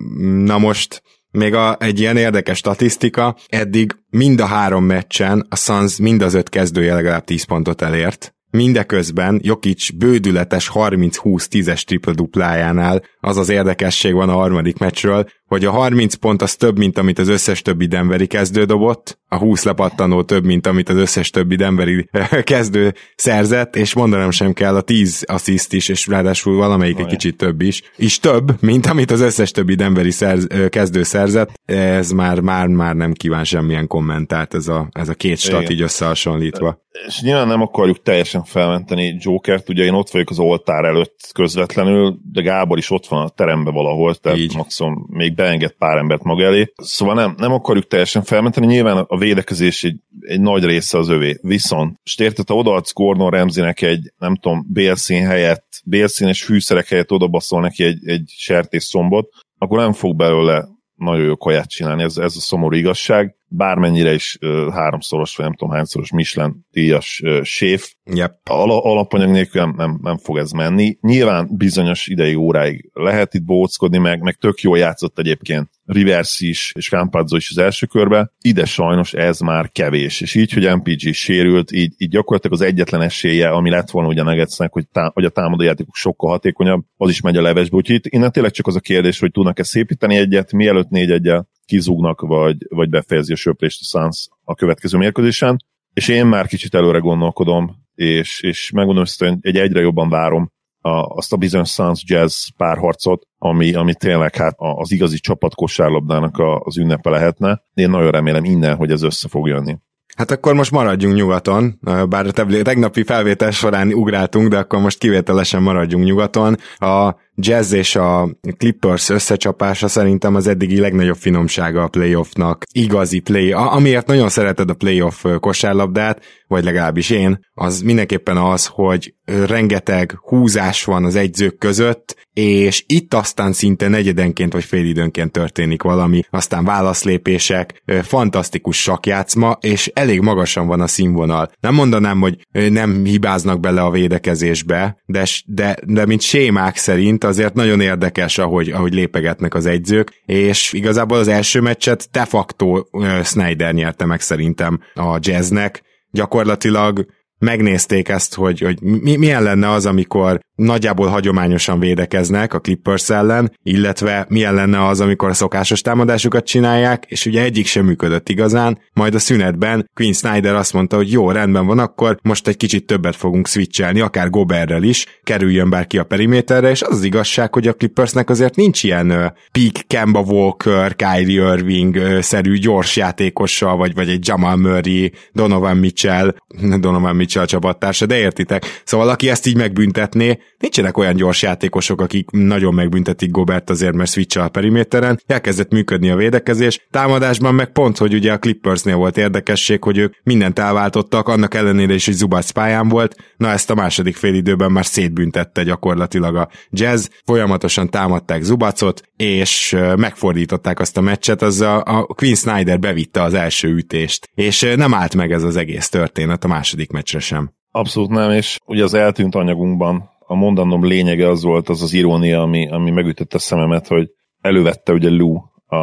na 0.45 0.57
most 0.57 1.01
még 1.31 1.53
a, 1.53 1.77
egy 1.79 1.99
ilyen 1.99 2.17
érdekes 2.17 2.57
statisztika, 2.57 3.35
eddig 3.47 3.95
mind 4.09 4.39
a 4.39 4.45
három 4.45 4.83
meccsen 4.83 5.45
a 5.49 5.55
Suns 5.55 5.97
mind 5.97 6.21
az 6.21 6.33
öt 6.33 6.49
kezdője 6.49 6.93
legalább 6.93 7.23
10 7.23 7.43
pontot 7.43 7.81
elért, 7.81 8.35
Mindeközben 8.51 9.39
Jokic 9.43 9.89
bődületes 9.89 10.71
30-20-10-es 10.73 11.83
tripla 11.83 12.13
duplájánál 12.13 13.03
az 13.19 13.37
az 13.37 13.49
érdekesség 13.49 14.13
van 14.13 14.29
a 14.29 14.33
harmadik 14.33 14.77
meccsről, 14.77 15.29
hogy 15.51 15.65
a 15.65 15.71
30 15.71 16.13
pont 16.13 16.41
az 16.41 16.55
több, 16.55 16.77
mint 16.77 16.97
amit 16.97 17.19
az 17.19 17.27
összes 17.27 17.61
többi 17.61 17.85
Denveri 17.85 18.27
kezdő 18.27 18.63
dobott, 18.63 19.19
a 19.27 19.37
20 19.37 19.63
lepattanó 19.63 20.23
több, 20.23 20.45
mint 20.45 20.67
amit 20.67 20.89
az 20.89 20.95
összes 20.95 21.29
többi 21.29 21.55
Denveri 21.55 22.09
kezdő 22.43 22.93
szerzett, 23.15 23.75
és 23.75 23.93
mondanom 23.93 24.31
sem 24.31 24.53
kell, 24.53 24.75
a 24.75 24.81
10 24.81 25.23
assziszt 25.27 25.73
is, 25.73 25.89
és 25.89 26.07
ráadásul 26.07 26.55
valamelyik 26.55 26.99
egy 26.99 27.05
kicsit 27.05 27.37
több 27.37 27.61
is, 27.61 27.81
is 27.95 28.19
több, 28.19 28.61
mint 28.61 28.85
amit 28.85 29.11
az 29.11 29.21
összes 29.21 29.51
többi 29.51 29.75
Denveri 29.75 30.11
szerz, 30.11 30.47
kezdő 30.69 31.03
szerzett. 31.03 31.49
Ez 31.65 32.11
már, 32.11 32.39
már, 32.39 32.67
már 32.67 32.95
nem 32.95 33.13
kíván 33.13 33.43
semmilyen 33.43 33.87
kommentárt 33.87 34.53
ez 34.53 34.67
a, 34.67 34.87
ez 34.91 35.09
a 35.09 35.13
két 35.13 35.37
stat 35.37 35.69
így 35.69 35.81
összehasonlítva. 35.81 36.79
És 37.07 37.21
nyilván 37.21 37.47
nem 37.47 37.61
akarjuk 37.61 38.01
teljesen 38.01 38.43
felmenteni 38.43 39.15
Jokert, 39.19 39.69
ugye 39.69 39.83
én 39.83 39.93
ott 39.93 40.09
vagyok 40.09 40.29
az 40.29 40.39
oltár 40.39 40.85
előtt 40.85 41.29
közvetlenül, 41.33 42.19
de 42.31 42.41
Gábor 42.41 42.77
is 42.77 42.91
ott 42.91 43.07
van 43.07 43.23
a 43.23 43.29
teremben 43.29 43.73
valahol, 43.73 44.15
tehát 44.15 44.37
így. 44.37 44.55
maximum 44.55 45.07
még 45.09 45.33
beenged 45.41 45.71
pár 45.71 45.97
embert 45.97 46.23
maga 46.23 46.43
elé. 46.43 46.73
Szóval 46.75 47.15
nem, 47.15 47.35
nem 47.37 47.51
akarjuk 47.51 47.87
teljesen 47.87 48.23
felmenteni, 48.23 48.65
nyilván 48.65 48.97
a 49.07 49.17
védekezés 49.17 49.83
egy, 49.83 49.99
egy 50.19 50.41
nagy 50.41 50.63
része 50.63 50.97
az 50.97 51.09
övé. 51.09 51.37
Viszont, 51.41 51.99
és 52.03 52.17
érted, 52.17 52.47
ha 52.47 52.55
odaadsz 52.55 52.93
Gordon 52.93 53.29
Ramsaynek 53.29 53.81
egy, 53.81 54.13
nem 54.17 54.35
tudom, 54.35 54.65
bélszín 54.69 55.25
helyett, 55.25 55.81
bélszínes 55.85 56.43
fűszerek 56.43 56.87
helyett 56.87 57.11
odabaszol 57.11 57.61
neki 57.61 57.83
egy, 57.83 58.07
egy 58.07 58.33
sertés 58.37 58.83
szombot, 58.83 59.29
akkor 59.57 59.77
nem 59.77 59.93
fog 59.93 60.15
belőle 60.15 60.67
nagyon 60.95 61.25
jó 61.25 61.37
kaját 61.37 61.69
csinálni, 61.69 62.03
ez, 62.03 62.17
ez 62.17 62.35
a 62.35 62.39
szomorú 62.39 62.75
igazság 62.75 63.35
bármennyire 63.51 64.13
is 64.13 64.37
uh, 64.41 64.73
háromszoros, 64.73 65.35
vagy 65.35 65.45
nem 65.45 65.55
tudom 65.55 65.73
hányszoros 65.73 66.11
Michelin 66.11 66.65
díjas 66.71 67.21
uh, 67.25 67.43
séf, 67.43 67.93
yep. 68.13 68.35
Al- 68.43 68.83
alapanyag 68.83 69.29
nélkül 69.29 69.61
nem, 69.61 69.73
nem, 69.77 69.99
nem 70.01 70.17
fog 70.17 70.37
ez 70.37 70.51
menni. 70.51 70.97
Nyilván 71.01 71.49
bizonyos 71.57 72.07
ideig, 72.07 72.37
óráig 72.37 72.89
lehet 72.93 73.33
itt 73.33 73.43
bóckodni, 73.43 73.97
meg, 73.97 74.21
meg 74.21 74.35
tök 74.35 74.61
jól 74.61 74.77
játszott 74.77 75.19
egyébként 75.19 75.69
Rivers 75.85 76.39
is, 76.39 76.71
és 76.75 76.89
Campazzo 76.89 77.35
is 77.35 77.49
az 77.49 77.57
első 77.57 77.85
körbe. 77.85 78.31
Ide 78.41 78.65
sajnos 78.65 79.13
ez 79.13 79.39
már 79.39 79.71
kevés, 79.71 80.21
és 80.21 80.35
így, 80.35 80.53
hogy 80.53 80.75
MPG 80.75 81.13
sérült, 81.13 81.71
így, 81.71 81.93
így 81.97 82.09
gyakorlatilag 82.09 82.61
az 82.61 82.67
egyetlen 82.67 83.01
esélye, 83.01 83.49
ami 83.49 83.69
lett 83.69 83.89
volna 83.89 84.09
ugye 84.09 84.23
Nuggetsnek, 84.23 84.71
hogy, 84.71 84.87
tá- 84.91 85.13
hogy 85.13 85.25
a 85.25 85.29
támadójátékok 85.29 85.95
sokkal 85.95 86.29
hatékonyabb, 86.29 86.83
az 86.97 87.09
is 87.09 87.21
megy 87.21 87.37
a 87.37 87.41
levesbe. 87.41 87.75
Úgyhogy 87.75 88.01
innen 88.09 88.31
tényleg 88.31 88.51
csak 88.51 88.67
az 88.67 88.75
a 88.75 88.79
kérdés, 88.79 89.19
hogy 89.19 89.31
tudnak-e 89.31 89.63
szépíteni 89.63 90.15
egyet, 90.15 90.51
mielőtt 90.51 90.89
négy 90.89 91.11
egyel 91.11 91.49
kizúgnak, 91.71 92.21
vagy, 92.21 92.57
vagy 92.69 92.89
befejezi 92.89 93.33
a 93.33 93.35
söprést 93.35 93.79
a 93.81 93.85
Suns 93.85 94.27
a 94.43 94.55
következő 94.55 94.97
mérkőzésen. 94.97 95.63
És 95.93 96.07
én 96.07 96.25
már 96.25 96.47
kicsit 96.47 96.75
előre 96.75 96.97
gondolkodom, 96.97 97.75
és, 97.95 98.41
és 98.41 98.71
megmondom 98.71 99.03
hogy 99.17 99.37
egy 99.41 99.57
egyre 99.57 99.79
jobban 99.79 100.09
várom 100.09 100.51
a, 100.81 100.89
azt 100.89 101.33
a 101.33 101.37
bizonyos 101.37 101.69
Suns 101.69 102.03
Jazz 102.05 102.47
párharcot, 102.57 103.27
ami, 103.37 103.73
ami 103.73 103.93
tényleg 103.95 104.35
hát 104.35 104.55
az 104.57 104.91
igazi 104.91 105.17
csapat 105.17 105.55
kosárlabdának 105.55 106.37
a, 106.37 106.59
az 106.59 106.77
ünnepe 106.77 107.09
lehetne. 107.09 107.63
Én 107.73 107.89
nagyon 107.89 108.11
remélem 108.11 108.43
innen, 108.43 108.75
hogy 108.75 108.91
ez 108.91 109.01
össze 109.01 109.27
fog 109.27 109.47
jönni. 109.47 109.77
Hát 110.15 110.31
akkor 110.31 110.53
most 110.53 110.71
maradjunk 110.71 111.15
nyugaton, 111.15 111.79
bár 112.09 112.25
a 112.25 112.31
tegnapi 112.63 113.03
felvétel 113.03 113.51
során 113.51 113.93
ugráltunk, 113.93 114.47
de 114.47 114.57
akkor 114.57 114.79
most 114.79 114.97
kivételesen 114.97 115.61
maradjunk 115.61 116.05
nyugaton. 116.05 116.57
A 116.75 117.15
Jazz 117.41 117.73
és 117.73 117.95
a 117.95 118.29
Clippers 118.57 119.09
összecsapása 119.09 119.87
szerintem 119.87 120.35
az 120.35 120.47
eddigi 120.47 120.79
legnagyobb 120.79 121.15
finomsága 121.15 121.83
a 121.83 121.87
playoffnak. 121.87 122.65
Igazi 122.71 123.19
play, 123.19 123.51
amiért 123.51 124.07
nagyon 124.07 124.29
szereted 124.29 124.69
a 124.69 124.73
playoff 124.73 125.25
kosárlabdát, 125.39 126.21
vagy 126.51 126.63
legalábbis 126.63 127.09
én, 127.09 127.39
az 127.53 127.81
mindenképpen 127.81 128.37
az, 128.37 128.65
hogy 128.65 129.13
rengeteg 129.25 130.17
húzás 130.21 130.83
van 130.83 131.05
az 131.05 131.15
egyzők 131.15 131.57
között, 131.57 132.15
és 132.33 132.83
itt 132.87 133.13
aztán 133.13 133.53
szinte 133.53 133.87
negyedenként 133.87 134.53
vagy 134.53 134.63
félidőnként 134.63 135.31
történik 135.31 135.81
valami, 135.81 136.21
aztán 136.29 136.65
válaszlépések, 136.65 137.83
fantasztikus 138.01 138.81
sakjátszma, 138.81 139.57
és 139.61 139.91
elég 139.93 140.21
magasan 140.21 140.67
van 140.67 140.81
a 140.81 140.87
színvonal. 140.87 141.51
Nem 141.59 141.73
mondanám, 141.73 142.19
hogy 142.19 142.47
nem 142.51 143.03
hibáznak 143.03 143.59
bele 143.59 143.81
a 143.81 143.91
védekezésbe, 143.91 144.97
de, 145.05 145.25
de, 145.45 145.77
de 145.85 146.05
mint 146.05 146.21
sémák 146.21 146.75
szerint 146.75 147.23
azért 147.23 147.53
nagyon 147.53 147.81
érdekes, 147.81 148.37
ahogy, 148.37 148.69
ahogy 148.69 148.93
lépegetnek 148.93 149.53
az 149.53 149.65
egyzők, 149.65 150.21
és 150.25 150.73
igazából 150.73 151.17
az 151.17 151.27
első 151.27 151.61
meccset 151.61 152.07
de 152.11 152.25
facto 152.25 152.83
Snyder 153.23 153.73
nyerte 153.73 154.05
meg 154.05 154.21
szerintem 154.21 154.79
a 154.93 155.17
jazznek, 155.19 155.89
gyakorlatilag 156.13 157.05
megnézték 157.41 158.09
ezt, 158.09 158.35
hogy, 158.35 158.59
hogy 158.59 158.81
mi, 158.81 159.15
milyen 159.15 159.43
lenne 159.43 159.69
az, 159.69 159.85
amikor 159.85 160.39
nagyjából 160.55 161.07
hagyományosan 161.07 161.79
védekeznek 161.79 162.53
a 162.53 162.59
Clippers 162.59 163.09
ellen, 163.09 163.51
illetve 163.63 164.25
milyen 164.29 164.53
lenne 164.53 164.87
az, 164.87 164.99
amikor 164.99 165.29
a 165.29 165.33
szokásos 165.33 165.81
támadásukat 165.81 166.45
csinálják, 166.45 167.05
és 167.07 167.25
ugye 167.25 167.41
egyik 167.41 167.65
sem 167.65 167.85
működött 167.85 168.29
igazán, 168.29 168.79
majd 168.93 169.15
a 169.15 169.19
szünetben 169.19 169.89
Queen 169.93 170.13
Snyder 170.13 170.55
azt 170.55 170.73
mondta, 170.73 170.95
hogy 170.95 171.11
jó, 171.11 171.31
rendben 171.31 171.65
van, 171.65 171.79
akkor 171.79 172.17
most 172.21 172.47
egy 172.47 172.57
kicsit 172.57 172.85
többet 172.85 173.15
fogunk 173.15 173.47
switchelni, 173.47 173.99
akár 173.99 174.29
Goberrel 174.29 174.83
is, 174.83 175.05
kerüljön 175.23 175.69
bár 175.69 175.87
a 175.97 176.03
periméterre, 176.03 176.69
és 176.69 176.81
az 176.81 177.01
az 177.01 177.07
igazság, 177.07 177.53
hogy 177.53 177.67
a 177.67 177.73
Clippersnek 177.73 178.29
azért 178.29 178.55
nincs 178.55 178.83
ilyen 178.83 179.07
peak 179.51 179.73
Kemba 179.87 180.19
Walker, 180.19 180.95
Kyrie 180.95 181.53
Irving 181.53 181.97
szerű 182.19 182.57
gyors 182.57 182.95
játékossal, 182.95 183.77
vagy, 183.77 183.93
vagy 183.93 184.09
egy 184.09 184.27
Jamal 184.27 184.55
Murray, 184.55 185.11
Donovan 185.33 185.77
Mitchell, 185.77 186.35
Donovan 186.79 187.15
Mitchell 187.15 187.30
csapattársa, 187.31 188.05
de 188.05 188.17
értitek. 188.17 188.81
Szóval 188.83 189.09
aki 189.09 189.29
ezt 189.29 189.45
így 189.45 189.55
megbüntetné, 189.55 190.39
nincsenek 190.57 190.97
olyan 190.97 191.15
gyors 191.15 191.41
játékosok, 191.41 192.01
akik 192.01 192.29
nagyon 192.29 192.73
megbüntetik 192.73 193.31
Gobert 193.31 193.69
azért, 193.69 193.93
mert 193.93 194.11
switch 194.11 194.39
a 194.39 194.49
periméteren, 194.49 195.21
elkezdett 195.27 195.71
működni 195.71 196.09
a 196.09 196.15
védekezés, 196.15 196.87
támadásban 196.91 197.55
meg 197.55 197.71
pont, 197.71 197.97
hogy 197.97 198.13
ugye 198.13 198.31
a 198.31 198.39
Clippersnél 198.39 198.95
volt 198.95 199.17
érdekesség, 199.17 199.83
hogy 199.83 199.97
ők 199.97 200.13
mindent 200.23 200.59
elváltottak, 200.59 201.27
annak 201.27 201.53
ellenére 201.53 201.93
is, 201.93 202.05
hogy 202.05 202.13
Zubac 202.13 202.49
pályán 202.49 202.87
volt, 202.87 203.15
na 203.37 203.49
ezt 203.49 203.69
a 203.69 203.75
második 203.75 204.15
fél 204.15 204.33
időben 204.33 204.71
már 204.71 204.85
szétbüntette 204.85 205.63
gyakorlatilag 205.63 206.35
a 206.35 206.49
Jazz, 206.69 207.07
folyamatosan 207.25 207.89
támadták 207.89 208.41
Zubacot, 208.41 209.01
és 209.15 209.77
megfordították 209.95 210.79
azt 210.79 210.97
a 210.97 211.01
meccset, 211.01 211.41
az 211.41 211.61
a, 211.61 211.83
a 211.83 212.03
Queen 212.03 212.35
Snyder 212.35 212.79
bevitte 212.79 213.21
az 213.21 213.33
első 213.33 213.67
ütést, 213.67 214.29
és 214.35 214.73
nem 214.75 214.93
állt 214.93 215.15
meg 215.15 215.31
ez 215.31 215.43
az 215.43 215.55
egész 215.55 215.89
történet 215.89 216.43
a 216.43 216.47
második 216.47 216.91
meccsre 216.91 217.19
sem. 217.21 217.53
Abszolút 217.71 218.09
nem, 218.09 218.31
és 218.31 218.57
ugye 218.65 218.83
az 218.83 218.93
eltűnt 218.93 219.35
anyagunkban 219.35 220.09
a 220.19 220.35
mondanom 220.35 220.85
lényege 220.85 221.29
az 221.29 221.43
volt 221.43 221.69
az 221.69 221.81
az 221.81 221.93
irónia, 221.93 222.41
ami, 222.41 222.69
ami 222.69 222.91
megütötte 222.91 223.35
a 223.35 223.39
szememet, 223.39 223.87
hogy 223.87 224.09
elővette 224.41 224.93
ugye 224.93 225.09
Lou 225.09 225.37
a, 225.65 225.77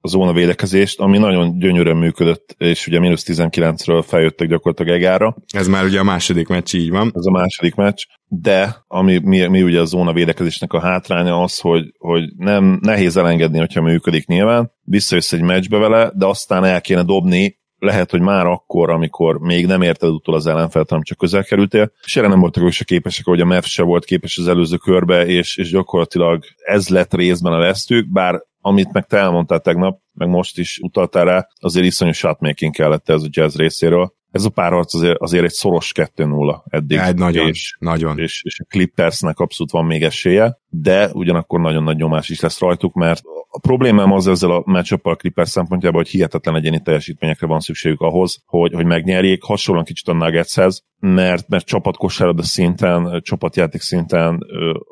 a 0.00 0.08
zóna 0.08 0.32
védekezést, 0.32 1.00
ami 1.00 1.18
nagyon 1.18 1.58
gyönyörűen 1.58 1.96
működött, 1.96 2.54
és 2.58 2.86
ugye 2.86 2.98
mínusz 2.98 3.24
19-ről 3.26 4.04
feljöttek 4.06 4.48
gyakorlatilag 4.48 5.00
Egára. 5.00 5.36
Ez 5.52 5.66
már 5.66 5.84
ugye 5.84 5.98
a 5.98 6.04
második 6.04 6.48
meccs, 6.48 6.74
így 6.74 6.90
van. 6.90 7.10
Ez 7.14 7.26
a 7.26 7.30
második 7.30 7.74
meccs, 7.74 8.02
de 8.26 8.76
ami 8.86 9.18
mi, 9.18 9.46
mi 9.46 9.62
ugye 9.62 9.80
a 9.80 9.84
zóna 9.84 10.12
védekezésnek 10.12 10.72
a 10.72 10.80
hátránya 10.80 11.42
az, 11.42 11.58
hogy, 11.58 11.84
hogy 11.98 12.22
nem 12.36 12.78
nehéz 12.82 13.16
elengedni, 13.16 13.58
hogyha 13.58 13.82
működik 13.82 14.26
nyilván, 14.26 14.72
visszajössz 14.82 15.32
egy 15.32 15.42
meccsbe 15.42 15.78
vele, 15.78 16.12
de 16.14 16.26
aztán 16.26 16.64
el 16.64 16.80
kéne 16.80 17.02
dobni 17.02 17.62
lehet, 17.84 18.10
hogy 18.10 18.20
már 18.20 18.46
akkor, 18.46 18.90
amikor 18.90 19.38
még 19.38 19.66
nem 19.66 19.82
érted 19.82 20.10
utol 20.10 20.34
az 20.34 20.46
ellenfelet, 20.46 20.88
hanem 20.88 21.04
csak 21.04 21.18
közel 21.18 21.44
kerültél, 21.44 21.92
és 22.04 22.16
erre 22.16 22.28
nem 22.28 22.40
voltak 22.40 22.62
ők 22.62 22.72
se 22.72 22.84
képesek, 22.84 23.24
hogy 23.24 23.40
a 23.40 23.44
MEF 23.44 23.66
se 23.66 23.82
volt 23.82 24.04
képes 24.04 24.38
az 24.38 24.48
előző 24.48 24.76
körbe, 24.76 25.26
és, 25.26 25.56
és 25.56 25.70
gyakorlatilag 25.70 26.44
ez 26.64 26.88
lett 26.88 27.14
részben 27.14 27.52
a 27.52 27.58
vesztük, 27.58 28.12
bár 28.12 28.42
amit 28.60 28.92
meg 28.92 29.06
te 29.06 29.16
elmondtál 29.16 29.60
tegnap, 29.60 30.00
meg 30.12 30.28
most 30.28 30.58
is 30.58 30.78
utaltál 30.82 31.24
rá, 31.24 31.48
azért 31.60 31.86
iszonyú 31.86 32.12
shotmaking 32.12 32.74
kellett 32.74 33.08
ez 33.08 33.22
a 33.22 33.28
jazz 33.30 33.56
részéről. 33.56 34.14
Ez 34.34 34.44
a 34.44 34.50
párharc 34.50 34.94
azért, 34.94 35.18
azért 35.18 35.44
egy 35.44 35.50
szoros 35.50 35.92
2-0 35.94 36.60
eddig. 36.68 36.98
Egy 36.98 37.16
nagyon, 37.16 37.48
és, 37.48 37.76
nagyon. 37.78 38.18
És, 38.18 38.42
és 38.44 38.60
a 38.60 38.64
Clippersnek 38.64 39.38
abszolút 39.38 39.72
van 39.72 39.84
még 39.84 40.02
esélye, 40.02 40.58
de 40.68 41.10
ugyanakkor 41.12 41.60
nagyon 41.60 41.82
nagy 41.82 41.96
nyomás 41.96 42.28
is 42.28 42.40
lesz 42.40 42.58
rajtuk, 42.58 42.94
mert 42.94 43.22
a 43.48 43.58
problémám 43.58 44.12
az 44.12 44.26
ezzel 44.26 44.50
a 44.50 44.62
matchup 44.64 45.06
a 45.06 45.14
Clippers 45.14 45.50
szempontjából, 45.50 46.00
hogy 46.00 46.10
hihetetlen 46.10 46.56
egyéni 46.56 46.80
teljesítményekre 46.80 47.46
van 47.46 47.60
szükségük 47.60 48.00
ahhoz, 48.00 48.42
hogy, 48.46 48.72
hogy 48.72 48.86
megnyerjék, 48.86 49.42
hasonlóan 49.42 49.84
kicsit 49.84 50.08
a 50.08 50.12
Nuggetshez, 50.12 50.84
mert, 50.98 51.48
mert 51.48 51.66
csapatkosárlabda 51.66 52.42
szinten, 52.42 53.20
csapatjáték 53.22 53.80
szinten, 53.80 54.38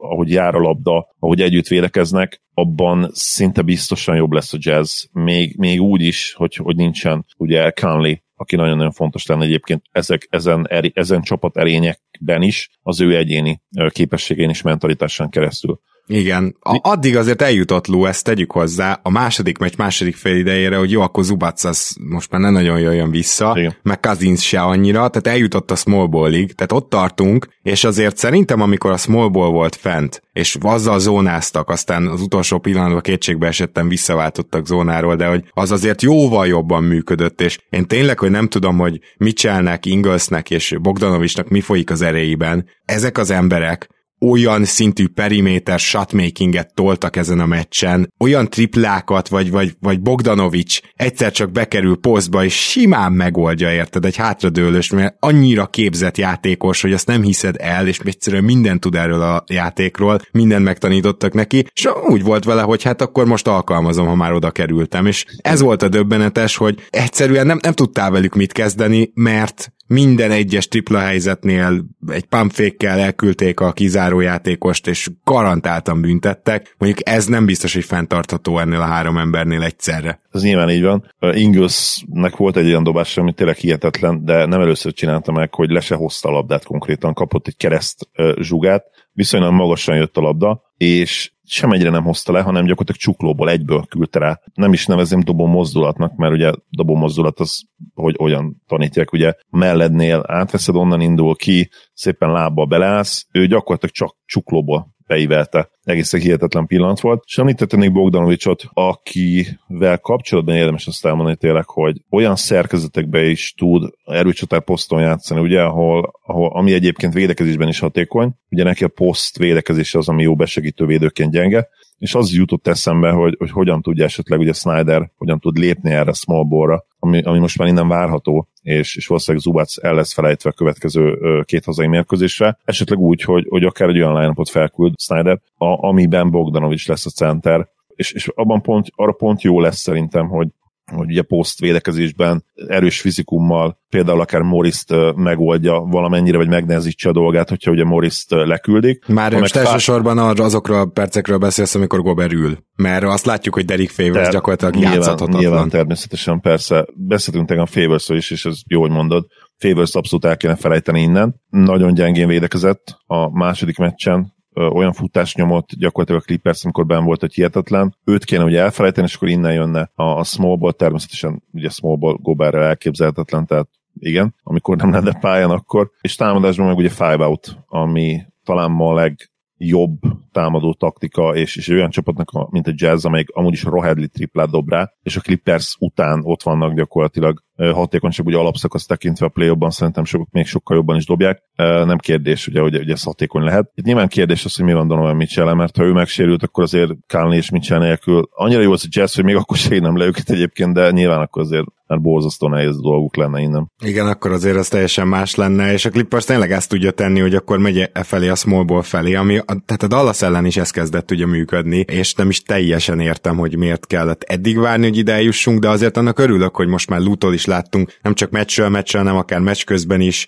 ahogy 0.01 0.31
jár 0.31 0.55
a 0.55 0.61
labda, 0.61 1.15
ahogy 1.19 1.41
együtt 1.41 1.67
védekeznek, 1.67 2.43
abban 2.55 3.11
szinte 3.13 3.63
biztosan 3.63 4.17
jobb 4.17 4.33
lesz 4.33 4.53
a 4.53 4.59
jazz, 4.61 5.05
még, 5.13 5.57
még 5.59 5.81
úgy 5.81 6.03
is, 6.03 6.33
hogy, 6.33 6.55
hogy 6.55 6.77
nincsen 6.77 7.27
ugye 7.37 7.71
Conley, 7.71 8.15
aki 8.43 8.57
nagyon-nagyon 8.57 8.93
fontos 8.93 9.27
lenne 9.27 9.45
egyébként 9.45 9.83
ezek, 9.93 10.27
ezen, 10.31 10.67
ezen 10.95 11.23
csapat 11.23 11.57
erényekben 11.57 12.43
is, 12.43 12.71
az 12.83 13.01
ő 13.01 13.17
egyéni 13.17 13.63
képességén 13.89 14.49
és 14.49 14.63
mentalitásán 14.63 15.29
keresztül. 15.29 15.81
Igen, 16.15 16.57
a, 16.61 16.79
addig 16.83 17.17
azért 17.17 17.43
eljutott 17.43 17.87
Lou, 17.87 18.05
ezt 18.07 18.25
tegyük 18.25 18.53
hozzá, 18.53 19.01
a 19.03 19.11
második 19.11 19.59
meccs 19.59 19.77
második 19.77 20.17
fél 20.17 20.37
idejére, 20.37 20.77
hogy 20.77 20.91
jó, 20.91 21.01
akkor 21.01 21.25
Zubac 21.25 21.65
az 21.65 21.97
most 22.11 22.31
már 22.31 22.41
nem 22.41 22.53
nagyon 22.53 22.81
jöjjön 22.81 23.11
vissza, 23.11 23.53
Igen. 23.57 23.77
meg 23.83 24.01
Cousins 24.01 24.47
se 24.47 24.61
annyira, 24.61 25.09
tehát 25.09 25.27
eljutott 25.27 25.71
a 25.71 25.77
small 25.77 26.07
ballig, 26.07 26.53
tehát 26.53 26.73
ott 26.73 26.91
tartunk, 26.91 27.49
és 27.63 27.85
azért 27.85 28.17
szerintem, 28.17 28.61
amikor 28.61 28.91
a 28.91 28.97
small 28.97 29.29
ball 29.29 29.51
volt 29.51 29.77
fent, 29.77 30.23
és 30.33 30.57
azzal 30.61 30.99
zónáztak, 30.99 31.69
aztán 31.69 32.07
az 32.07 32.21
utolsó 32.21 32.59
pillanatban 32.59 33.01
kétségbe 33.01 33.47
esettem 33.47 33.89
visszaváltottak 33.89 34.67
zónáról, 34.67 35.17
de 35.17 35.27
hogy 35.27 35.45
az 35.51 35.71
azért 35.71 36.03
jóval 36.03 36.47
jobban 36.47 36.85
működött, 36.85 37.41
és 37.41 37.59
én 37.71 37.87
tényleg, 37.87 38.19
hogy 38.19 38.31
nem 38.31 38.49
tudom, 38.49 38.79
hogy 38.79 39.01
Mitchellnek, 39.17 39.87
Inglesnek 39.87 40.51
és 40.51 40.75
Bogdanovicsnak 40.81 41.49
mi 41.49 41.61
folyik 41.61 41.91
az 41.91 42.03
erejében, 42.03 42.67
ezek 42.85 43.19
az 43.19 43.31
emberek 43.31 43.89
olyan 44.31 44.65
szintű 44.65 45.09
periméter 45.09 45.79
shotmakinget 45.79 46.75
toltak 46.75 47.17
ezen 47.17 47.41
a 47.41 47.47
meccsen, 47.47 48.13
olyan 48.19 48.49
triplákat, 48.49 49.29
vagy, 49.29 49.51
vagy, 49.51 49.77
vagy 49.81 50.01
Bogdanovics 50.01 50.81
egyszer 50.95 51.33
csak 51.33 51.53
bekerül 51.53 51.97
posztba, 51.97 52.45
és 52.45 52.55
simán 52.55 53.13
megoldja, 53.13 53.73
érted, 53.73 54.05
egy 54.05 54.17
hátradőlős, 54.17 54.91
mert 54.91 55.17
annyira 55.19 55.67
képzett 55.67 56.19
játékos, 56.19 56.83
hogy 56.83 56.93
azt 56.93 57.07
nem 57.07 57.23
hiszed 57.23 57.57
el, 57.59 57.87
és 57.87 57.99
egyszerűen 57.99 58.45
mindent 58.45 58.81
tud 58.81 58.95
erről 58.95 59.23
a 59.23 59.45
játékról, 59.47 60.21
mindent 60.33 60.65
megtanítottak 60.65 61.33
neki, 61.33 61.67
és 61.75 61.89
úgy 62.09 62.23
volt 62.23 62.45
vele, 62.45 62.63
hogy 62.63 62.83
hát 62.83 63.01
akkor 63.03 63.27
most 63.27 63.47
alkalmazom, 63.47 64.07
ha 64.07 64.15
már 64.15 64.33
oda 64.33 64.51
kerültem, 64.51 65.07
és 65.07 65.25
ez 65.39 65.61
volt 65.61 65.83
a 65.83 65.89
döbbenetes, 65.89 66.57
hogy 66.57 66.79
egyszerűen 66.91 67.47
nem, 67.47 67.59
nem 67.63 67.73
tudtál 67.73 68.11
velük 68.11 68.35
mit 68.35 68.53
kezdeni, 68.53 69.11
mert 69.15 69.73
minden 69.93 70.31
egyes 70.31 70.69
tripla 70.69 70.99
helyzetnél 70.99 71.85
egy 72.07 72.25
pumpfékkel 72.25 72.99
elküldték 72.99 73.61
a 73.61 73.73
kizárójátékost, 73.73 74.87
és 74.87 75.11
garantáltan 75.25 76.01
büntettek. 76.01 76.75
Mondjuk 76.79 77.09
ez 77.09 77.27
nem 77.27 77.47
biztos, 77.47 77.75
hogy 77.75 77.85
fenntartható 77.85 78.59
ennél 78.59 78.81
a 78.81 78.87
három 78.87 79.19
embernél 79.19 79.63
egyszerre. 79.63 80.21
Ez 80.31 80.43
nyilván 80.43 80.71
így 80.71 80.83
van. 80.83 81.13
Ingelsnek 81.33 82.37
volt 82.37 82.57
egy 82.57 82.67
olyan 82.67 82.83
dobás, 82.83 83.17
ami 83.17 83.33
tényleg 83.33 83.57
hihetetlen, 83.57 84.25
de 84.25 84.47
nem 84.47 84.61
először 84.61 84.93
csinálta 84.93 85.33
meg, 85.33 85.55
hogy 85.55 85.71
le 85.71 85.81
se 85.81 85.95
hozta 85.95 86.29
a 86.29 86.33
labdát 86.33 86.65
konkrétan, 86.65 87.15
kapott 87.15 87.47
egy 87.47 87.57
kereszt 87.57 88.09
zsugát, 88.41 88.85
viszonylag 89.13 89.53
magasan 89.53 89.97
jött 89.97 90.17
a 90.17 90.21
labda, 90.21 90.63
és 90.77 91.33
sem 91.45 91.71
egyre 91.71 91.91
nem 91.91 92.03
hozta 92.03 92.33
le, 92.33 92.41
hanem 92.41 92.65
gyakorlatilag 92.65 93.01
csuklóból 93.01 93.51
egyből 93.51 93.85
küldte 93.85 94.19
rá. 94.19 94.41
Nem 94.55 94.73
is 94.73 94.87
nevezem 94.87 95.21
dobó 95.21 95.47
mozdulatnak, 95.47 96.17
mert 96.17 96.33
ugye 96.33 96.53
dobó 96.69 96.95
mozdulat 96.95 97.41
az, 97.41 97.63
hogy 97.95 98.17
olyan 98.19 98.63
tanítják, 98.67 99.13
ugye 99.13 99.33
mellednél 99.51 100.23
átveszed, 100.27 100.77
onnan 100.77 101.01
indul 101.01 101.37
ki, 101.37 101.71
szépen 101.93 102.31
lábba 102.31 102.67
beleállsz, 102.67 103.27
ő 103.33 103.47
gyakorlatilag 103.47 103.95
csak 103.95 104.17
csuklóból 104.25 104.92
beívelte. 105.13 105.71
Egészen 105.83 106.21
hihetetlen 106.21 106.67
pillanat 106.67 107.01
volt. 107.01 107.23
És 107.27 107.39
említettenék 107.39 107.93
Bogdanovicsot, 107.93 108.65
akivel 108.73 109.99
kapcsolatban 109.99 110.55
érdemes 110.55 110.87
azt 110.87 111.07
elmondani 111.07 111.37
tényleg, 111.37 111.65
hogy 111.67 111.97
olyan 112.11 112.37
szerkezetekbe 112.37 113.25
is 113.25 113.55
tud 113.57 113.91
erőcsatár 114.05 114.65
poszton 114.65 115.01
játszani, 115.01 115.41
ugye, 115.41 115.63
ahol, 115.63 116.13
ahol, 116.23 116.51
ami 116.53 116.73
egyébként 116.73 117.13
védekezésben 117.13 117.69
is 117.69 117.79
hatékony, 117.79 118.31
ugye 118.51 118.65
neki 118.65 118.85
a 118.85 118.89
poszt 118.89 119.39
védekezés 119.39 119.95
az, 119.95 120.09
ami 120.09 120.23
jó 120.23 120.35
besegítő 120.35 120.85
védőként 120.85 121.33
gyenge, 121.33 121.69
és 122.03 122.15
az 122.15 122.33
jutott 122.33 122.67
eszembe, 122.67 123.11
hogy, 123.11 123.35
hogy 123.39 123.51
hogyan 123.51 123.83
tudja 123.83 124.05
esetleg 124.05 124.39
ugye 124.39 124.53
Snyder, 124.53 125.11
hogyan 125.17 125.39
tud 125.39 125.57
lépni 125.59 125.91
erre 125.91 126.11
a 126.11 126.15
small 126.15 126.45
ballra, 126.45 126.87
ami, 126.99 127.23
ami 127.23 127.39
most 127.39 127.59
már 127.59 127.69
innen 127.69 127.89
várható, 127.89 128.49
és, 128.63 128.97
és 128.97 129.07
valószínűleg 129.07 129.45
Zubac 129.47 129.85
el 129.85 129.95
lesz 129.95 130.13
felejtve 130.13 130.51
a 130.51 130.53
következő 130.53 131.19
két 131.45 131.65
hazai 131.65 131.87
mérkőzésre, 131.87 132.59
esetleg 132.65 132.99
úgy, 132.99 133.23
hogy, 133.23 133.47
hogy 133.49 133.65
akár 133.65 133.89
egy 133.89 134.01
olyan 134.01 134.21
line 134.21 134.35
felküld 134.51 134.93
Snyder, 135.01 135.41
a, 135.57 135.87
amiben 135.87 136.31
Bogdanovics 136.31 136.89
lesz 136.89 137.07
a 137.07 137.11
center, 137.11 137.69
és, 137.95 138.13
és 138.13 138.29
abban 138.35 138.63
pont, 138.63 138.87
arra 138.95 139.13
pont 139.13 139.43
jó 139.43 139.61
lesz 139.61 139.79
szerintem, 139.79 140.29
hogy 140.29 140.49
hogy 140.95 141.11
ugye 141.11 141.23
poszt 141.23 141.61
védekezésben 141.61 142.45
erős 142.69 143.01
fizikummal 143.01 143.81
például 143.89 144.21
akár 144.21 144.41
Morris-t 144.41 144.95
megoldja 145.15 145.81
valamennyire, 145.81 146.37
vagy 146.37 146.49
megnehezítse 146.49 147.09
a 147.09 147.13
dolgát, 147.13 147.49
hogyha 147.49 147.71
ugye 147.71 147.85
Morris-t 147.85 148.31
leküldik. 148.31 149.07
Már 149.07 149.35
most 149.35 149.57
fá... 149.57 149.61
elsősorban 149.61 150.19
azokról 150.19 150.79
a 150.79 150.87
percekről 150.87 151.39
beszélsz, 151.39 151.75
amikor 151.75 152.03
Gober 152.03 152.33
ül. 152.33 152.59
Mert 152.77 153.05
azt 153.05 153.27
látjuk, 153.27 153.55
hogy 153.55 153.65
Derek 153.65 153.89
Favors 153.89 154.15
Ter- 154.15 154.33
gyakorlatilag 154.33 154.75
nyilván, 154.75 154.95
játszhatatlan. 154.95 155.41
Nyilván 155.41 155.69
természetesen, 155.69 156.41
persze. 156.41 156.87
Beszéltünk 156.95 157.49
tegnap 157.49 157.69
favors 157.69 158.09
is, 158.09 158.31
és 158.31 158.45
ez 158.45 158.59
jó, 158.67 158.81
hogy 158.81 158.91
mondod. 158.91 159.27
Favors 159.59 159.95
abszolút 159.95 160.25
el 160.25 160.37
kéne 160.37 160.55
felejteni 160.57 161.01
innen. 161.01 161.41
Nagyon 161.49 161.95
gyengén 161.95 162.29
védekezett 162.29 162.97
a 163.07 163.39
második 163.39 163.77
meccsen, 163.77 164.35
olyan 164.55 164.93
futás 164.93 165.35
nyomott 165.35 165.69
gyakorlatilag 165.79 166.23
a 166.23 166.25
Clippers, 166.25 166.65
amikor 166.65 166.87
ben 166.87 167.05
volt, 167.05 167.21
hogy 167.21 167.35
hihetetlen. 167.35 167.97
Őt 168.05 168.25
kéne 168.25 168.45
ugye 168.45 168.61
elfelejteni, 168.61 169.07
és 169.07 169.15
akkor 169.15 169.29
innen 169.29 169.53
jönne 169.53 169.91
a, 169.95 170.03
a 170.03 170.25
small 170.25 170.57
ball, 170.57 170.73
természetesen 170.73 171.43
ugye 171.53 171.69
small 171.69 171.97
ball 171.97 172.17
Goberre 172.21 172.65
elképzelhetetlen, 172.65 173.47
tehát 173.47 173.69
igen, 173.99 174.35
amikor 174.43 174.77
nem 174.77 174.93
lenne 174.93 175.19
pályán 175.21 175.51
akkor, 175.51 175.91
és 176.01 176.15
támadásban 176.15 176.67
meg 176.67 176.77
ugye 176.77 176.89
five 176.89 177.25
out, 177.25 177.59
ami 177.67 178.23
talán 178.45 178.71
ma 178.71 178.89
a 178.89 178.95
legjobb 178.95 180.01
támadó 180.33 180.75
taktika, 180.75 181.35
és, 181.35 181.57
és 181.57 181.69
olyan 181.69 181.91
csapatnak, 181.91 182.51
mint 182.51 182.67
a 182.67 182.73
Jazz, 182.75 183.05
amelyik 183.05 183.31
amúgy 183.31 183.53
is 183.53 183.63
rohedli 183.63 184.09
triplát 184.09 184.51
dob 184.51 184.69
rá, 184.69 184.93
és 185.03 185.17
a 185.17 185.21
Clippers 185.21 185.77
után 185.79 186.21
ott 186.25 186.43
vannak 186.43 186.75
gyakorlatilag 186.75 187.43
hatékonyság, 187.57 188.27
ugye 188.27 188.37
alapszakasz 188.37 188.87
tekintve 188.87 189.27
a 189.27 189.29
play 189.29 189.57
szerintem 189.69 190.05
sok, 190.05 190.29
még 190.31 190.47
sokkal 190.47 190.77
jobban 190.77 190.97
is 190.97 191.07
dobják. 191.07 191.43
Nem 191.57 191.99
kérdés, 191.99 192.47
ugye, 192.47 192.61
hogy, 192.61 192.77
hogy 192.77 192.91
ez 192.91 193.03
hatékony 193.03 193.43
lehet. 193.43 193.71
Itt 193.75 193.85
nyilván 193.85 194.09
kérdés 194.09 194.45
az, 194.45 194.57
hogy 194.57 194.65
mi 194.65 194.73
van 194.73 194.89
Donovan 194.89 195.17
mitchell 195.17 195.55
mert 195.55 195.77
ha 195.77 195.85
ő 195.85 195.93
megsérült, 195.93 196.43
akkor 196.43 196.63
azért 196.63 196.91
Kálni 197.07 197.37
és 197.37 197.51
Mitchell 197.51 197.79
nélkül 197.79 198.29
annyira 198.31 198.61
jó 198.61 198.73
az 198.73 198.85
a 198.85 198.89
jazz, 198.91 199.15
hogy 199.15 199.25
még 199.25 199.37
akkor 199.37 199.57
se 199.57 199.79
nem 199.79 199.97
le 199.97 200.05
őket 200.05 200.31
egyébként, 200.31 200.75
de 200.75 200.91
nyilván 200.91 201.21
akkor 201.21 201.43
azért 201.43 201.67
mert 201.93 202.05
borzasztó 202.05 202.49
nehéz 202.49 202.81
dolguk 202.81 203.17
lenne 203.17 203.41
innen. 203.41 203.73
Igen, 203.85 204.07
akkor 204.07 204.33
azért 204.33 204.57
az 204.57 204.69
teljesen 204.69 205.09
más 205.09 205.35
lenne, 205.35 205.73
és 205.73 205.85
a 205.85 205.91
Clippers 205.91 206.25
tényleg 206.25 206.53
ezt 206.53 206.69
tudja 206.69 206.91
tenni, 206.91 207.21
hogy 207.21 207.35
akkor 207.35 207.59
megy 207.59 207.91
e 207.93 208.03
felé 208.03 208.29
a 208.29 208.35
small 208.35 208.65
ball 208.65 208.83
felé, 208.83 209.15
ami 209.15 209.39
a, 209.39 209.45
tehát 209.45 209.83
a 209.83 209.87
Dallas 209.87 210.23
ellen 210.23 210.45
is 210.45 210.57
ez 210.57 210.71
kezdett 210.71 211.11
ugye 211.11 211.27
működni, 211.27 211.79
és 211.79 212.15
nem 212.15 212.29
is 212.29 212.43
teljesen 212.43 213.01
értem, 213.01 213.37
hogy 213.37 213.57
miért 213.57 213.87
kellett 213.87 214.23
eddig 214.23 214.59
várni, 214.59 214.85
hogy 214.85 214.97
ide 214.97 215.13
eljussunk, 215.13 215.61
de 215.61 215.69
azért 215.69 215.97
annak 215.97 216.19
örülök, 216.19 216.57
hogy 216.57 216.69
most 216.69 216.91
már 216.91 217.01
Lutól 217.01 217.35
is 217.35 217.42
láttunk, 217.47 217.93
nem 218.03 218.15
csak 218.15 218.31
meccsről 218.31 218.69
meccsről, 218.69 219.03
hanem 219.03 219.17
akár 219.17 219.41
meccs 219.41 219.65
közben 219.65 220.01
is 220.01 220.27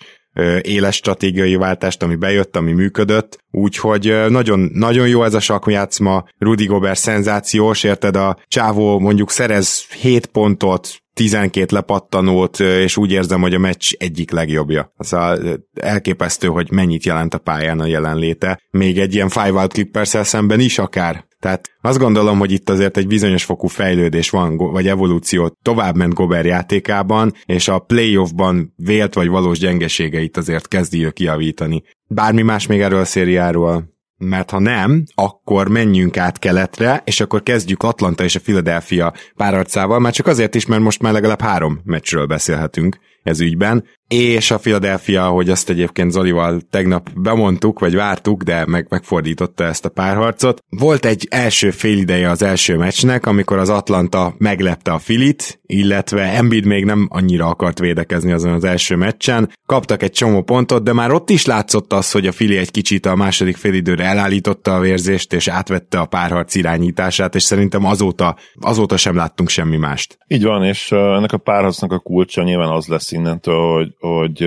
éles 0.61 0.95
stratégiai 0.95 1.55
váltást, 1.55 2.03
ami 2.03 2.15
bejött, 2.15 2.55
ami 2.55 2.71
működött, 2.71 3.37
úgyhogy 3.51 4.29
nagyon, 4.29 4.69
nagyon 4.73 5.07
jó 5.07 5.23
ez 5.23 5.33
a 5.33 5.39
sakjátszma, 5.39 6.23
Rudy 6.37 6.65
Gobert 6.65 6.99
szenzációs, 6.99 7.83
érted, 7.83 8.15
a 8.15 8.37
csávó 8.47 8.99
mondjuk 8.99 9.31
szerez 9.31 9.85
7 10.01 10.25
pontot, 10.25 11.03
12 11.13 11.65
lepattanót, 11.75 12.59
és 12.59 12.97
úgy 12.97 13.11
érzem, 13.11 13.41
hogy 13.41 13.53
a 13.53 13.59
meccs 13.59 13.93
egyik 13.97 14.31
legjobbja. 14.31 14.93
A, 14.97 15.37
elképesztő, 15.73 16.47
hogy 16.47 16.71
mennyit 16.71 17.05
jelent 17.05 17.33
a 17.33 17.37
pályán 17.37 17.79
a 17.79 17.85
jelenléte. 17.85 18.61
Még 18.71 18.99
egy 18.99 19.13
ilyen 19.13 19.29
five 19.29 19.51
out 19.51 19.73
clippers 19.73 20.09
szemben 20.09 20.59
is 20.59 20.79
akár. 20.79 21.25
Tehát 21.45 21.71
azt 21.81 21.97
gondolom, 21.97 22.39
hogy 22.39 22.51
itt 22.51 22.69
azért 22.69 22.97
egy 22.97 23.07
bizonyos 23.07 23.43
fokú 23.43 23.67
fejlődés 23.67 24.29
van, 24.29 24.57
vagy 24.57 24.87
evolúció 24.87 25.57
tovább 25.61 25.95
ment 25.95 26.13
Gober 26.13 26.45
játékában, 26.45 27.33
és 27.45 27.67
a 27.67 27.79
playoffban 27.79 28.73
vélt 28.75 29.13
vagy 29.13 29.27
valós 29.27 29.59
gyengeségeit 29.59 30.37
azért 30.37 30.67
kezdi 30.67 31.05
ő 31.05 31.09
kiavítani. 31.09 31.83
Bármi 32.07 32.41
más 32.41 32.67
még 32.67 32.81
erről 32.81 32.99
a 32.99 33.05
szériáról? 33.05 33.93
Mert 34.17 34.49
ha 34.49 34.59
nem, 34.59 35.03
akkor 35.15 35.67
menjünk 35.67 36.17
át 36.17 36.39
keletre, 36.39 37.01
és 37.05 37.19
akkor 37.19 37.43
kezdjük 37.43 37.83
Atlanta 37.83 38.23
és 38.23 38.35
a 38.35 38.39
Philadelphia 38.39 39.13
párharcával, 39.35 39.99
már 39.99 40.13
csak 40.13 40.27
azért 40.27 40.55
is, 40.55 40.65
mert 40.65 40.81
most 40.81 41.01
már 41.01 41.13
legalább 41.13 41.41
három 41.41 41.81
meccsről 41.83 42.25
beszélhetünk 42.25 42.97
ez 43.25 43.39
ügyben 43.39 43.83
és 44.07 44.51
a 44.51 44.57
Philadelphia, 44.57 45.27
hogy 45.27 45.49
azt 45.49 45.69
egyébként 45.69 46.11
Zolival 46.11 46.61
tegnap 46.69 47.09
bemondtuk, 47.15 47.79
vagy 47.79 47.95
vártuk, 47.95 48.43
de 48.43 48.65
meg, 48.65 48.87
megfordította 48.89 49.63
ezt 49.63 49.85
a 49.85 49.89
párharcot. 49.89 50.63
Volt 50.69 51.05
egy 51.05 51.27
első 51.29 51.71
félideje 51.71 52.29
az 52.29 52.41
első 52.41 52.77
meccsnek, 52.77 53.25
amikor 53.25 53.57
az 53.57 53.69
Atlanta 53.69 54.33
meglepte 54.37 54.91
a 54.91 54.99
Filit, 54.99 55.59
illetve 55.65 56.21
Embiid 56.21 56.65
még 56.65 56.85
nem 56.85 57.07
annyira 57.11 57.47
akart 57.47 57.79
védekezni 57.79 58.31
azon 58.31 58.51
az 58.51 58.63
első 58.63 58.95
meccsen. 58.95 59.51
Kaptak 59.65 60.03
egy 60.03 60.11
csomó 60.11 60.41
pontot, 60.41 60.83
de 60.83 60.93
már 60.93 61.11
ott 61.11 61.29
is 61.29 61.45
látszott 61.45 61.93
az, 61.93 62.11
hogy 62.11 62.27
a 62.27 62.31
Fili 62.31 62.57
egy 62.57 62.71
kicsit 62.71 63.05
a 63.05 63.15
második 63.15 63.57
félidőre 63.57 64.03
elállította 64.03 64.75
a 64.75 64.79
vérzést, 64.79 65.33
és 65.33 65.47
átvette 65.47 65.99
a 65.99 66.05
párharc 66.05 66.55
irányítását, 66.55 67.35
és 67.35 67.43
szerintem 67.43 67.85
azóta, 67.85 68.35
azóta 68.59 68.97
sem 68.97 69.15
láttunk 69.15 69.49
semmi 69.49 69.77
mást. 69.77 70.17
Így 70.27 70.43
van, 70.43 70.63
és 70.63 70.91
ennek 70.91 71.33
a 71.33 71.37
párharcnak 71.37 71.91
a 71.91 71.99
kulcsa 71.99 72.43
nyilván 72.43 72.69
az 72.69 72.87
lesz 72.87 73.11
innentől, 73.11 73.73
hogy 73.73 73.94
hogy 73.99 74.43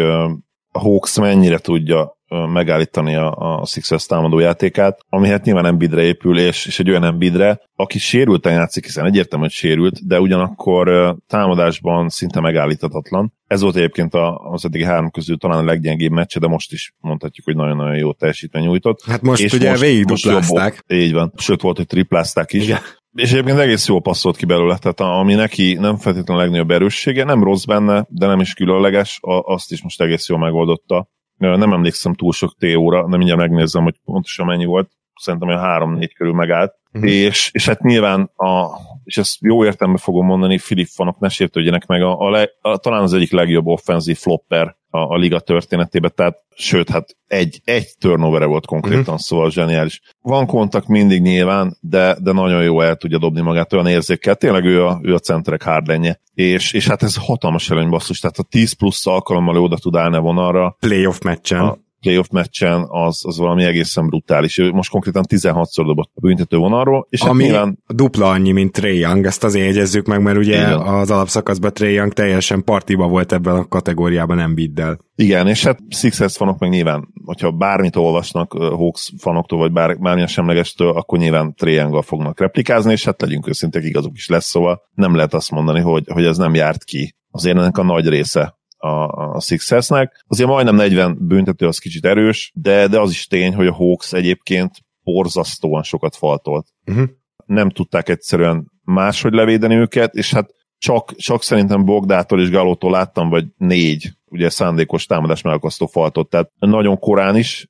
a 0.73 0.79
Hawks 0.79 1.19
mennyire 1.19 1.59
tudja 1.59 2.17
megállítani 2.53 3.15
a, 3.15 3.61
a 3.61 3.67
Sixers 3.67 4.07
támadó 4.07 4.39
játékát, 4.39 5.01
ami 5.09 5.29
hát 5.29 5.45
nyilván 5.45 5.67
Embiidre 5.67 6.03
épül, 6.03 6.39
és, 6.39 6.67
és 6.67 6.79
egy 6.79 6.91
olyan 6.91 7.05
Embiidre, 7.05 7.61
aki 7.75 7.99
sérülten 7.99 8.53
játszik, 8.53 8.85
hiszen 8.85 9.05
egyértelmű, 9.05 9.45
hogy 9.45 9.55
sérült, 9.55 10.07
de 10.07 10.21
ugyanakkor 10.21 11.17
támadásban 11.27 12.09
szinte 12.09 12.41
megállíthatatlan. 12.41 13.33
Ez 13.47 13.61
volt 13.61 13.77
egyébként 13.77 14.15
az 14.51 14.65
eddigi 14.65 14.85
három 14.85 15.11
közül 15.11 15.39
talán 15.39 15.59
a 15.59 15.65
leggyengébb 15.65 16.13
meccse, 16.13 16.39
de 16.39 16.47
most 16.47 16.73
is 16.73 16.95
mondhatjuk, 17.01 17.47
hogy 17.47 17.57
nagyon-nagyon 17.57 17.97
jó 17.97 18.13
teljesítmény 18.13 18.63
nyújtott. 18.63 19.03
Hát 19.05 19.23
most 19.23 19.43
és 19.43 19.53
ugye 19.53 19.77
végig 19.77 20.05
duplázták. 20.05 20.85
Így 20.89 21.13
van. 21.13 21.33
Sőt 21.37 21.61
volt, 21.61 21.77
hogy 21.77 21.87
triplázták 21.87 22.53
is. 22.53 22.65
Igen. 22.65 22.81
És 23.13 23.33
egyébként 23.33 23.59
egész 23.59 23.89
jól 23.89 24.01
passzolt 24.01 24.37
ki 24.37 24.45
belőle, 24.45 24.79
tehát 24.79 25.01
ami 25.01 25.35
neki 25.35 25.75
nem 25.75 25.97
feltétlenül 25.97 26.43
a 26.43 26.45
legnagyobb 26.45 26.71
erőssége, 26.71 27.25
nem 27.25 27.45
rossz 27.45 27.65
benne, 27.65 28.07
de 28.09 28.27
nem 28.27 28.41
is 28.41 28.55
különleges, 28.55 29.19
azt 29.23 29.73
is 29.73 29.83
most 29.83 30.01
egész 30.01 30.29
jól 30.29 30.39
megoldotta. 30.39 31.09
Nem 31.37 31.73
emlékszem 31.73 32.15
túl 32.15 32.33
sok 32.33 32.57
TO-ra, 32.59 33.01
nem 33.01 33.19
mindjárt 33.19 33.41
megnézem, 33.41 33.83
hogy 33.83 34.01
pontosan 34.05 34.47
mennyi 34.47 34.65
volt, 34.65 34.91
szerintem 35.15 35.49
olyan 35.49 35.61
három-négy 35.61 36.15
körül 36.15 36.35
megállt. 36.35 36.75
Uh-huh. 36.93 37.11
És, 37.11 37.51
és 37.53 37.67
hát 37.67 37.83
nyilván, 37.83 38.31
a, 38.37 38.67
és 39.05 39.19
ezt 39.19 39.37
jó 39.41 39.65
értelemben 39.65 40.03
fogom 40.03 40.27
mondani, 40.27 40.59
Filip 40.59 40.87
fanok 40.87 41.19
ne 41.19 41.29
sértődjenek 41.29 41.87
meg, 41.87 42.03
a, 42.03 42.19
a, 42.19 42.31
le, 42.31 42.49
a, 42.61 42.77
talán 42.77 43.03
az 43.03 43.13
egyik 43.13 43.33
legjobb 43.33 43.67
offenzív 43.67 44.17
flopper 44.17 44.77
a, 44.91 44.99
a 44.99 45.17
liga 45.17 45.41
történetében, 45.41 46.13
tehát 46.15 46.39
sőt, 46.55 46.91
hát 46.91 47.17
egy, 47.27 47.61
egy 47.65 47.89
turnover 47.99 48.47
volt 48.47 48.67
konkrétan, 48.67 49.01
uh-huh. 49.01 49.19
szóval 49.19 49.51
zseniális. 49.51 50.01
Van 50.21 50.47
kontakt 50.47 50.89
mindig 50.89 51.23
nyilván, 51.23 51.77
de, 51.81 52.17
de 52.21 52.33
nagyon 52.33 52.63
jó 52.63 52.81
el 52.81 52.97
tudja 52.97 53.19
dobni 53.19 53.41
magát 53.41 53.73
olyan 53.73 53.87
érzékkel, 53.87 54.35
tényleg 54.35 54.65
ő 54.65 54.85
a, 54.85 55.01
ő 55.03 55.15
a 55.15 55.19
centerek 55.19 55.63
hardlenje. 55.63 56.21
És, 56.35 56.73
és 56.73 56.89
hát 56.89 57.03
ez 57.03 57.17
hatalmas 57.17 57.71
előny 57.71 57.89
basszus, 57.89 58.21
tehát 58.21 58.39
a 58.39 58.43
10 58.43 58.73
plusz 58.73 59.07
alkalommal 59.07 59.57
oda 59.57 59.77
tud 59.77 59.97
állni 59.97 60.17
a 60.17 60.21
vonalra. 60.21 60.77
Playoff 60.81 61.19
meccsen. 61.21 61.61
A, 61.61 61.79
playoff 62.01 62.29
meccsen 62.33 62.87
az, 62.89 63.21
az 63.23 63.39
valami 63.39 63.65
egészen 63.65 64.07
brutális. 64.07 64.59
Ő 64.59 64.71
most 64.71 64.91
konkrétan 64.91 65.25
16-szor 65.29 65.83
dobott 65.87 66.11
a 66.15 66.21
büntető 66.21 66.57
vonalról. 66.57 67.07
És 67.11 67.21
hát 67.21 67.31
Ami 67.31 67.43
hát 67.43 67.51
nyilván... 67.51 67.79
dupla 67.87 68.31
annyi, 68.31 68.53
mint 68.53 68.73
Trey 68.73 68.99
Young, 68.99 69.27
ezt 69.27 69.45
azért 69.45 69.67
jegyezzük 69.67 70.07
meg, 70.07 70.23
mert 70.23 70.39
ugye 70.39 70.57
Igen. 70.57 70.79
az 70.79 71.11
alapszakaszban 71.11 71.73
Trey 71.73 71.93
Young 71.93 72.13
teljesen 72.13 72.65
partiba 72.65 73.09
volt 73.09 73.33
ebben 73.33 73.57
a 73.57 73.69
kategóriában 73.69 74.37
nem 74.37 74.55
biddel. 74.55 74.99
Igen, 75.15 75.47
és 75.47 75.65
hát 75.65 75.79
Sixers 75.89 76.37
fanok 76.37 76.59
meg 76.59 76.71
nyilván, 76.71 77.09
hogyha 77.25 77.51
bármit 77.51 77.97
olvasnak 77.97 78.53
Hawks 78.53 79.13
fanoktól, 79.19 79.59
vagy 79.59 79.73
bár, 79.73 79.99
bármilyen 79.99 80.29
semlegestől, 80.29 80.89
akkor 80.91 81.19
nyilván 81.19 81.55
Young 81.57 82.03
fognak 82.03 82.41
replikázni, 82.41 82.93
és 82.93 83.05
hát 83.05 83.21
legyünk 83.21 83.49
őszintek, 83.49 83.85
igazuk 83.85 84.17
is 84.17 84.29
lesz, 84.29 84.47
szóval 84.47 84.83
nem 84.95 85.15
lehet 85.15 85.35
azt 85.35 85.51
mondani, 85.51 85.81
hogy, 85.81 86.05
hogy 86.13 86.25
ez 86.25 86.37
nem 86.37 86.55
járt 86.55 86.85
ki. 86.85 87.17
Azért 87.31 87.57
ennek 87.57 87.79
a 87.79 87.83
nagy 87.83 88.09
része 88.09 88.58
a, 88.79 88.89
a 89.35 89.41
Sixersnek. 89.41 90.25
Azért 90.27 90.49
majdnem 90.49 90.75
40 90.75 91.19
büntető 91.21 91.67
az 91.67 91.79
kicsit 91.79 92.05
erős, 92.05 92.53
de, 92.55 92.89
de 92.89 93.01
az 93.01 93.11
is 93.11 93.27
tény, 93.27 93.55
hogy 93.55 93.67
a 93.67 93.73
Hawks 93.73 94.13
egyébként 94.13 94.71
borzasztóan 95.03 95.83
sokat 95.83 96.17
faltolt. 96.17 96.67
Uh-huh. 96.87 97.09
Nem 97.47 97.71
tudták 97.71 98.09
egyszerűen 98.09 98.71
máshogy 98.85 99.33
levédeni 99.33 99.75
őket, 99.75 100.15
és 100.15 100.33
hát 100.33 100.55
csak, 100.79 101.17
csak 101.17 101.43
szerintem 101.43 101.85
Bogdától 101.85 102.41
és 102.41 102.51
Galótól 102.51 102.91
láttam, 102.91 103.29
vagy 103.29 103.45
négy 103.57 104.13
ugye 104.31 104.51
szándékos 104.51 105.07
támadás 105.07 105.43
megakasztó 105.43 105.87
faltot, 105.87 106.31
tehát 106.31 106.51
nagyon 106.59 106.99
korán 106.99 107.37
is 107.37 107.67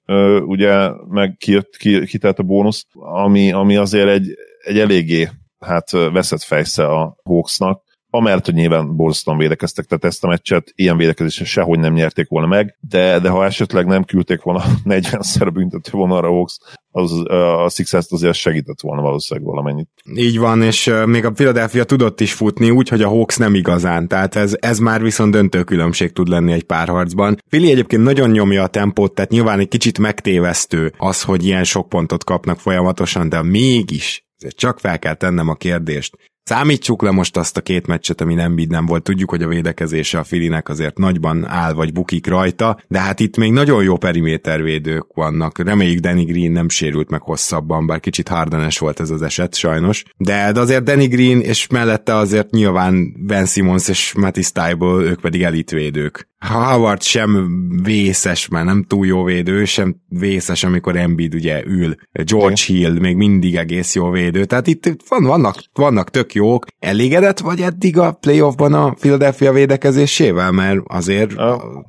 ugye 0.47 0.91
meg 1.09 1.37
kijött, 1.39 1.77
ki, 1.77 2.07
kitelt 2.07 2.39
a 2.39 2.43
bónusz, 2.43 2.87
ami, 2.93 3.53
ami 3.53 3.77
azért 3.77 4.09
egy, 4.09 4.35
egy 4.65 4.79
eléggé 4.79 5.29
hát 5.59 5.91
veszett 5.91 6.43
fejsze 6.43 6.87
a 6.87 7.17
Hawksnak, 7.23 7.83
amellett, 8.11 8.45
hogy 8.45 8.55
nyilván 8.55 8.97
borzasztóan 8.97 9.39
védekeztek, 9.39 9.85
tehát 9.85 10.05
ezt 10.05 10.25
a 10.25 10.29
meccset 10.29 10.73
ilyen 10.75 10.97
védekezésen 10.97 11.47
sehogy 11.47 11.79
nem 11.79 11.93
nyerték 11.93 12.29
volna 12.29 12.47
meg, 12.47 12.77
de, 12.81 13.19
de 13.19 13.29
ha 13.29 13.45
esetleg 13.45 13.87
nem 13.87 14.05
küldték 14.05 14.43
volna 14.43 14.63
40-szer 14.85 15.51
büntető 15.55 15.91
vonalra 15.93 16.29
Hawks, 16.29 16.59
az, 16.91 17.13
a 17.31 17.69
Sixers 17.69 18.07
azért 18.11 18.35
segített 18.35 18.81
volna 18.81 19.03
valószínűleg 19.03 19.49
valamennyit. 19.49 19.89
Így 20.15 20.39
van, 20.39 20.63
és 20.63 20.91
még 21.07 21.25
a 21.25 21.31
Philadelphia 21.31 21.85
tudott 21.85 22.21
is 22.21 22.33
futni, 22.33 22.71
úgy, 22.71 22.89
hogy 22.89 23.03
a 23.03 23.09
Hawks 23.09 23.37
nem 23.37 23.55
igazán, 23.55 24.09
tehát 24.09 24.37
ez, 24.37 24.57
ez 24.61 24.79
már 24.79 25.03
viszont 25.03 25.33
döntő 25.33 25.65
különbség 25.65 26.13
tud 26.13 26.29
lenni 26.29 26.53
egy 26.53 26.65
párharcban. 26.65 27.39
Fili 27.49 27.71
egyébként 27.71 28.03
nagyon 28.03 28.31
nyomja 28.31 28.63
a 28.63 28.67
tempót, 28.67 29.15
tehát 29.15 29.31
nyilván 29.31 29.59
egy 29.59 29.69
kicsit 29.69 29.99
megtévesztő 29.99 30.93
az, 30.99 31.23
hogy 31.23 31.45
ilyen 31.45 31.65
sok 31.65 31.89
pontot 31.89 32.25
kapnak 32.25 32.61
folyamatosan, 32.61 33.29
de 33.29 33.43
mégis 33.43 34.27
csak 34.49 34.79
fel 34.79 34.99
kell 34.99 35.15
tennem 35.15 35.49
a 35.49 35.55
kérdést. 35.55 36.17
Számítsuk 36.49 37.03
le 37.03 37.11
most 37.11 37.37
azt 37.37 37.57
a 37.57 37.61
két 37.61 37.87
meccset, 37.87 38.21
ami 38.21 38.35
nem 38.35 38.55
nem 38.69 38.87
volt. 38.87 39.03
Tudjuk, 39.03 39.31
hogy 39.31 39.43
a 39.43 39.49
védekezése 39.49 40.19
a 40.19 40.25
Filinek 40.25 40.69
azért 40.69 40.99
nagyban 40.99 41.47
áll 41.47 41.73
vagy 41.73 41.93
bukik 41.93 42.27
rajta, 42.27 42.79
de 42.89 42.99
hát 42.99 43.21
itt 43.21 43.37
még 43.37 43.53
nagyon 43.53 43.83
jó 43.83 43.97
perimétervédők 43.97 45.07
vannak. 45.15 45.59
Reméljük 45.59 46.01
Danny 46.01 46.25
Green 46.25 46.53
nem 46.53 46.69
sérült 46.69 47.11
meg 47.11 47.21
hosszabban, 47.23 47.87
bár 47.87 48.01
kicsit 48.01 48.29
hardenes 48.29 48.79
volt 48.79 49.01
ez 49.01 49.11
az 49.11 49.23
eset 49.23 49.55
sajnos. 49.55 50.05
De, 50.17 50.53
de 50.53 50.61
azért 50.61 50.85
Danny 50.85 51.09
Green, 51.09 51.41
és 51.41 51.67
mellette 51.67 52.15
azért 52.15 52.51
nyilván 52.51 53.15
Ben 53.27 53.47
Simmons 53.47 53.89
és 53.89 54.15
Matty 54.17 54.41
Stiebel, 54.41 55.03
ők 55.03 55.21
pedig 55.21 55.43
elitvédők. 55.43 56.29
Howard 56.39 57.03
sem 57.03 57.49
vészes, 57.83 58.49
már 58.49 58.65
nem 58.65 58.85
túl 58.85 59.07
jó 59.07 59.25
védő, 59.25 59.65
sem 59.65 59.97
vészes, 60.09 60.65
amikor 60.65 60.97
Embiid 60.97 61.35
ugye 61.35 61.63
ül. 61.65 61.95
George 62.13 62.63
Hill 62.67 62.99
még 62.99 63.17
mindig 63.17 63.57
egész 63.57 63.95
jó 63.95 64.11
védő, 64.11 64.45
tehát 64.45 64.67
itt 64.67 64.97
van, 65.09 65.25
vannak, 65.25 65.63
vannak 65.73 66.11
tök 66.11 66.35
jók. 66.39 66.67
Elégedett 66.79 67.39
vagy 67.39 67.61
eddig 67.61 67.99
a 67.99 68.13
playoffban 68.13 68.75
a 68.75 68.91
Philadelphia 68.91 69.53
védekezésével, 69.53 70.51
mert 70.51 70.81
azért 70.85 71.33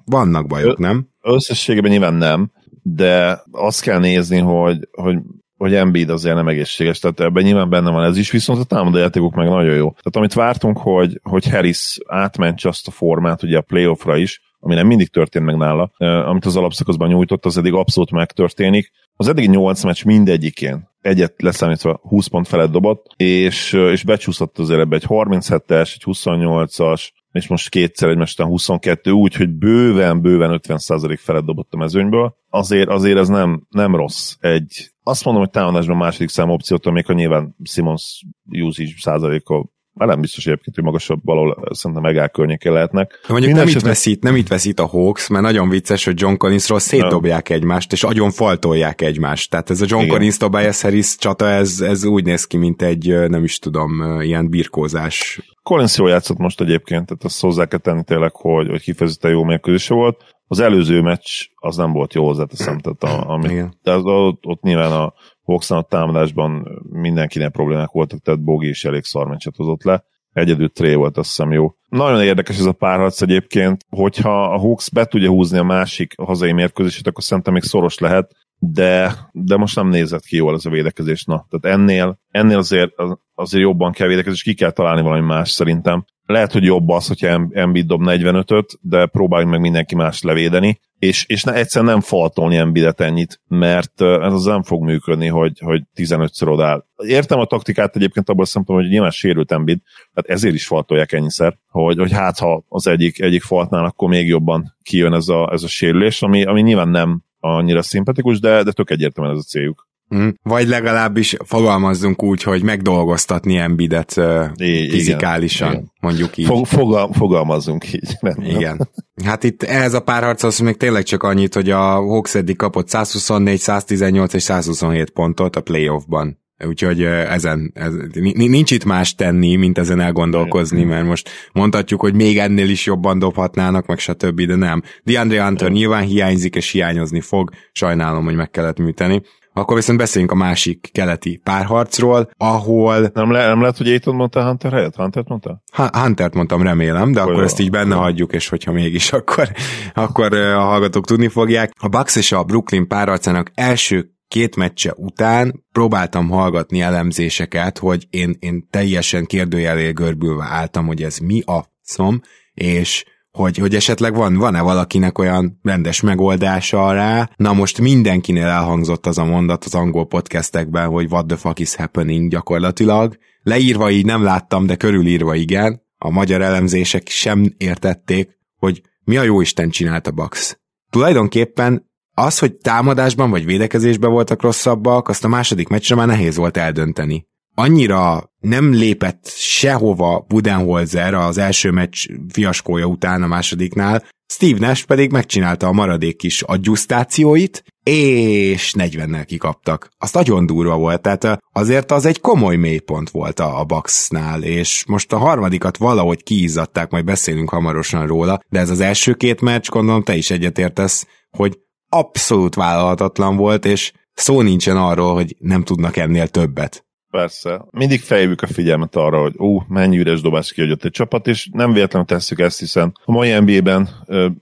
vannak 0.05 0.47
bajok, 0.47 0.77
nem? 0.77 1.07
Összességében 1.21 1.91
nyilván 1.91 2.13
nem, 2.13 2.51
de 2.81 3.41
azt 3.51 3.81
kell 3.81 3.99
nézni, 3.99 4.37
hogy, 4.37 4.87
hogy 4.91 5.17
hogy 5.59 5.75
Embiid 5.75 6.09
azért 6.09 6.35
nem 6.35 6.47
egészséges, 6.47 6.99
tehát 6.99 7.19
ebben 7.19 7.43
nyilván 7.43 7.69
benne 7.69 7.91
van 7.91 8.03
ez 8.03 8.17
is, 8.17 8.31
viszont 8.31 8.59
a 8.59 8.63
támadó 8.63 8.97
játékok 8.97 9.35
meg 9.35 9.47
nagyon 9.47 9.75
jó. 9.75 9.89
Tehát 9.89 10.15
amit 10.15 10.33
vártunk, 10.33 10.77
hogy, 10.77 11.19
hogy 11.23 11.49
Harris 11.49 11.97
átmentse 12.07 12.69
azt 12.69 12.87
a 12.87 12.91
formát 12.91 13.43
ugye 13.43 13.57
a 13.57 13.61
playoffra 13.61 14.17
is, 14.17 14.41
ami 14.59 14.75
nem 14.75 14.87
mindig 14.87 15.07
történt 15.07 15.45
meg 15.45 15.57
nála, 15.57 15.91
amit 16.25 16.45
az 16.45 16.55
alapszakaszban 16.55 17.07
nyújtott, 17.07 17.45
az 17.45 17.57
eddig 17.57 17.73
abszolút 17.73 18.11
megtörténik. 18.11 18.91
Az 19.15 19.27
eddigi 19.27 19.47
8 19.47 19.83
meccs 19.83 20.03
mindegyikén 20.05 20.89
egyet 21.01 21.41
leszámítva 21.41 21.99
20 22.03 22.27
pont 22.27 22.47
felett 22.47 22.71
dobott, 22.71 23.05
és, 23.15 23.73
és 23.73 24.03
becsúszott 24.03 24.59
azért 24.59 24.79
ebbe 24.79 24.95
egy 24.95 25.05
37-es, 25.07 25.93
egy 25.93 26.03
28-as, 26.05 27.09
és 27.31 27.47
most 27.47 27.69
kétszer 27.69 28.09
egymástán 28.09 28.47
22, 28.47 29.11
úgy, 29.11 29.35
hogy 29.35 29.49
bőven, 29.49 30.21
bőven 30.21 30.59
50% 30.63 31.17
felett 31.19 31.45
dobott 31.45 31.73
a 31.73 31.77
mezőnyből. 31.77 32.35
Azért, 32.49 32.89
azért 32.89 33.17
ez 33.17 33.27
nem, 33.27 33.67
nem 33.69 33.95
rossz. 33.95 34.35
Egy, 34.39 34.91
azt 35.03 35.23
mondom, 35.23 35.43
hogy 35.43 35.51
támadásban 35.51 35.97
második 35.97 36.29
szám 36.29 36.49
opciótól, 36.49 36.93
még 36.93 37.05
ha 37.05 37.13
nyilván 37.13 37.55
Simons 37.63 38.25
usage 38.51 38.93
százaléka 38.97 39.65
már 39.99 40.07
nem 40.07 40.21
biztos 40.21 40.45
egyébként, 40.45 40.75
hogy 40.75 40.83
magasabb 40.83 41.19
valahol 41.23 41.67
szerintem 41.71 42.05
megáll 42.05 42.27
környékén 42.27 42.71
lehetnek. 42.71 43.19
De 43.27 43.33
mondjuk 43.33 43.53
nem 43.53 43.67
itt, 43.67 43.81
veszít, 43.81 44.23
nem 44.23 44.35
itt 44.35 44.47
veszít 44.47 44.79
a 44.79 44.85
Hawks, 44.85 45.27
mert 45.27 45.43
nagyon 45.43 45.69
vicces, 45.69 46.05
hogy 46.05 46.21
John 46.21 46.35
Collinsról 46.35 46.79
szétdobják 46.79 47.49
egymást, 47.49 47.91
és 47.91 48.03
agyon 48.03 48.31
faltolják 48.31 49.01
egymást. 49.01 49.49
Tehát 49.49 49.69
ez 49.69 49.81
a 49.81 49.85
John. 49.87 50.07
Collins 50.07 50.37
Tobias 50.37 50.81
Harris 50.81 51.17
csata, 51.17 51.47
ez, 51.47 51.81
ez 51.81 52.05
úgy 52.05 52.23
néz 52.23 52.45
ki, 52.45 52.57
mint 52.57 52.81
egy, 52.81 53.29
nem 53.29 53.43
is 53.43 53.59
tudom, 53.59 54.21
ilyen 54.21 54.49
birkózás. 54.49 55.39
Collins 55.63 55.97
jól 55.97 56.09
játszott 56.09 56.37
most 56.37 56.61
egyébként, 56.61 57.05
tehát 57.05 57.23
azt 57.23 57.41
hozzá 57.41 57.65
kell 57.65 57.79
tenni 57.79 58.03
tényleg, 58.03 58.35
hogy, 58.35 58.69
hogy 58.69 58.81
kifejezetten 58.81 59.31
jó 59.31 59.43
mérkőzése 59.43 59.93
volt. 59.93 60.23
Az 60.47 60.59
előző 60.59 61.01
meccs 61.01 61.45
az 61.55 61.75
nem 61.75 61.91
volt 61.91 62.13
jó 62.13 62.25
hozzáteszem, 62.25 62.79
tehát 62.79 63.03
a, 63.03 63.29
ami, 63.29 63.49
Igen. 63.49 63.73
tehát 63.83 64.01
ott, 64.03 64.45
ott 64.45 64.61
nyilván 64.61 64.91
a 64.91 65.13
Hawksnál 65.49 65.79
a 65.79 65.83
támadásban 65.83 66.81
mindenkinek 66.89 67.51
problémák 67.51 67.91
voltak, 67.91 68.19
tehát 68.19 68.43
Bogi 68.43 68.67
is 68.67 68.85
elég 68.85 69.03
szarmencset 69.03 69.55
hozott 69.55 69.83
le. 69.83 70.03
Egyedül 70.31 70.69
Tré 70.69 70.93
volt, 70.93 71.17
azt 71.17 71.27
hiszem 71.27 71.51
jó. 71.51 71.73
Nagyon 71.89 72.21
érdekes 72.21 72.57
ez 72.57 72.65
a 72.65 72.71
párharc 72.71 73.21
egyébként, 73.21 73.85
hogyha 73.89 74.43
a 74.43 74.57
Hawks 74.57 74.89
be 74.89 75.05
tudja 75.05 75.29
húzni 75.29 75.57
a 75.57 75.63
másik 75.63 76.13
hazai 76.17 76.51
mérkőzését, 76.51 77.07
akkor 77.07 77.23
szerintem 77.23 77.53
még 77.53 77.63
szoros 77.63 77.97
lehet, 77.97 78.31
de, 78.59 79.15
de 79.31 79.57
most 79.57 79.75
nem 79.75 79.89
nézett 79.89 80.23
ki 80.23 80.35
jól 80.35 80.53
ez 80.53 80.65
a 80.65 80.69
védekezés. 80.69 81.23
Na, 81.23 81.47
tehát 81.49 81.79
ennél, 81.79 82.19
ennél 82.31 82.57
azért, 82.57 82.91
azért 83.35 83.63
jobban 83.63 83.91
kell 83.91 84.07
védekezni, 84.07 84.37
és 84.37 84.43
ki 84.43 84.53
kell 84.53 84.71
találni 84.71 85.01
valami 85.01 85.25
más 85.25 85.49
szerintem. 85.49 86.05
Lehet, 86.25 86.51
hogy 86.51 86.63
jobb 86.63 86.89
az, 86.89 87.07
hogyha 87.07 87.47
Embiid 87.51 87.85
dob 87.85 88.01
45-öt, 88.05 88.77
de 88.81 89.05
próbáljunk 89.05 89.51
meg 89.51 89.61
mindenki 89.61 89.95
más 89.95 90.21
levédeni, 90.21 90.79
és, 90.99 91.25
és 91.27 91.43
ne, 91.43 91.53
egyszer 91.53 91.83
nem 91.83 92.01
faltolni 92.01 92.57
Embiidet 92.57 93.01
ennyit, 93.01 93.41
mert 93.47 94.01
ez 94.01 94.33
az 94.33 94.45
nem 94.45 94.63
fog 94.63 94.83
működni, 94.83 95.27
hogy, 95.27 95.59
hogy 95.59 95.83
15-ször 95.95 96.47
odáll. 96.47 96.85
Értem 96.95 97.39
a 97.39 97.45
taktikát 97.45 97.95
egyébként 97.95 98.29
abban 98.29 98.43
a 98.43 98.45
szempontból, 98.45 98.85
hogy 98.85 98.93
nyilván 98.93 99.11
sérült 99.11 99.51
Embiid, 99.51 99.79
tehát 100.13 100.37
ezért 100.37 100.55
is 100.55 100.67
faltolják 100.67 101.11
ennyiszer, 101.11 101.57
hogy, 101.67 101.97
hogy 101.97 102.11
hát 102.11 102.37
ha 102.37 102.63
az 102.67 102.87
egyik, 102.87 103.21
egyik 103.21 103.41
faltnál, 103.41 103.85
akkor 103.85 104.09
még 104.09 104.27
jobban 104.27 104.75
kijön 104.83 105.13
ez 105.13 105.27
a, 105.27 105.49
ez 105.51 105.63
a 105.63 105.67
sérülés, 105.67 106.21
ami, 106.21 106.43
ami 106.43 106.61
nyilván 106.61 106.89
nem 106.89 107.23
annyira 107.39 107.81
szimpatikus, 107.81 108.39
de, 108.39 108.63
de 108.63 108.71
tök 108.71 108.89
egyértelműen 108.89 109.35
ez 109.35 109.41
a 109.41 109.47
céljuk. 109.47 109.87
Mm. 110.15 110.29
Vagy 110.43 110.67
legalábbis 110.67 111.35
fogalmazzunk 111.45 112.23
úgy, 112.23 112.43
hogy 112.43 112.63
megdolgoztatni 112.63 113.57
Embidet 113.57 114.17
uh, 114.17 114.45
fizikálisan, 114.89 115.71
igen. 115.71 115.91
mondjuk 116.01 116.37
így. 116.37 116.45
Fog, 116.45 116.65
fogal, 116.65 117.13
fogalmazzunk 117.13 117.93
így. 117.93 118.17
Nem, 118.19 118.35
igen. 118.41 118.89
Hát 119.23 119.43
itt 119.43 119.63
ehhez 119.63 119.93
a 119.93 119.99
párharchoz 119.99 120.59
még 120.59 120.77
tényleg 120.77 121.03
csak 121.03 121.23
annyit, 121.23 121.53
hogy 121.53 121.69
a 121.69 121.79
Hawks 121.79 122.35
eddig 122.35 122.55
kapott 122.55 122.89
124, 122.89 123.59
118 123.59 124.33
és 124.33 124.43
127 124.43 125.09
pontot 125.09 125.55
a 125.55 125.61
playoffban. 125.61 126.39
Úgyhogy 126.67 127.03
ezen, 127.03 127.71
ez, 127.73 127.93
nincs 128.33 128.71
itt 128.71 128.85
más 128.85 129.15
tenni, 129.15 129.55
mint 129.55 129.77
ezen 129.77 129.99
elgondolkozni, 129.99 130.83
mert 130.83 131.05
most 131.05 131.29
mondhatjuk, 131.53 132.01
hogy 132.01 132.13
még 132.13 132.37
ennél 132.37 132.69
is 132.69 132.85
jobban 132.85 133.19
dobhatnának, 133.19 133.85
meg 133.85 133.99
stb., 133.99 134.41
de 134.41 134.55
nem. 134.55 134.81
DeAndre 135.03 135.43
Hunter 135.43 135.71
nyilván 135.71 136.03
hiányzik, 136.03 136.55
és 136.55 136.71
hiányozni 136.71 137.21
fog, 137.21 137.49
sajnálom, 137.71 138.23
hogy 138.23 138.35
meg 138.35 138.49
kellett 138.49 138.79
műteni. 138.79 139.21
Akkor 139.53 139.75
viszont 139.75 139.97
beszéljünk 139.97 140.33
a 140.33 140.37
másik 140.37 140.89
keleti 140.91 141.41
párharcról, 141.43 142.29
ahol... 142.37 143.11
Nem, 143.13 143.31
le, 143.31 143.47
nem 143.47 143.59
lehet, 143.61 143.77
hogy 143.77 143.87
Aiton 143.87 144.15
mondta 144.15 144.45
Hunter 144.45 144.71
helyett? 144.71 144.95
Huntert 144.95 145.27
mondta? 145.27 145.61
Ha, 145.73 145.89
Huntert 145.91 146.33
mondtam, 146.33 146.61
remélem, 146.61 147.11
de 147.11 147.19
akkor, 147.19 147.31
akkor 147.31 147.43
ezt 147.43 147.59
így 147.59 147.69
benne 147.69 147.95
hagyjuk, 147.95 148.33
és 148.33 148.49
hogyha 148.49 148.71
mégis, 148.71 149.11
akkor, 149.19 149.51
akkor 149.93 150.33
a 150.33 150.59
hallgatók 150.59 151.05
tudni 151.05 151.27
fogják. 151.27 151.71
A 151.79 151.87
Bucks 151.87 152.15
és 152.15 152.31
a 152.31 152.43
Brooklyn 152.43 152.87
párharcának 152.87 153.51
első 153.53 154.13
két 154.29 154.55
meccse 154.55 154.93
után 154.97 155.65
próbáltam 155.71 156.29
hallgatni 156.29 156.81
elemzéseket, 156.81 157.77
hogy 157.77 158.07
én, 158.09 158.35
én 158.39 158.67
teljesen 158.69 159.25
kérdőjelé 159.25 159.91
görbülve 159.91 160.43
álltam, 160.43 160.85
hogy 160.85 161.03
ez 161.03 161.17
mi 161.17 161.41
a 161.41 161.65
szom, 161.81 162.21
és 162.53 163.05
hogy, 163.31 163.57
hogy 163.57 163.75
esetleg 163.75 164.15
van, 164.15 164.35
van-e 164.35 164.61
valakinek 164.61 165.17
olyan 165.17 165.59
rendes 165.63 166.01
megoldása 166.01 166.91
rá. 166.91 167.29
Na 167.35 167.53
most 167.53 167.81
mindenkinél 167.81 168.45
elhangzott 168.45 169.05
az 169.05 169.17
a 169.17 169.25
mondat 169.25 169.65
az 169.65 169.75
angol 169.75 170.07
podcastekben, 170.07 170.87
hogy 170.87 171.11
what 171.11 171.27
the 171.27 171.37
fuck 171.37 171.59
is 171.59 171.75
happening 171.75 172.29
gyakorlatilag. 172.29 173.17
Leírva 173.41 173.89
így 173.89 174.05
nem 174.05 174.23
láttam, 174.23 174.65
de 174.65 174.75
körülírva 174.75 175.35
igen. 175.35 175.81
A 175.97 176.09
magyar 176.09 176.41
elemzések 176.41 177.07
sem 177.07 177.53
értették, 177.57 178.37
hogy 178.57 178.81
mi 179.03 179.17
a 179.17 179.23
jó 179.23 179.41
Isten 179.41 179.69
csinált 179.69 180.07
a 180.07 180.11
Bax. 180.11 180.59
Tulajdonképpen 180.89 181.88
az, 182.19 182.39
hogy 182.39 182.55
támadásban 182.55 183.29
vagy 183.29 183.45
védekezésben 183.45 184.11
voltak 184.11 184.41
rosszabbak, 184.41 185.09
azt 185.09 185.23
a 185.23 185.27
második 185.27 185.67
meccsre 185.67 185.95
már 185.95 186.07
nehéz 186.07 186.35
volt 186.35 186.57
eldönteni. 186.57 187.27
Annyira 187.55 188.31
nem 188.39 188.73
lépett 188.73 189.27
sehova 189.35 190.25
Budenholzer 190.27 191.13
az 191.13 191.37
első 191.37 191.71
meccs 191.71 192.05
fiaskója 192.33 192.85
után 192.85 193.23
a 193.23 193.27
másodiknál, 193.27 194.03
Steve 194.33 194.67
Nash 194.67 194.85
pedig 194.85 195.11
megcsinálta 195.11 195.67
a 195.67 195.71
maradék 195.71 196.17
kis 196.17 196.41
adjusztációit, 196.41 197.63
és 197.83 198.73
40-nel 198.77 199.23
kikaptak. 199.25 199.89
Az 199.97 200.11
nagyon 200.11 200.45
durva 200.45 200.77
volt, 200.77 201.01
tehát 201.01 201.39
azért 201.51 201.91
az 201.91 202.05
egy 202.05 202.21
komoly 202.21 202.55
mélypont 202.55 203.09
volt 203.09 203.39
a, 203.39 203.59
a 203.59 203.63
Bucksnál, 203.63 204.43
és 204.43 204.83
most 204.87 205.13
a 205.13 205.17
harmadikat 205.17 205.77
valahogy 205.77 206.23
kiizzadták, 206.23 206.91
majd 206.91 207.05
beszélünk 207.05 207.49
hamarosan 207.49 208.07
róla, 208.07 208.39
de 208.49 208.59
ez 208.59 208.69
az 208.69 208.79
első 208.79 209.13
két 209.13 209.41
meccs, 209.41 209.69
gondolom 209.69 210.03
te 210.03 210.15
is 210.15 210.31
egyetértesz, 210.31 211.07
hogy 211.29 211.59
abszolút 211.89 212.55
vállalhatatlan 212.55 213.35
volt, 213.35 213.65
és 213.65 213.91
szó 214.13 214.41
nincsen 214.41 214.77
arról, 214.77 215.13
hogy 215.13 215.35
nem 215.39 215.63
tudnak 215.63 215.97
ennél 215.97 216.27
többet. 216.27 216.83
Persze. 217.09 217.65
Mindig 217.71 218.01
fejlődik 218.01 218.41
a 218.41 218.47
figyelmet 218.47 218.95
arra, 218.95 219.21
hogy 219.21 219.35
ó, 219.39 219.61
mennyi 219.67 219.97
üres 219.97 220.21
dobás 220.21 220.53
kiadott 220.53 220.83
egy 220.83 220.91
csapat, 220.91 221.27
és 221.27 221.49
nem 221.51 221.73
véletlenül 221.73 222.07
tesszük 222.07 222.39
ezt, 222.39 222.59
hiszen 222.59 222.93
a 223.05 223.11
mai 223.11 223.39
NBA-ben 223.39 223.89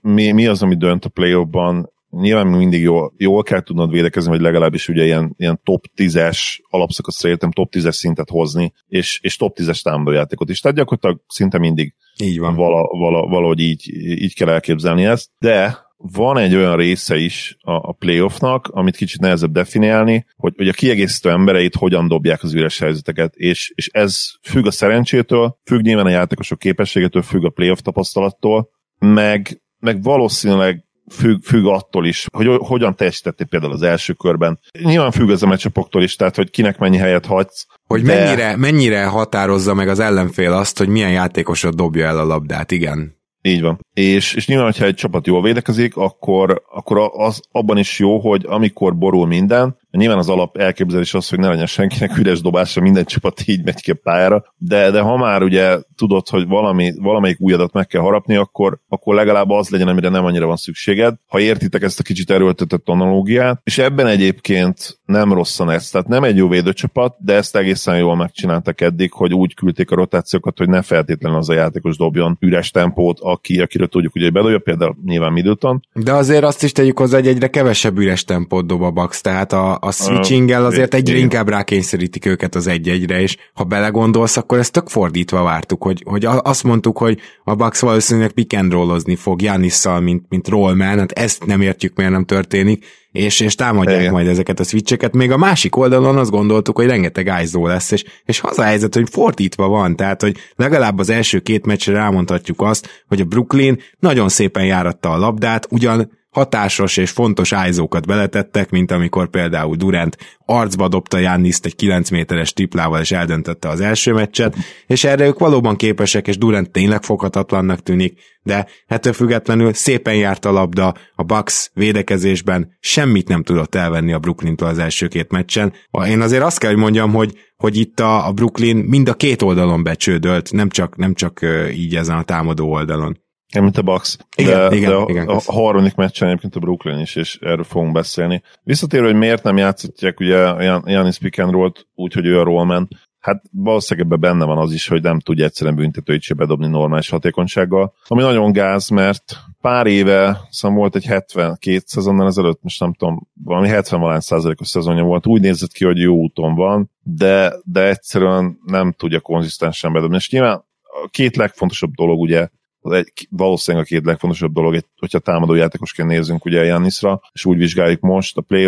mi, 0.00 0.30
mi 0.32 0.46
az, 0.46 0.62
ami 0.62 0.76
dönt 0.76 1.04
a 1.04 1.08
play 1.08 1.44
ban 1.44 1.92
nyilván 2.10 2.46
mindig 2.46 2.80
jól, 2.80 3.12
jól 3.16 3.42
kell 3.42 3.60
tudnod 3.60 3.90
védekezni, 3.90 4.30
vagy 4.30 4.40
legalábbis 4.40 4.88
ugye 4.88 5.04
ilyen, 5.04 5.34
ilyen 5.36 5.60
top 5.62 5.84
10-es 5.96 6.38
alapszakaszra 6.70 7.28
értem 7.28 7.50
top 7.50 7.72
10-es 7.76 7.92
szintet 7.92 8.28
hozni, 8.30 8.72
és, 8.86 9.18
és 9.22 9.36
top 9.36 9.56
10-es 9.60 9.82
támadójátékot 9.82 10.50
is. 10.50 10.60
Tehát 10.60 10.76
gyakorlatilag 10.76 11.20
szinte 11.28 11.58
mindig 11.58 11.94
így 12.18 12.38
van. 12.38 12.54
Vala, 12.54 12.82
vala, 12.98 13.26
valahogy 13.26 13.60
így, 13.60 13.88
így 14.22 14.34
kell 14.34 14.48
elképzelni 14.48 15.04
ezt, 15.04 15.30
de 15.38 15.86
van 16.00 16.38
egy 16.38 16.54
olyan 16.54 16.76
része 16.76 17.16
is 17.16 17.56
a, 17.60 17.72
a 17.72 17.92
playoffnak, 17.92 18.68
amit 18.68 18.96
kicsit 18.96 19.20
nehezebb 19.20 19.52
definiálni, 19.52 20.26
hogy, 20.36 20.52
hogy 20.56 20.68
a 20.68 20.72
kiegészítő 20.72 21.30
embereit 21.30 21.74
hogyan 21.74 22.08
dobják 22.08 22.42
az 22.42 22.54
üres 22.54 22.78
helyzeteket, 22.78 23.34
és, 23.34 23.72
és 23.74 23.88
ez 23.92 24.30
függ 24.42 24.66
a 24.66 24.70
szerencsétől, 24.70 25.58
függ 25.64 25.80
nyilván 25.80 26.06
a 26.06 26.10
játékosok 26.10 26.58
képességétől, 26.58 27.22
függ 27.22 27.44
a 27.44 27.50
playoff 27.50 27.78
tapasztalattól, 27.78 28.68
meg, 28.98 29.62
meg 29.78 30.02
valószínűleg 30.02 30.84
függ, 31.10 31.42
függ 31.42 31.66
attól 31.66 32.06
is, 32.06 32.26
hogy 32.32 32.46
hogyan 32.58 32.96
teljesítettél 32.96 33.46
például 33.46 33.72
az 33.72 33.82
első 33.82 34.12
körben. 34.12 34.58
Nyilván 34.82 35.10
függ 35.10 35.30
az 35.30 35.42
a 35.42 35.46
meccsapoktól 35.46 36.02
is, 36.02 36.16
tehát 36.16 36.36
hogy 36.36 36.50
kinek 36.50 36.78
mennyi 36.78 36.96
helyet 36.96 37.26
hagysz. 37.26 37.66
Hogy 37.86 38.02
de... 38.02 38.14
mennyire, 38.14 38.56
mennyire 38.56 39.04
határozza 39.04 39.74
meg 39.74 39.88
az 39.88 39.98
ellenfél 39.98 40.52
azt, 40.52 40.78
hogy 40.78 40.88
milyen 40.88 41.12
játékosod 41.12 41.74
dobja 41.74 42.06
el 42.06 42.18
a 42.18 42.24
labdát, 42.24 42.70
igen. 42.70 43.16
Így 43.42 43.60
van. 43.60 43.86
És, 43.98 44.34
és 44.34 44.46
nyilván, 44.46 44.66
hogyha 44.66 44.84
egy 44.84 44.94
csapat 44.94 45.26
jól 45.26 45.42
védekezik, 45.42 45.96
akkor, 45.96 46.62
akkor 46.70 47.10
az 47.12 47.40
abban 47.52 47.78
is 47.78 47.98
jó, 47.98 48.18
hogy 48.18 48.44
amikor 48.48 48.96
borul 48.96 49.26
minden, 49.26 49.76
Nyilván 49.90 50.18
az 50.18 50.28
alap 50.28 50.56
elképzelés 50.56 51.14
az, 51.14 51.28
hogy 51.28 51.38
ne 51.38 51.48
legyen 51.48 51.66
senkinek 51.66 52.18
üres 52.18 52.40
dobása, 52.40 52.80
minden 52.80 53.04
csapat 53.04 53.42
így 53.46 53.64
megy 53.64 53.80
ki 53.80 53.90
a 53.90 53.98
pályára, 54.02 54.44
de, 54.56 54.90
de 54.90 55.00
ha 55.00 55.16
már 55.16 55.42
ugye 55.42 55.78
tudod, 55.96 56.28
hogy 56.28 56.46
valami, 56.46 56.92
valamelyik 56.98 57.40
újadat 57.40 57.72
meg 57.72 57.86
kell 57.86 58.00
harapni, 58.00 58.36
akkor, 58.36 58.78
akkor 58.88 59.14
legalább 59.14 59.50
az 59.50 59.68
legyen, 59.68 59.88
amire 59.88 60.08
nem 60.08 60.24
annyira 60.24 60.46
van 60.46 60.56
szükséged. 60.56 61.14
Ha 61.26 61.40
értitek 61.40 61.82
ezt 61.82 62.00
a 62.00 62.02
kicsit 62.02 62.30
erőltetett 62.30 62.88
analógiát, 62.88 63.60
és 63.64 63.78
ebben 63.78 64.06
egyébként 64.06 65.00
nem 65.04 65.32
rosszan 65.32 65.70
ez, 65.70 65.90
tehát 65.90 66.08
nem 66.08 66.24
egy 66.24 66.36
jó 66.36 66.48
védőcsapat, 66.48 67.16
de 67.18 67.34
ezt 67.34 67.56
egészen 67.56 67.98
jól 67.98 68.16
megcsináltak 68.16 68.80
eddig, 68.80 69.12
hogy 69.12 69.34
úgy 69.34 69.54
küldték 69.54 69.90
a 69.90 69.96
rotációkat, 69.96 70.58
hogy 70.58 70.68
ne 70.68 70.82
feltétlenül 70.82 71.38
az 71.38 71.48
a 71.48 71.54
játékos 71.54 71.96
dobjon 71.96 72.36
üres 72.40 72.70
tempót, 72.70 73.18
aki, 73.20 73.60
akiről 73.60 73.87
tudjuk, 73.88 74.12
hogy 74.12 74.32
bedobja, 74.32 74.58
például 74.58 74.96
nyilván 75.04 75.32
Middleton. 75.32 75.86
De 75.92 76.12
azért 76.12 76.44
azt 76.44 76.62
is 76.62 76.72
tegyük 76.72 76.98
hozzá, 76.98 77.16
hogy 77.16 77.26
egyre 77.26 77.48
kevesebb 77.48 77.98
üres 77.98 78.24
tempót 78.24 78.66
dob 78.66 78.82
a 78.82 78.90
Bucks, 78.90 79.20
tehát 79.20 79.52
a, 79.52 79.78
a 79.80 79.92
switchinggel 79.92 80.64
azért 80.64 80.94
egyre 80.94 81.12
Igen. 81.12 81.22
inkább 81.22 81.48
rákényszerítik 81.48 82.26
őket 82.26 82.54
az 82.54 82.66
egy-egyre, 82.66 83.20
és 83.20 83.36
ha 83.54 83.64
belegondolsz, 83.64 84.36
akkor 84.36 84.58
ezt 84.58 84.72
tök 84.72 84.88
fordítva 84.88 85.42
vártuk, 85.42 85.82
hogy, 85.82 86.02
hogy 86.04 86.24
azt 86.24 86.64
mondtuk, 86.64 86.98
hogy 86.98 87.18
a 87.44 87.54
Bucks 87.54 87.80
valószínűleg 87.80 88.32
pick 88.32 88.56
and 88.56 88.72
rollozni 88.72 89.16
fog 89.16 89.42
Janisszal, 89.42 90.00
mint, 90.00 90.24
mint 90.28 90.48
rollman, 90.48 90.98
hát 90.98 91.12
ezt 91.12 91.46
nem 91.46 91.60
értjük, 91.60 91.96
miért 91.96 92.12
nem 92.12 92.24
történik, 92.24 92.84
és, 93.12 93.40
és 93.40 93.54
támadják 93.54 94.00
Igen. 94.00 94.12
majd 94.12 94.26
ezeket 94.26 94.60
a 94.60 94.64
switcheket. 94.64 95.14
Még 95.14 95.30
a 95.30 95.36
másik 95.36 95.76
oldalon 95.76 96.16
azt 96.16 96.30
gondoltuk, 96.30 96.76
hogy 96.76 96.86
rengeteg 96.86 97.28
ájzó 97.28 97.66
lesz, 97.66 97.90
és, 97.90 98.04
és 98.24 98.40
az 98.42 98.58
a 98.58 98.62
helyzet, 98.62 98.94
hogy 98.94 99.08
fordítva 99.10 99.68
van, 99.68 99.96
tehát, 99.96 100.22
hogy 100.22 100.36
legalább 100.56 100.98
az 100.98 101.10
első 101.10 101.38
két 101.38 101.66
meccsre 101.66 101.92
rámondhatjuk 101.92 102.60
azt, 102.60 103.04
hogy 103.08 103.20
a 103.20 103.24
Brooklyn 103.24 103.80
nagyon 103.98 104.28
szépen 104.28 104.64
járatta 104.64 105.12
a 105.12 105.18
labdát, 105.18 105.66
ugyan 105.70 106.16
hatásos 106.38 106.96
és 106.96 107.10
fontos 107.10 107.52
ájzókat 107.52 108.06
beletettek, 108.06 108.70
mint 108.70 108.90
amikor 108.90 109.30
például 109.30 109.76
Durant 109.76 110.16
arcba 110.44 110.88
dobta 110.88 111.18
Janniszt 111.18 111.66
egy 111.66 111.74
9 111.74 112.10
méteres 112.10 112.52
triplával 112.52 113.00
és 113.00 113.12
eldöntötte 113.12 113.68
az 113.68 113.80
első 113.80 114.12
meccset, 114.12 114.56
és 114.86 115.04
erre 115.04 115.26
ők 115.26 115.38
valóban 115.38 115.76
képesek, 115.76 116.28
és 116.28 116.38
Durant 116.38 116.70
tényleg 116.70 117.02
foghatatlannak 117.02 117.82
tűnik, 117.82 118.20
de 118.42 118.66
ettől 118.86 119.12
függetlenül 119.12 119.72
szépen 119.72 120.14
járt 120.14 120.44
a 120.44 120.52
labda, 120.52 120.94
a 121.14 121.22
Bucks 121.22 121.70
védekezésben 121.74 122.76
semmit 122.80 123.28
nem 123.28 123.42
tudott 123.42 123.74
elvenni 123.74 124.12
a 124.12 124.18
Brooklyn-től 124.18 124.68
az 124.68 124.78
első 124.78 125.08
két 125.08 125.30
meccsen. 125.30 125.72
Én 126.06 126.20
azért 126.20 126.42
azt 126.42 126.58
kell, 126.58 126.70
hogy 126.70 126.80
mondjam, 126.80 127.12
hogy 127.12 127.38
hogy 127.56 127.76
itt 127.76 128.00
a, 128.00 128.26
a 128.26 128.32
Brooklyn 128.32 128.76
mind 128.76 129.08
a 129.08 129.14
két 129.14 129.42
oldalon 129.42 129.82
becsődölt, 129.82 130.52
nem 130.52 130.68
csak, 130.68 130.96
nem 130.96 131.14
csak 131.14 131.40
így 131.74 131.96
ezen 131.96 132.16
a 132.16 132.22
támadó 132.22 132.70
oldalon. 132.70 133.26
Mint 133.60 133.78
a 133.78 133.82
Bucks. 133.82 134.16
Igen, 134.36 134.68
de, 134.70 134.76
igen, 134.76 134.90
de 134.90 134.96
a, 134.96 135.06
igen, 135.08 135.28
a 135.28 135.52
harmadik 135.52 135.94
meccsen 135.94 136.28
egyébként 136.28 136.56
a 136.56 136.60
Brooklyn 136.60 136.98
is, 136.98 137.16
és 137.16 137.38
erről 137.40 137.64
fogunk 137.64 137.92
beszélni. 137.92 138.42
Visszatérő, 138.62 139.04
hogy 139.04 139.14
miért 139.14 139.42
nem 139.42 139.56
játszotják 139.56 140.20
ugye 140.20 140.36
Janis 140.84 141.18
Pick 141.18 141.38
and 141.38 141.72
úgy, 141.94 142.12
hogy 142.12 142.26
ő 142.26 142.40
a 142.40 142.44
rollman, 142.44 142.88
hát 143.20 143.42
valószínűleg 143.52 144.06
ebben 144.06 144.20
benne 144.20 144.44
van 144.44 144.58
az 144.58 144.72
is, 144.72 144.88
hogy 144.88 145.02
nem 145.02 145.20
tudja 145.20 145.44
egyszerűen 145.44 145.76
büntetőit 145.76 146.22
se 146.22 146.34
bedobni 146.34 146.66
normális 146.66 147.08
hatékonysággal, 147.08 147.94
ami 148.06 148.22
nagyon 148.22 148.52
gáz, 148.52 148.88
mert 148.88 149.36
pár 149.60 149.86
éve, 149.86 150.40
szóval 150.50 150.76
volt 150.78 150.96
egy 150.96 151.04
72 151.04 151.82
szezonnal 151.86 152.26
ezelőtt, 152.26 152.62
most 152.62 152.80
nem 152.80 152.94
tudom, 152.94 153.28
valami 153.44 153.68
70 153.68 154.00
valány 154.00 154.20
százalékos 154.20 154.68
szezonja 154.68 155.02
volt, 155.02 155.26
úgy 155.26 155.40
nézett 155.40 155.72
ki, 155.72 155.84
hogy 155.84 155.98
jó 155.98 156.14
úton 156.14 156.54
van, 156.54 156.90
de, 157.02 157.54
de 157.64 157.88
egyszerűen 157.88 158.58
nem 158.64 158.92
tudja 158.92 159.20
konzisztensen 159.20 159.92
bedobni. 159.92 160.16
És 160.16 160.30
nyilván 160.30 160.64
a 160.82 161.08
két 161.10 161.36
legfontosabb 161.36 161.90
dolog 161.90 162.20
ugye 162.20 162.48
egy, 162.92 163.28
valószínűleg 163.30 163.86
a 163.86 163.88
két 163.88 164.04
legfontosabb 164.04 164.52
dolog, 164.52 164.74
egy, 164.74 164.84
hogyha 164.98 165.18
támadó 165.18 165.54
játékosként 165.54 166.08
nézzünk 166.08 166.44
ugye 166.44 166.64
Jannisra, 166.64 167.20
és 167.32 167.44
úgy 167.44 167.56
vizsgáljuk 167.56 168.00
most 168.00 168.36
a 168.36 168.40
play 168.40 168.64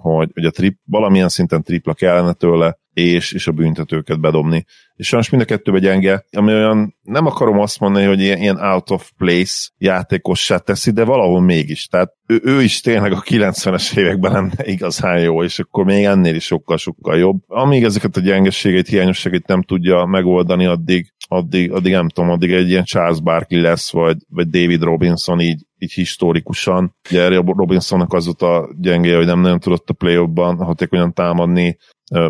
hogy, 0.00 0.30
hogy 0.34 0.44
a 0.44 0.50
trip, 0.50 0.78
valamilyen 0.84 1.28
szinten 1.28 1.62
tripla 1.62 1.94
kellene 1.94 2.32
tőle, 2.32 2.80
és, 2.92 3.32
és 3.32 3.46
a 3.46 3.52
büntetőket 3.52 4.20
bedobni. 4.20 4.64
És 4.94 5.06
sajnos 5.06 5.30
mind 5.30 5.42
a 5.42 5.46
kettőbe 5.46 5.78
gyenge, 5.78 6.24
ami 6.30 6.52
olyan, 6.52 6.96
nem 7.02 7.26
akarom 7.26 7.58
azt 7.58 7.80
mondani, 7.80 8.04
hogy 8.04 8.20
ilyen, 8.20 8.38
ilyen 8.38 8.56
out 8.56 8.90
of 8.90 9.10
place 9.16 9.70
játékossá 9.78 10.56
teszi, 10.56 10.90
de 10.90 11.04
valahol 11.04 11.40
mégis. 11.40 11.86
Tehát 11.86 12.12
ő, 12.26 12.40
ő 12.44 12.62
is 12.62 12.80
tényleg 12.80 13.12
a 13.12 13.22
90-es 13.22 13.96
években 13.96 14.32
lenne 14.32 14.64
igazán 14.64 15.20
jó, 15.20 15.42
és 15.42 15.58
akkor 15.58 15.84
még 15.84 16.04
ennél 16.04 16.34
is 16.34 16.44
sokkal-sokkal 16.44 17.18
jobb. 17.18 17.42
Amíg 17.46 17.84
ezeket 17.84 18.16
a 18.16 18.20
gyengeségeit, 18.20 18.88
hiányosságait 18.88 19.46
nem 19.46 19.62
tudja 19.62 20.04
megoldani, 20.04 20.64
addig, 20.64 21.11
addig, 21.28 21.72
addig 21.72 21.92
nem 21.92 22.08
tudom, 22.08 22.30
addig 22.30 22.52
egy 22.52 22.68
ilyen 22.68 22.84
Charles 22.84 23.20
Barkley 23.20 23.60
lesz, 23.60 23.92
vagy, 23.92 24.16
vagy 24.28 24.48
David 24.48 24.82
Robinson 24.82 25.40
így, 25.40 25.66
így 25.78 25.92
historikusan. 25.92 26.94
Ugye 27.10 27.28
Robinsonnak 27.28 28.12
az 28.12 28.24
volt 28.24 28.42
a 28.42 28.68
gyenge, 28.80 29.16
hogy 29.16 29.26
nem 29.26 29.40
nagyon 29.40 29.60
tudott 29.60 29.90
a 29.90 29.92
play-offban 29.92 30.56
hatékonyan 30.56 31.12
támadni, 31.12 31.78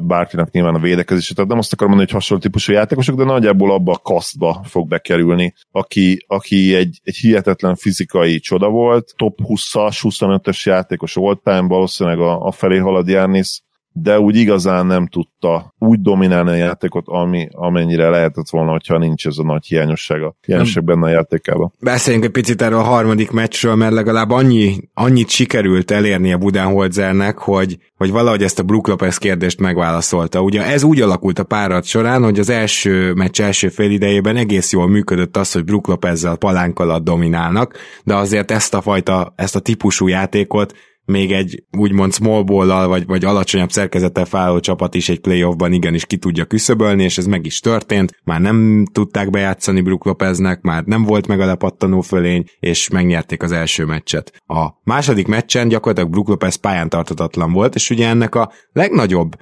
bárkinek 0.02 0.50
nyilván 0.50 0.74
a 0.74 0.78
védekezése. 0.78 1.34
Tehát 1.34 1.50
nem 1.50 1.58
azt 1.58 1.72
akarom 1.72 1.90
mondani, 1.90 2.12
hogy 2.12 2.20
hasonló 2.20 2.42
típusú 2.42 2.72
játékosok, 2.72 3.16
de 3.16 3.24
nagyjából 3.24 3.72
abba 3.72 3.92
a 3.92 3.98
kasztba 3.98 4.62
fog 4.64 4.88
bekerülni, 4.88 5.54
aki, 5.70 6.24
aki 6.26 6.74
egy, 6.74 7.00
egy 7.02 7.16
hihetetlen 7.16 7.74
fizikai 7.74 8.38
csoda 8.38 8.68
volt, 8.68 9.12
top 9.16 9.38
20-as, 9.42 9.98
25-ös 10.02 10.62
játékos 10.62 11.14
volt, 11.14 11.40
valószínűleg 11.42 12.18
a, 12.18 12.46
a 12.46 12.50
felé 12.50 12.78
halad 12.78 13.08
Jánisz, 13.08 13.62
de 13.92 14.20
úgy 14.20 14.36
igazán 14.36 14.86
nem 14.86 15.06
tudta 15.06 15.74
úgy 15.78 16.00
dominálni 16.00 16.50
a 16.50 16.54
játékot, 16.54 17.04
ami, 17.06 17.48
amennyire 17.52 18.08
lehetett 18.08 18.50
volna, 18.50 18.70
hogyha 18.70 18.98
nincs 18.98 19.26
ez 19.26 19.38
a 19.38 19.42
nagy 19.42 19.66
hiányossága. 19.66 20.36
Hiányosság 20.46 20.84
benne 20.84 21.06
a 21.06 21.08
játékában. 21.08 21.72
Beszéljünk 21.80 22.24
egy 22.24 22.30
picit 22.30 22.62
erről 22.62 22.78
a 22.78 22.82
harmadik 22.82 23.30
meccsről, 23.30 23.74
mert 23.74 23.92
legalább 23.92 24.30
annyi, 24.30 24.88
annyit 24.94 25.28
sikerült 25.28 25.90
elérni 25.90 26.32
a 26.32 26.38
Budenholzernek, 26.38 27.38
hogy, 27.38 27.78
hogy 27.96 28.10
valahogy 28.10 28.42
ezt 28.42 28.58
a 28.58 28.62
Brook 28.62 28.88
Lopez 28.88 29.16
kérdést 29.16 29.60
megválaszolta. 29.60 30.42
Ugye 30.42 30.64
ez 30.64 30.82
úgy 30.82 31.00
alakult 31.00 31.38
a 31.38 31.44
párat 31.44 31.84
során, 31.84 32.22
hogy 32.22 32.38
az 32.38 32.48
első 32.48 33.12
meccs 33.12 33.40
első 33.40 33.68
fél 33.68 33.90
idejében 33.90 34.36
egész 34.36 34.72
jól 34.72 34.88
működött 34.88 35.36
az, 35.36 35.52
hogy 35.52 35.64
Brook 35.64 35.86
Lopezzel 35.86 36.36
palánk 36.36 36.78
alatt 36.78 37.04
dominálnak, 37.04 37.76
de 38.04 38.14
azért 38.14 38.50
ezt 38.50 38.74
a 38.74 38.80
fajta, 38.80 39.32
ezt 39.36 39.56
a 39.56 39.60
típusú 39.60 40.06
játékot 40.06 40.72
még 41.04 41.32
egy 41.32 41.64
úgymond 41.78 42.12
small 42.12 42.42
ball 42.42 42.86
vagy, 42.86 43.06
vagy 43.06 43.24
alacsonyabb 43.24 43.70
szerkezettel 43.70 44.24
felálló 44.24 44.60
csapat 44.60 44.94
is 44.94 45.08
egy 45.08 45.20
playoffban 45.20 45.72
igenis 45.72 46.06
ki 46.06 46.16
tudja 46.16 46.44
küszöbölni, 46.44 47.02
és 47.02 47.18
ez 47.18 47.26
meg 47.26 47.46
is 47.46 47.60
történt. 47.60 48.12
Már 48.24 48.40
nem 48.40 48.84
tudták 48.92 49.30
bejátszani 49.30 49.80
Brook 49.80 50.04
Lopeznek, 50.04 50.60
már 50.60 50.84
nem 50.84 51.02
volt 51.02 51.26
meg 51.26 51.40
a 51.40 51.46
lepattanó 51.46 52.00
fölény, 52.00 52.44
és 52.60 52.88
megnyerték 52.88 53.42
az 53.42 53.52
első 53.52 53.84
meccset. 53.84 54.42
A 54.46 54.68
második 54.84 55.26
meccsen 55.26 55.68
gyakorlatilag 55.68 56.10
Brook 56.10 56.28
Lopez 56.28 56.54
pályán 56.54 56.88
tartatatlan 56.88 57.52
volt, 57.52 57.74
és 57.74 57.90
ugye 57.90 58.08
ennek 58.08 58.34
a 58.34 58.52
legnagyobb, 58.72 59.36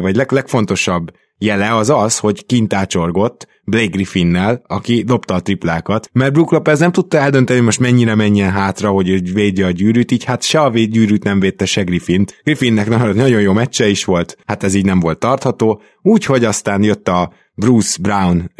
vagy 0.00 0.16
leg, 0.16 0.32
legfontosabb 0.32 1.10
jele 1.38 1.74
az 1.74 1.90
az, 1.90 2.18
hogy 2.18 2.46
kintácsorgott 2.46 3.46
Blake 3.68 3.86
Griffinnel, 3.86 4.62
aki 4.66 5.02
dobta 5.02 5.34
a 5.34 5.40
triplákat, 5.40 6.10
mert 6.12 6.32
Brook 6.32 6.50
Lopez 6.52 6.78
nem 6.78 6.92
tudta 6.92 7.18
eldönteni, 7.18 7.60
most 7.60 7.80
mennyire 7.80 8.14
menjen 8.14 8.50
hátra, 8.50 8.90
hogy 8.90 9.32
védje 9.32 9.66
a 9.66 9.70
gyűrűt, 9.70 10.10
így 10.10 10.24
hát 10.24 10.42
se 10.42 10.60
a 10.60 10.70
véd 10.70 10.90
gyűrűt 10.90 11.24
nem 11.24 11.40
védte, 11.40 11.64
se 11.64 11.82
Griffint. 11.82 12.40
Griffinnek 12.42 12.88
nagyon 13.14 13.40
jó 13.40 13.52
meccse 13.52 13.88
is 13.88 14.04
volt, 14.04 14.36
hát 14.46 14.62
ez 14.62 14.74
így 14.74 14.84
nem 14.84 15.00
volt 15.00 15.18
tartható, 15.18 15.82
úgyhogy 16.02 16.44
aztán 16.44 16.82
jött 16.82 17.08
a 17.08 17.32
Bruce 17.54 17.96
Brown 18.00 18.50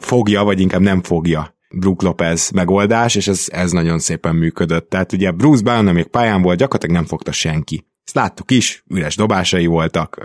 fogja, 0.00 0.44
vagy 0.44 0.60
inkább 0.60 0.80
nem 0.80 1.02
fogja 1.02 1.54
Brook 1.74 2.02
Lopez 2.02 2.50
megoldás, 2.50 3.14
és 3.14 3.28
ez, 3.28 3.46
ez 3.50 3.72
nagyon 3.72 3.98
szépen 3.98 4.34
működött. 4.34 4.88
Tehát 4.88 5.12
ugye 5.12 5.30
Bruce 5.30 5.62
Brown, 5.62 5.84
még 5.84 6.06
pályán 6.06 6.42
volt, 6.42 6.58
gyakorlatilag 6.58 6.96
nem 6.96 7.06
fogta 7.06 7.32
senki 7.32 7.86
Ezt 8.04 8.14
láttuk 8.14 8.50
is, 8.50 8.84
üres 8.88 9.16
dobásai 9.16 9.66
voltak, 9.66 10.18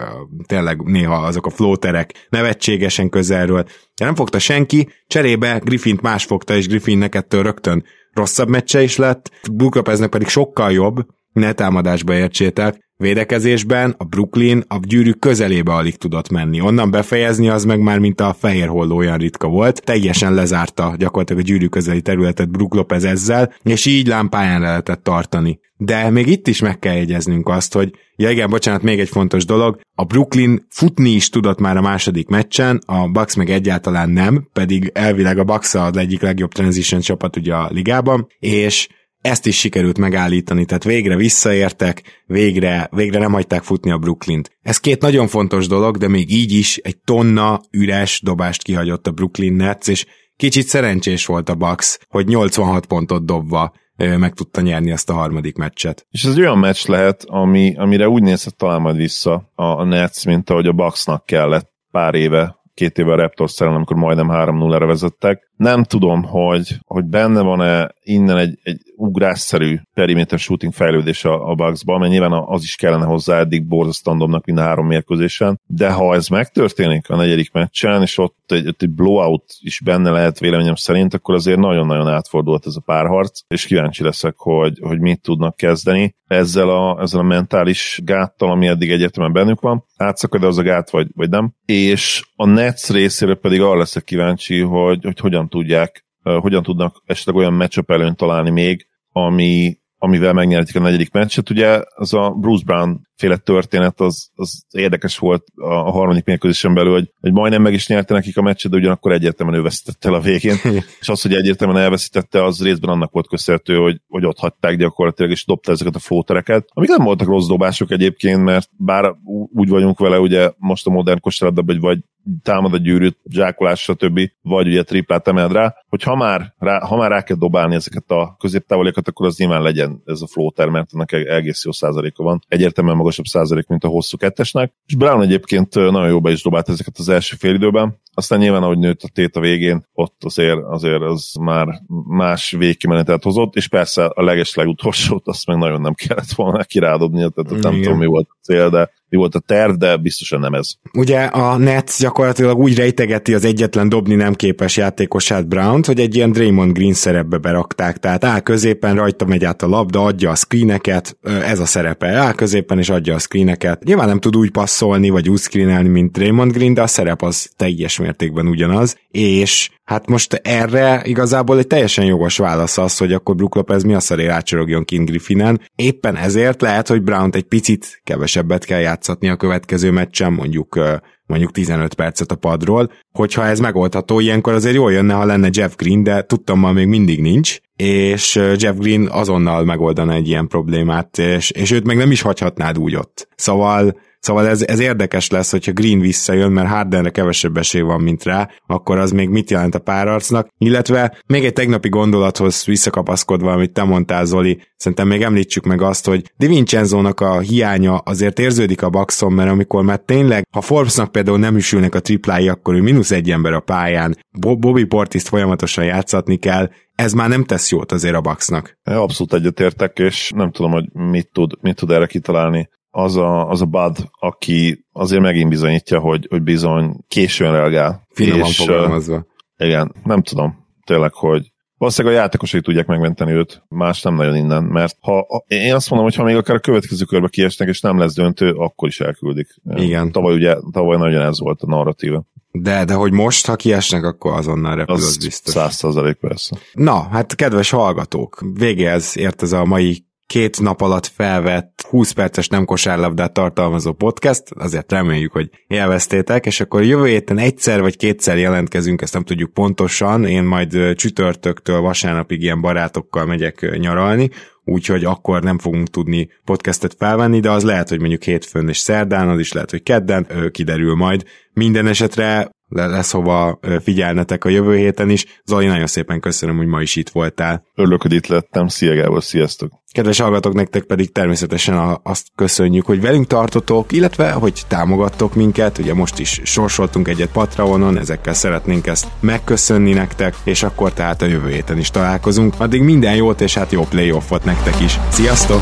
tényleg 0.46 0.82
néha 0.82 1.16
azok 1.16 1.46
a 1.46 1.50
flóterek 1.50 2.28
nevetségesen 2.30 3.10
közelről, 3.10 3.64
de 3.96 4.06
nem 4.06 4.16
fogta 4.16 4.40
senki, 4.40 4.90
cserébe 5.08 5.62
Griffint 5.64 6.02
más 6.02 6.26
fogta, 6.26 6.56
és 6.56 6.68
Griffinnek 6.68 7.16
ettől 7.16 7.44
rögtön 7.44 7.84
rosszabb 8.14 8.50
meccse 8.50 8.84
is 8.84 8.96
lett, 8.96 9.32
Lopeznek 9.58 10.10
pedig 10.10 10.28
sokkal 10.28 10.72
jobb, 10.72 11.06
ne 11.34 11.54
támadásba 11.54 12.14
értsétek, 12.14 12.87
Védekezésben 13.00 13.95
a 13.98 14.04
Brooklyn 14.04 14.64
a 14.68 14.80
gyűrű 14.82 15.12
közelébe 15.12 15.74
alig 15.74 15.95
tudott 15.95 16.30
menni. 16.30 16.62
Onnan 16.62 16.91
befejezni 16.91 17.50
az 17.50 17.66
meg 17.66 17.80
már 17.80 18.00
mint 18.00 18.22
a 18.22 18.36
fehér 18.39 18.68
holló 18.68 18.95
olyan 18.95 19.18
ritka 19.18 19.48
volt. 19.48 19.84
Teljesen 19.84 20.34
lezárta 20.34 20.95
gyakorlatilag 20.98 21.41
a 21.41 21.45
gyűrű 21.45 21.68
közeli 21.68 22.02
területet 22.02 22.50
Brook 22.50 22.74
Lopez 22.74 23.04
ezzel, 23.04 23.54
és 23.64 23.86
így 23.86 24.08
lámpáján 24.08 24.62
lehetett 24.62 25.04
tartani. 25.04 25.60
De 25.78 26.10
még 26.10 26.28
itt 26.28 26.48
is 26.48 26.62
meg 26.62 26.80
kell 26.80 26.95
jegyeznünk 26.95 27.50
azt, 27.50 27.74
hogy 27.74 27.93
ja 28.16 28.30
igen, 28.30 28.50
bocsánat, 28.50 28.82
még 28.82 29.00
egy 29.00 29.10
fontos 29.10 29.45
dolog, 29.45 29.80
a 29.95 30.04
Brooklyn 30.04 30.66
futni 30.70 31.10
is 31.10 31.30
tudott 31.30 31.60
már 31.60 31.78
a 31.78 31.82
második 31.82 32.28
meccsen, 32.28 32.82
a 32.86 33.08
Bucks 33.08 33.36
meg 33.36 33.50
egyáltalán 33.50 34.10
nem, 34.10 34.48
pedig 34.54 34.91
elvileg 34.93 35.38
a 35.38 35.43
Bucks 35.43 35.74
a 35.74 35.91
egyik 35.93 36.22
legjobb 36.22 36.52
transition 36.52 37.02
csapat 37.02 37.36
ugye 37.36 37.54
a 37.54 37.70
ligában, 37.72 38.28
és 38.39 38.88
ezt 39.22 39.45
is 39.45 39.59
sikerült 39.59 39.97
megállítani, 39.97 40.65
tehát 40.65 40.84
végre 40.84 41.15
visszaértek, 41.15 42.24
végre, 42.26 42.89
végre 42.91 43.20
nem 43.20 43.32
hagyták 43.32 43.63
futni 43.63 43.91
a 43.91 43.97
Brooklynt. 43.97 44.57
Ez 44.61 44.78
két 44.80 45.01
nagyon 45.01 45.28
fontos 45.28 45.68
dolog, 45.68 45.97
de 45.97 46.07
még 46.07 46.32
így 46.32 46.51
is 46.51 46.78
egy 46.78 46.97
tonna 46.97 47.61
üres 47.72 48.22
dobást 48.24 48.63
kihagyott 48.63 49.07
a 49.07 49.11
Brooklyn 49.11 49.53
Nets, 49.53 49.88
és 49.88 50.05
kicsit 50.36 50.68
szerencsés 50.68 51.26
volt 51.26 51.49
a 51.49 51.55
Bucks, 51.55 51.99
hogy 52.07 52.28
86 52.28 52.86
pontot 52.86 53.26
dobva 53.26 53.74
meg 53.97 54.34
tudta 54.34 54.61
nyerni 54.61 54.91
ezt 54.91 55.09
a 55.09 55.13
harmadik 55.13 55.55
meccset. 55.55 56.07
És 56.09 56.24
ez 56.24 56.38
olyan 56.38 56.57
meccs 56.57 56.88
lehet, 56.88 57.24
ami, 57.28 57.76
amire 57.78 58.09
úgy 58.09 58.22
nézett 58.22 58.57
talán 58.57 58.82
majd 58.82 58.95
vissza 58.95 59.51
a, 59.55 59.63
a 59.63 59.84
Nets, 59.84 60.26
mint 60.26 60.49
ahogy 60.49 60.68
a 60.68 60.72
Bucksnak 60.72 61.26
kellett 61.26 61.70
pár 61.91 62.15
éve 62.15 62.55
két 62.78 62.97
éve 62.97 63.11
a 63.11 63.15
Raptors 63.15 63.59
ellen, 63.59 63.74
amikor 63.74 63.95
majdnem 63.95 64.30
3-0-ra 64.32 64.84
vezettek. 64.88 65.47
Nem 65.58 65.84
tudom, 65.84 66.24
hogy, 66.24 66.78
hogy 66.86 67.05
benne 67.05 67.41
van-e 67.41 67.89
innen 68.03 68.38
egy, 68.38 68.60
egy 68.64 68.80
ugrásszerű 68.95 69.80
perimeter 69.93 70.39
shooting 70.39 70.74
fejlődés 70.74 71.26
a, 71.26 71.49
a 71.49 71.55
Bucksba, 71.55 71.97
mert 71.97 72.12
nyilván 72.12 72.43
az 72.45 72.64
is 72.64 72.76
kellene 72.76 73.05
hozzá 73.05 73.39
eddig 73.39 73.68
borzasztóan 73.68 74.18
dobnak 74.18 74.45
mind 74.45 74.58
a 74.58 74.62
három 74.62 74.88
mérkőzésen, 74.88 75.60
de 75.66 75.91
ha 75.91 76.16
ez 76.16 76.28
megtörténik 76.28 77.10
a 77.10 77.16
negyedik 77.16 77.51
meccsen, 77.51 78.01
és 78.01 78.18
ott 78.18 78.51
egy, 78.51 78.68
ott 78.68 78.82
egy 78.82 78.89
blowout 78.89 79.55
is 79.60 79.82
benne 79.84 80.10
lehet 80.10 80.39
véleményem 80.39 80.76
szerint, 80.76 81.14
akkor 81.14 81.36
azért 81.36 81.60
nagyon-nagyon 81.60 82.08
átfordult 82.08 82.66
ez 82.66 82.76
a 82.76 82.82
párharc, 82.86 83.39
és 83.47 83.66
kíváncsi 83.66 84.03
leszek, 84.03 84.34
hogy, 84.38 84.80
hogy 84.82 84.99
mit 84.99 85.22
tudnak 85.22 85.55
kezdeni 85.55 86.16
ezzel 86.28 86.70
a, 86.70 87.01
ezzel 87.01 87.20
a 87.20 87.24
mentális 87.24 87.99
gáttal, 88.03 88.51
ami 88.51 88.68
eddig 88.68 88.91
egyértelműen 88.91 89.34
bennük 89.34 89.62
van. 89.62 89.86
Átszakad 89.97 90.43
az 90.43 90.58
a 90.58 90.62
gát, 90.62 90.89
vagy, 90.89 91.08
vagy 91.16 91.30
nem. 91.30 91.53
És 91.66 92.28
a 92.36 92.45
Nets 92.45 92.89
részéről 92.89 93.36
pedig 93.36 93.62
arra 93.62 93.78
leszek 93.78 94.03
kíváncsi, 94.03 94.60
hogy, 94.60 95.03
hogy 95.03 95.20
hogyan 95.20 95.47
tudják 95.48 96.06
hogyan 96.24 96.64
tudnak 96.64 97.02
esetleg 97.06 97.36
olyan 97.36 97.54
matchup 97.54 97.91
előnyt 97.91 98.18
találni 98.18 98.50
még, 98.50 98.88
ami, 99.12 99.78
amivel 99.98 100.34
megnyerhetik 100.34 100.76
a 100.76 100.80
negyedik 100.80 101.12
meccset. 101.12 101.50
Ugye 101.50 101.82
az 101.95 102.14
a 102.14 102.30
Bruce 102.30 102.64
Brown 102.66 103.07
féle 103.18 103.38
történet 103.38 103.99
az, 103.99 104.30
az 104.36 104.65
érdekes 104.72 105.18
volt 105.18 105.43
a 105.55 105.91
harmadik 105.91 106.26
mérkőzésen 106.26 106.74
belül, 106.74 106.93
hogy, 106.93 107.11
hogy 107.20 107.32
majdnem 107.32 107.61
meg 107.61 107.74
is 107.74 107.88
nyerte 107.88 108.13
nekik 108.13 108.38
a 108.38 108.41
meccset, 108.41 108.72
de 108.72 108.78
ugyanakkor 108.78 109.11
egyértelműen 109.11 109.59
ő 109.59 109.61
veszítette 109.61 110.07
el 110.07 110.13
a 110.13 110.20
végén. 110.20 110.55
és 111.01 111.09
az, 111.09 111.22
hogy 111.22 111.34
egyértelműen 111.34 111.84
elveszítette, 111.84 112.43
az 112.43 112.63
részben 112.63 112.89
annak 112.89 113.11
volt 113.11 113.28
köszönhető, 113.28 113.76
hogy, 113.76 114.01
hogy 114.07 114.26
ott 114.26 114.39
hagyták 114.39 114.78
gyakorlatilag, 114.78 115.32
és 115.32 115.45
dobta 115.45 115.72
ezeket 115.72 115.95
a 115.95 115.99
flótereket, 115.99 116.68
amik 116.74 116.89
nem 116.89 117.03
voltak 117.03 117.28
rossz 117.28 117.47
dobások 117.47 117.91
egyébként, 117.91 118.43
mert 118.43 118.70
bár 118.78 119.15
úgy 119.53 119.70
vagyunk 119.70 119.99
vele, 119.99 120.20
ugye 120.20 120.51
most 120.57 120.88
a 120.88 120.89
modern 120.89 121.20
kosárlabdában, 121.20 121.80
vagy 121.80 121.99
támad 122.43 122.74
a 122.74 122.78
gyűrűt, 122.78 123.18
zsákolás, 123.30 123.82
stb., 123.82 124.20
vagy 124.41 124.68
ugye 124.68 124.84
triplát 124.84 125.28
emeld 125.28 125.51
rá, 125.51 125.76
hogy 125.89 126.03
ha 126.03 126.15
már, 126.15 126.53
rá, 126.57 126.80
ha 126.80 126.95
már 126.95 127.11
rá 127.11 127.22
kell 127.22 127.38
dobálni 127.38 127.76
ezeket 127.76 128.11
a 128.11 128.36
középtávolékat, 128.39 129.07
akkor 129.07 129.26
az 129.26 129.38
nyilván 129.38 129.61
legyen 129.61 130.01
ez 130.05 130.22
a 130.22 130.28
floater, 130.28 130.70
mert 130.70 130.89
ennek 130.93 131.11
egész 131.11 131.65
jó 131.65 131.72
százaléka 131.72 132.24
van. 132.24 132.41
Egyértelműen 132.47 132.97
magasabb 133.08 133.26
százalék, 133.26 133.68
mint 133.68 133.84
a 133.84 133.88
hosszú 133.88 134.18
kettesnek. 134.18 134.74
És 134.86 134.95
Brown 134.95 135.22
egyébként 135.22 135.76
nagyon 135.76 136.08
jó 136.08 136.22
be 136.22 136.32
is 136.32 136.41
dobált 136.41 136.70
ezeket 136.70 136.97
az 136.97 137.10
első 137.10 137.36
fél 137.39 137.53
időben. 137.53 137.99
Aztán 138.18 138.39
nyilván, 138.39 138.63
ahogy 138.63 138.78
nőtt 138.78 139.01
a 139.01 139.09
tét 139.13 139.36
a 139.36 139.39
végén, 139.39 139.88
ott 139.93 140.24
azért, 140.24 140.59
azért 140.63 141.01
az 141.01 141.32
már 141.39 141.68
más 142.07 142.51
végkimenetet 142.51 143.24
hozott, 143.24 143.55
és 143.55 143.68
persze 143.68 144.05
a 144.05 144.24
leges 144.24 144.53
legutolsót 144.53 145.28
azt 145.28 145.47
meg 145.47 145.57
nagyon 145.57 145.82
nem 145.82 145.93
kellett 145.93 146.32
volna 146.36 146.57
neki 146.57 146.80
rádobni, 146.80 147.18
tehát 147.18 147.51
Igen. 147.51 147.72
nem 147.72 147.82
tudom 147.82 147.97
mi 147.97 148.05
volt 148.05 148.28
a 148.30 148.38
cél, 148.41 148.70
de 148.70 148.89
mi 149.09 149.18
volt 149.18 149.36
a 149.36 149.39
terv, 149.39 149.74
de 149.74 149.97
biztosan 149.97 150.39
nem 150.39 150.53
ez. 150.53 150.70
Ugye 150.93 151.20
a 151.20 151.57
Nets 151.57 151.99
gyakorlatilag 151.99 152.57
úgy 152.57 152.76
rejtegeti 152.76 153.34
az 153.34 153.45
egyetlen 153.45 153.89
dobni 153.89 154.15
nem 154.15 154.34
képes 154.34 154.78
játékosát 154.78 155.47
brown 155.47 155.84
hogy 155.86 155.99
egy 155.99 156.15
ilyen 156.15 156.32
Draymond 156.32 156.74
Green 156.74 156.93
szerepbe 156.93 157.38
berakták, 157.38 157.97
tehát 157.97 158.24
áll 158.24 158.39
középen, 158.39 158.95
rajta 158.95 159.26
megy 159.26 159.43
át 159.43 159.61
a 159.61 159.68
labda, 159.68 160.03
adja 160.03 160.30
a 160.30 160.36
screeneket, 160.36 161.18
ez 161.24 161.59
a 161.59 161.65
szerepe, 161.65 162.07
áll 162.07 162.34
középen 162.34 162.78
és 162.78 162.89
adja 162.89 163.15
a 163.15 163.20
screeneket. 163.20 163.84
Nyilván 163.84 164.07
nem 164.07 164.20
tud 164.20 164.36
úgy 164.36 164.51
passzolni, 164.51 165.09
vagy 165.09 165.30
úgy 165.30 165.39
screenelni, 165.39 165.89
mint 165.89 166.11
Draymond 166.11 166.51
Green, 166.51 166.74
de 166.74 166.82
a 166.82 166.88
szerep 166.88 167.22
az 167.22 167.49
teljes 167.55 167.97
mértékben 168.08 168.47
ugyanaz, 168.47 168.97
és 169.12 169.70
Hát 169.88 170.08
most 170.08 170.34
erre 170.34 171.01
igazából 171.03 171.58
egy 171.58 171.68
teljesen 171.68 172.05
jogos 172.05 172.38
válasz 172.38 172.78
az, 172.78 172.97
hogy 172.97 173.14
akkor 173.14 173.36
Brook 173.36 173.55
Lopez 173.55 173.84
mi 173.84 173.93
a 173.93 173.99
szaré 173.99 174.26
rácsorogjon 174.26 174.86
kint 174.86 175.10
Griffinen. 175.10 175.62
Éppen 175.76 176.16
ezért 176.16 176.62
lehet, 176.62 176.88
hogy 176.88 177.01
Brown 177.01 177.30
egy 177.34 177.43
picit 177.43 178.01
kevesebbet 178.03 178.66
kell 178.66 178.80
játszatni 178.80 179.30
a 179.30 179.36
következő 179.36 179.91
meccsen, 179.91 180.34
mondjuk 180.34 180.80
mondjuk 181.26 181.51
15 181.51 181.93
percet 181.93 182.32
a 182.32 182.36
padról. 182.36 182.91
Hogyha 183.12 183.45
ez 183.45 183.60
megoldható, 183.60 184.20
ilyenkor 184.20 184.53
azért 184.53 184.76
jól 184.76 184.91
jönne, 184.91 185.14
ha 185.14 185.26
lenne 185.26 185.49
Jeff 185.51 185.76
Green, 185.76 186.03
de 186.03 186.26
tudtam, 186.26 186.60
ma 186.60 186.72
még 186.72 186.88
mindig 186.88 187.22
nincs, 187.22 187.58
és 187.76 188.36
Jeff 188.36 188.76
Green 188.78 189.08
azonnal 189.08 189.64
megoldana 189.64 190.14
egy 190.14 190.28
ilyen 190.28 190.47
problémát, 190.47 191.18
és, 191.18 191.51
és 191.51 191.72
őt 191.72 191.86
meg 191.86 191.97
nem 191.97 192.12
is 192.12 192.22
hagyhatnád 192.22 192.78
úgy 192.78 192.95
ott. 192.95 193.28
Szóval 193.36 193.99
Szóval 194.28 194.48
ez, 194.48 194.62
ez 194.62 194.80
érdekes 194.80 195.30
lesz, 195.30 195.52
hogyha 195.52 195.72
Green 195.72 196.00
visszajön, 196.00 196.52
mert 196.52 196.70
Hardenre 196.70 197.10
kevesebb 197.10 197.58
esély 197.58 197.82
van, 197.82 198.02
mint 198.02 198.24
rá, 198.24 198.50
akkor 198.66 198.98
az 199.00 199.12
még 199.12 199.30
mit 199.30 199.50
jelent 199.50 199.76
a 199.76 199.80
párarcnak. 199.80 200.48
Illetve 200.58 201.18
még 201.28 201.46
egy 201.46 201.54
tegnapi 201.54 201.90
gondolathoz 201.90 202.66
visszakapaszkodva, 202.66 203.52
amit 203.52 203.72
te 203.72 203.84
mondtál, 203.84 204.26
Zoli, 204.26 204.62
szerintem 204.76 205.08
még 205.08 205.22
említsük 205.22 205.64
meg 205.64 205.82
azt, 205.82 206.06
hogy 206.06 206.32
Di 206.38 206.48
Vincenzo-nak 206.48 207.20
a 207.20 207.40
hiánya 207.40 207.98
azért 207.98 208.40
érződik 208.40 208.82
a 208.82 208.90
Baxon, 208.90 209.34
mert 209.34 209.50
amikor 209.50 209.84
már 209.84 210.00
tényleg, 210.00 210.48
ha 210.52 210.62
Forbesnak 210.62 211.12
például 211.12 211.38
nem 211.38 211.56
üsülnek 211.56 211.96
a 211.96 212.00
triplái, 212.00 212.50
akkor 212.50 212.76
ő 212.76 212.82
mínusz 212.82 213.12
egy 213.12 213.32
ember 213.32 213.54
a 213.54 213.60
pályán, 213.60 214.18
Bobby 214.40 214.86
Portiszt 214.86 215.28
folyamatosan 215.28 215.86
játszatni 215.86 216.38
kell, 216.38 216.70
ez 216.96 217.14
már 217.14 217.30
nem 217.30 217.44
tesz 217.44 217.72
jót 217.72 217.92
azért 217.92 218.16
a 218.16 218.22
Bucksnak. 218.22 218.78
Abszolút 218.84 219.34
egyetértek, 219.34 220.00
és 220.00 220.32
nem 220.36 220.52
tudom, 220.52 220.72
hogy 220.72 220.86
mit 220.94 221.30
tud, 221.32 221.52
mit 221.62 221.76
tud 221.76 221.92
erre 221.92 222.06
kitalálni 222.06 222.70
az 222.98 223.16
a, 223.16 223.50
az 223.50 223.62
a 223.62 223.66
Bud, 223.66 224.10
aki 224.20 224.86
azért 224.91 225.22
megint 225.22 225.50
bizonyítja, 225.50 226.00
hogy, 226.00 226.28
hogy 226.30 226.41
bizony 226.41 226.95
későn 227.08 227.52
reagál. 227.52 228.08
Finoman 228.14 228.48
és, 228.48 228.58
fogalmazva. 228.58 229.26
Igen, 229.58 229.95
nem 230.04 230.22
tudom 230.22 230.66
tényleg, 230.86 231.14
hogy 231.14 231.52
valószínűleg 231.78 232.18
a 232.18 232.20
játékosai 232.20 232.62
tudják 232.62 232.86
megmenteni 232.86 233.32
őt, 233.32 233.64
más 233.68 234.02
nem 234.02 234.16
nagyon 234.16 234.36
innen, 234.36 234.64
mert 234.64 234.98
ha, 235.00 235.26
én 235.48 235.74
azt 235.74 235.89
mondom, 235.89 236.08
hogy 236.08 236.18
ha 236.18 236.24
még 236.24 236.36
akár 236.36 236.56
a 236.56 236.60
következő 236.60 237.06
körbe 237.06 237.28
kiesnek, 237.28 237.68
és 237.68 237.82
nem 237.82 237.98
lesz 237.98 238.14
döntő, 238.16 238.52
akkor 238.52 238.88
is 238.88 239.00
elküldik. 239.00 239.48
Igen. 239.76 240.12
Tavaly 240.12 240.34
ugye, 240.34 240.56
tavaly 240.72 240.98
nagyon 240.98 241.22
ez 241.22 241.39
volt 241.39 241.62
a 241.62 241.68
narratíva. 241.68 242.24
De, 242.52 242.86
de 242.86 242.93
hogy 242.93 243.12
most, 243.12 243.45
ha 243.45 243.56
kiesnek, 243.56 244.04
akkor 244.04 244.34
azonnal 244.34 244.76
repül, 244.76 244.95
az, 244.95 245.04
az 245.04 245.18
biztos. 245.18 245.54
Száz 245.54 245.76
százalék 245.76 246.16
persze. 246.16 246.58
Na, 246.74 247.08
hát 247.12 247.36
kedves 247.36 247.70
hallgatók, 247.70 248.43
végéhez 248.54 249.18
ért 249.18 249.41
ez 249.41 249.52
a 249.52 249.66
mai 249.66 250.07
két 250.28 250.62
nap 250.62 250.82
alatt 250.82 251.06
felvett 251.06 251.86
20 251.90 252.12
perces 252.12 252.48
nem 252.48 252.66
kosárlabdát 252.66 253.34
tartalmazó 253.34 253.94
podcast, 253.94 254.44
azért 254.56 254.92
reméljük, 254.92 255.32
hogy 255.32 255.50
élveztétek, 255.68 256.46
és 256.46 256.60
akkor 256.60 256.84
jövő 256.84 257.06
héten 257.06 257.38
egyszer 257.38 257.82
vagy 257.82 257.98
kétszer 257.98 258.38
jelentkezünk, 258.38 259.02
ezt 259.02 259.14
nem 259.14 259.24
tudjuk 259.24 259.54
pontosan, 259.54 260.26
én 260.26 260.44
majd 260.44 260.96
csütörtöktől 260.96 261.82
vasárnapig 261.82 262.42
ilyen 262.42 262.62
barátokkal 262.62 263.26
megyek 263.26 263.78
nyaralni, 263.78 264.30
úgyhogy 264.64 265.06
akkor 265.06 265.44
nem 265.44 265.58
fogunk 265.60 265.88
tudni 265.88 266.30
podcastet 266.46 266.96
felvenni, 266.98 267.40
de 267.40 267.52
az 267.52 267.64
lehet, 267.64 267.90
hogy 267.90 268.00
mondjuk 268.00 268.24
hétfőn 268.24 268.70
és 268.70 268.78
szerdán, 268.78 269.30
az 269.30 269.40
is 269.40 269.52
lehet, 269.52 269.72
hogy 269.72 269.84
kedden, 269.84 270.28
kiderül 270.52 270.96
majd. 270.96 271.24
Minden 271.54 271.88
esetre 271.88 272.50
lesz 272.70 273.11
hova 273.11 273.59
figyelnetek 273.84 274.45
a 274.45 274.49
jövő 274.49 274.76
héten 274.76 275.09
is. 275.09 275.26
Zoli, 275.45 275.65
nagyon 275.65 275.88
szépen 275.88 276.20
köszönöm, 276.20 276.57
hogy 276.57 276.68
ma 276.68 276.82
is 276.82 276.95
itt 276.95 277.09
voltál. 277.09 277.65
Örülök, 277.76 278.01
hogy 278.01 278.13
itt 278.13 278.28
lettem. 278.28 278.68
Szia 278.68 278.95
Gábor, 278.95 279.24
sziasztok! 279.24 279.72
Kedves 279.91 280.20
hallgatók, 280.20 280.53
nektek 280.53 280.84
pedig 280.84 281.11
természetesen 281.11 281.99
azt 282.03 282.28
köszönjük, 282.36 282.86
hogy 282.86 283.01
velünk 283.01 283.28
tartotok, 283.28 283.91
illetve 283.91 284.32
hogy 284.32 284.61
támogattok 284.68 285.36
minket. 285.36 285.78
Ugye 285.78 285.93
most 285.93 286.20
is 286.20 286.41
sorsoltunk 286.43 287.07
egyet 287.07 287.32
Patreonon, 287.32 287.97
ezekkel 287.97 288.34
szeretnénk 288.34 288.88
ezt 288.88 289.07
megköszönni 289.20 289.93
nektek, 289.93 290.36
és 290.43 290.63
akkor 290.63 290.93
tehát 290.93 291.22
a 291.22 291.26
jövő 291.26 291.49
héten 291.49 291.78
is 291.78 291.89
találkozunk. 291.89 292.53
Addig 292.57 292.82
minden 292.82 293.15
jót, 293.15 293.41
és 293.41 293.53
hát 293.53 293.72
jó 293.72 293.84
playoffot 293.84 294.43
nektek 294.43 294.82
is. 294.82 294.99
Sziasztok! 295.09 295.61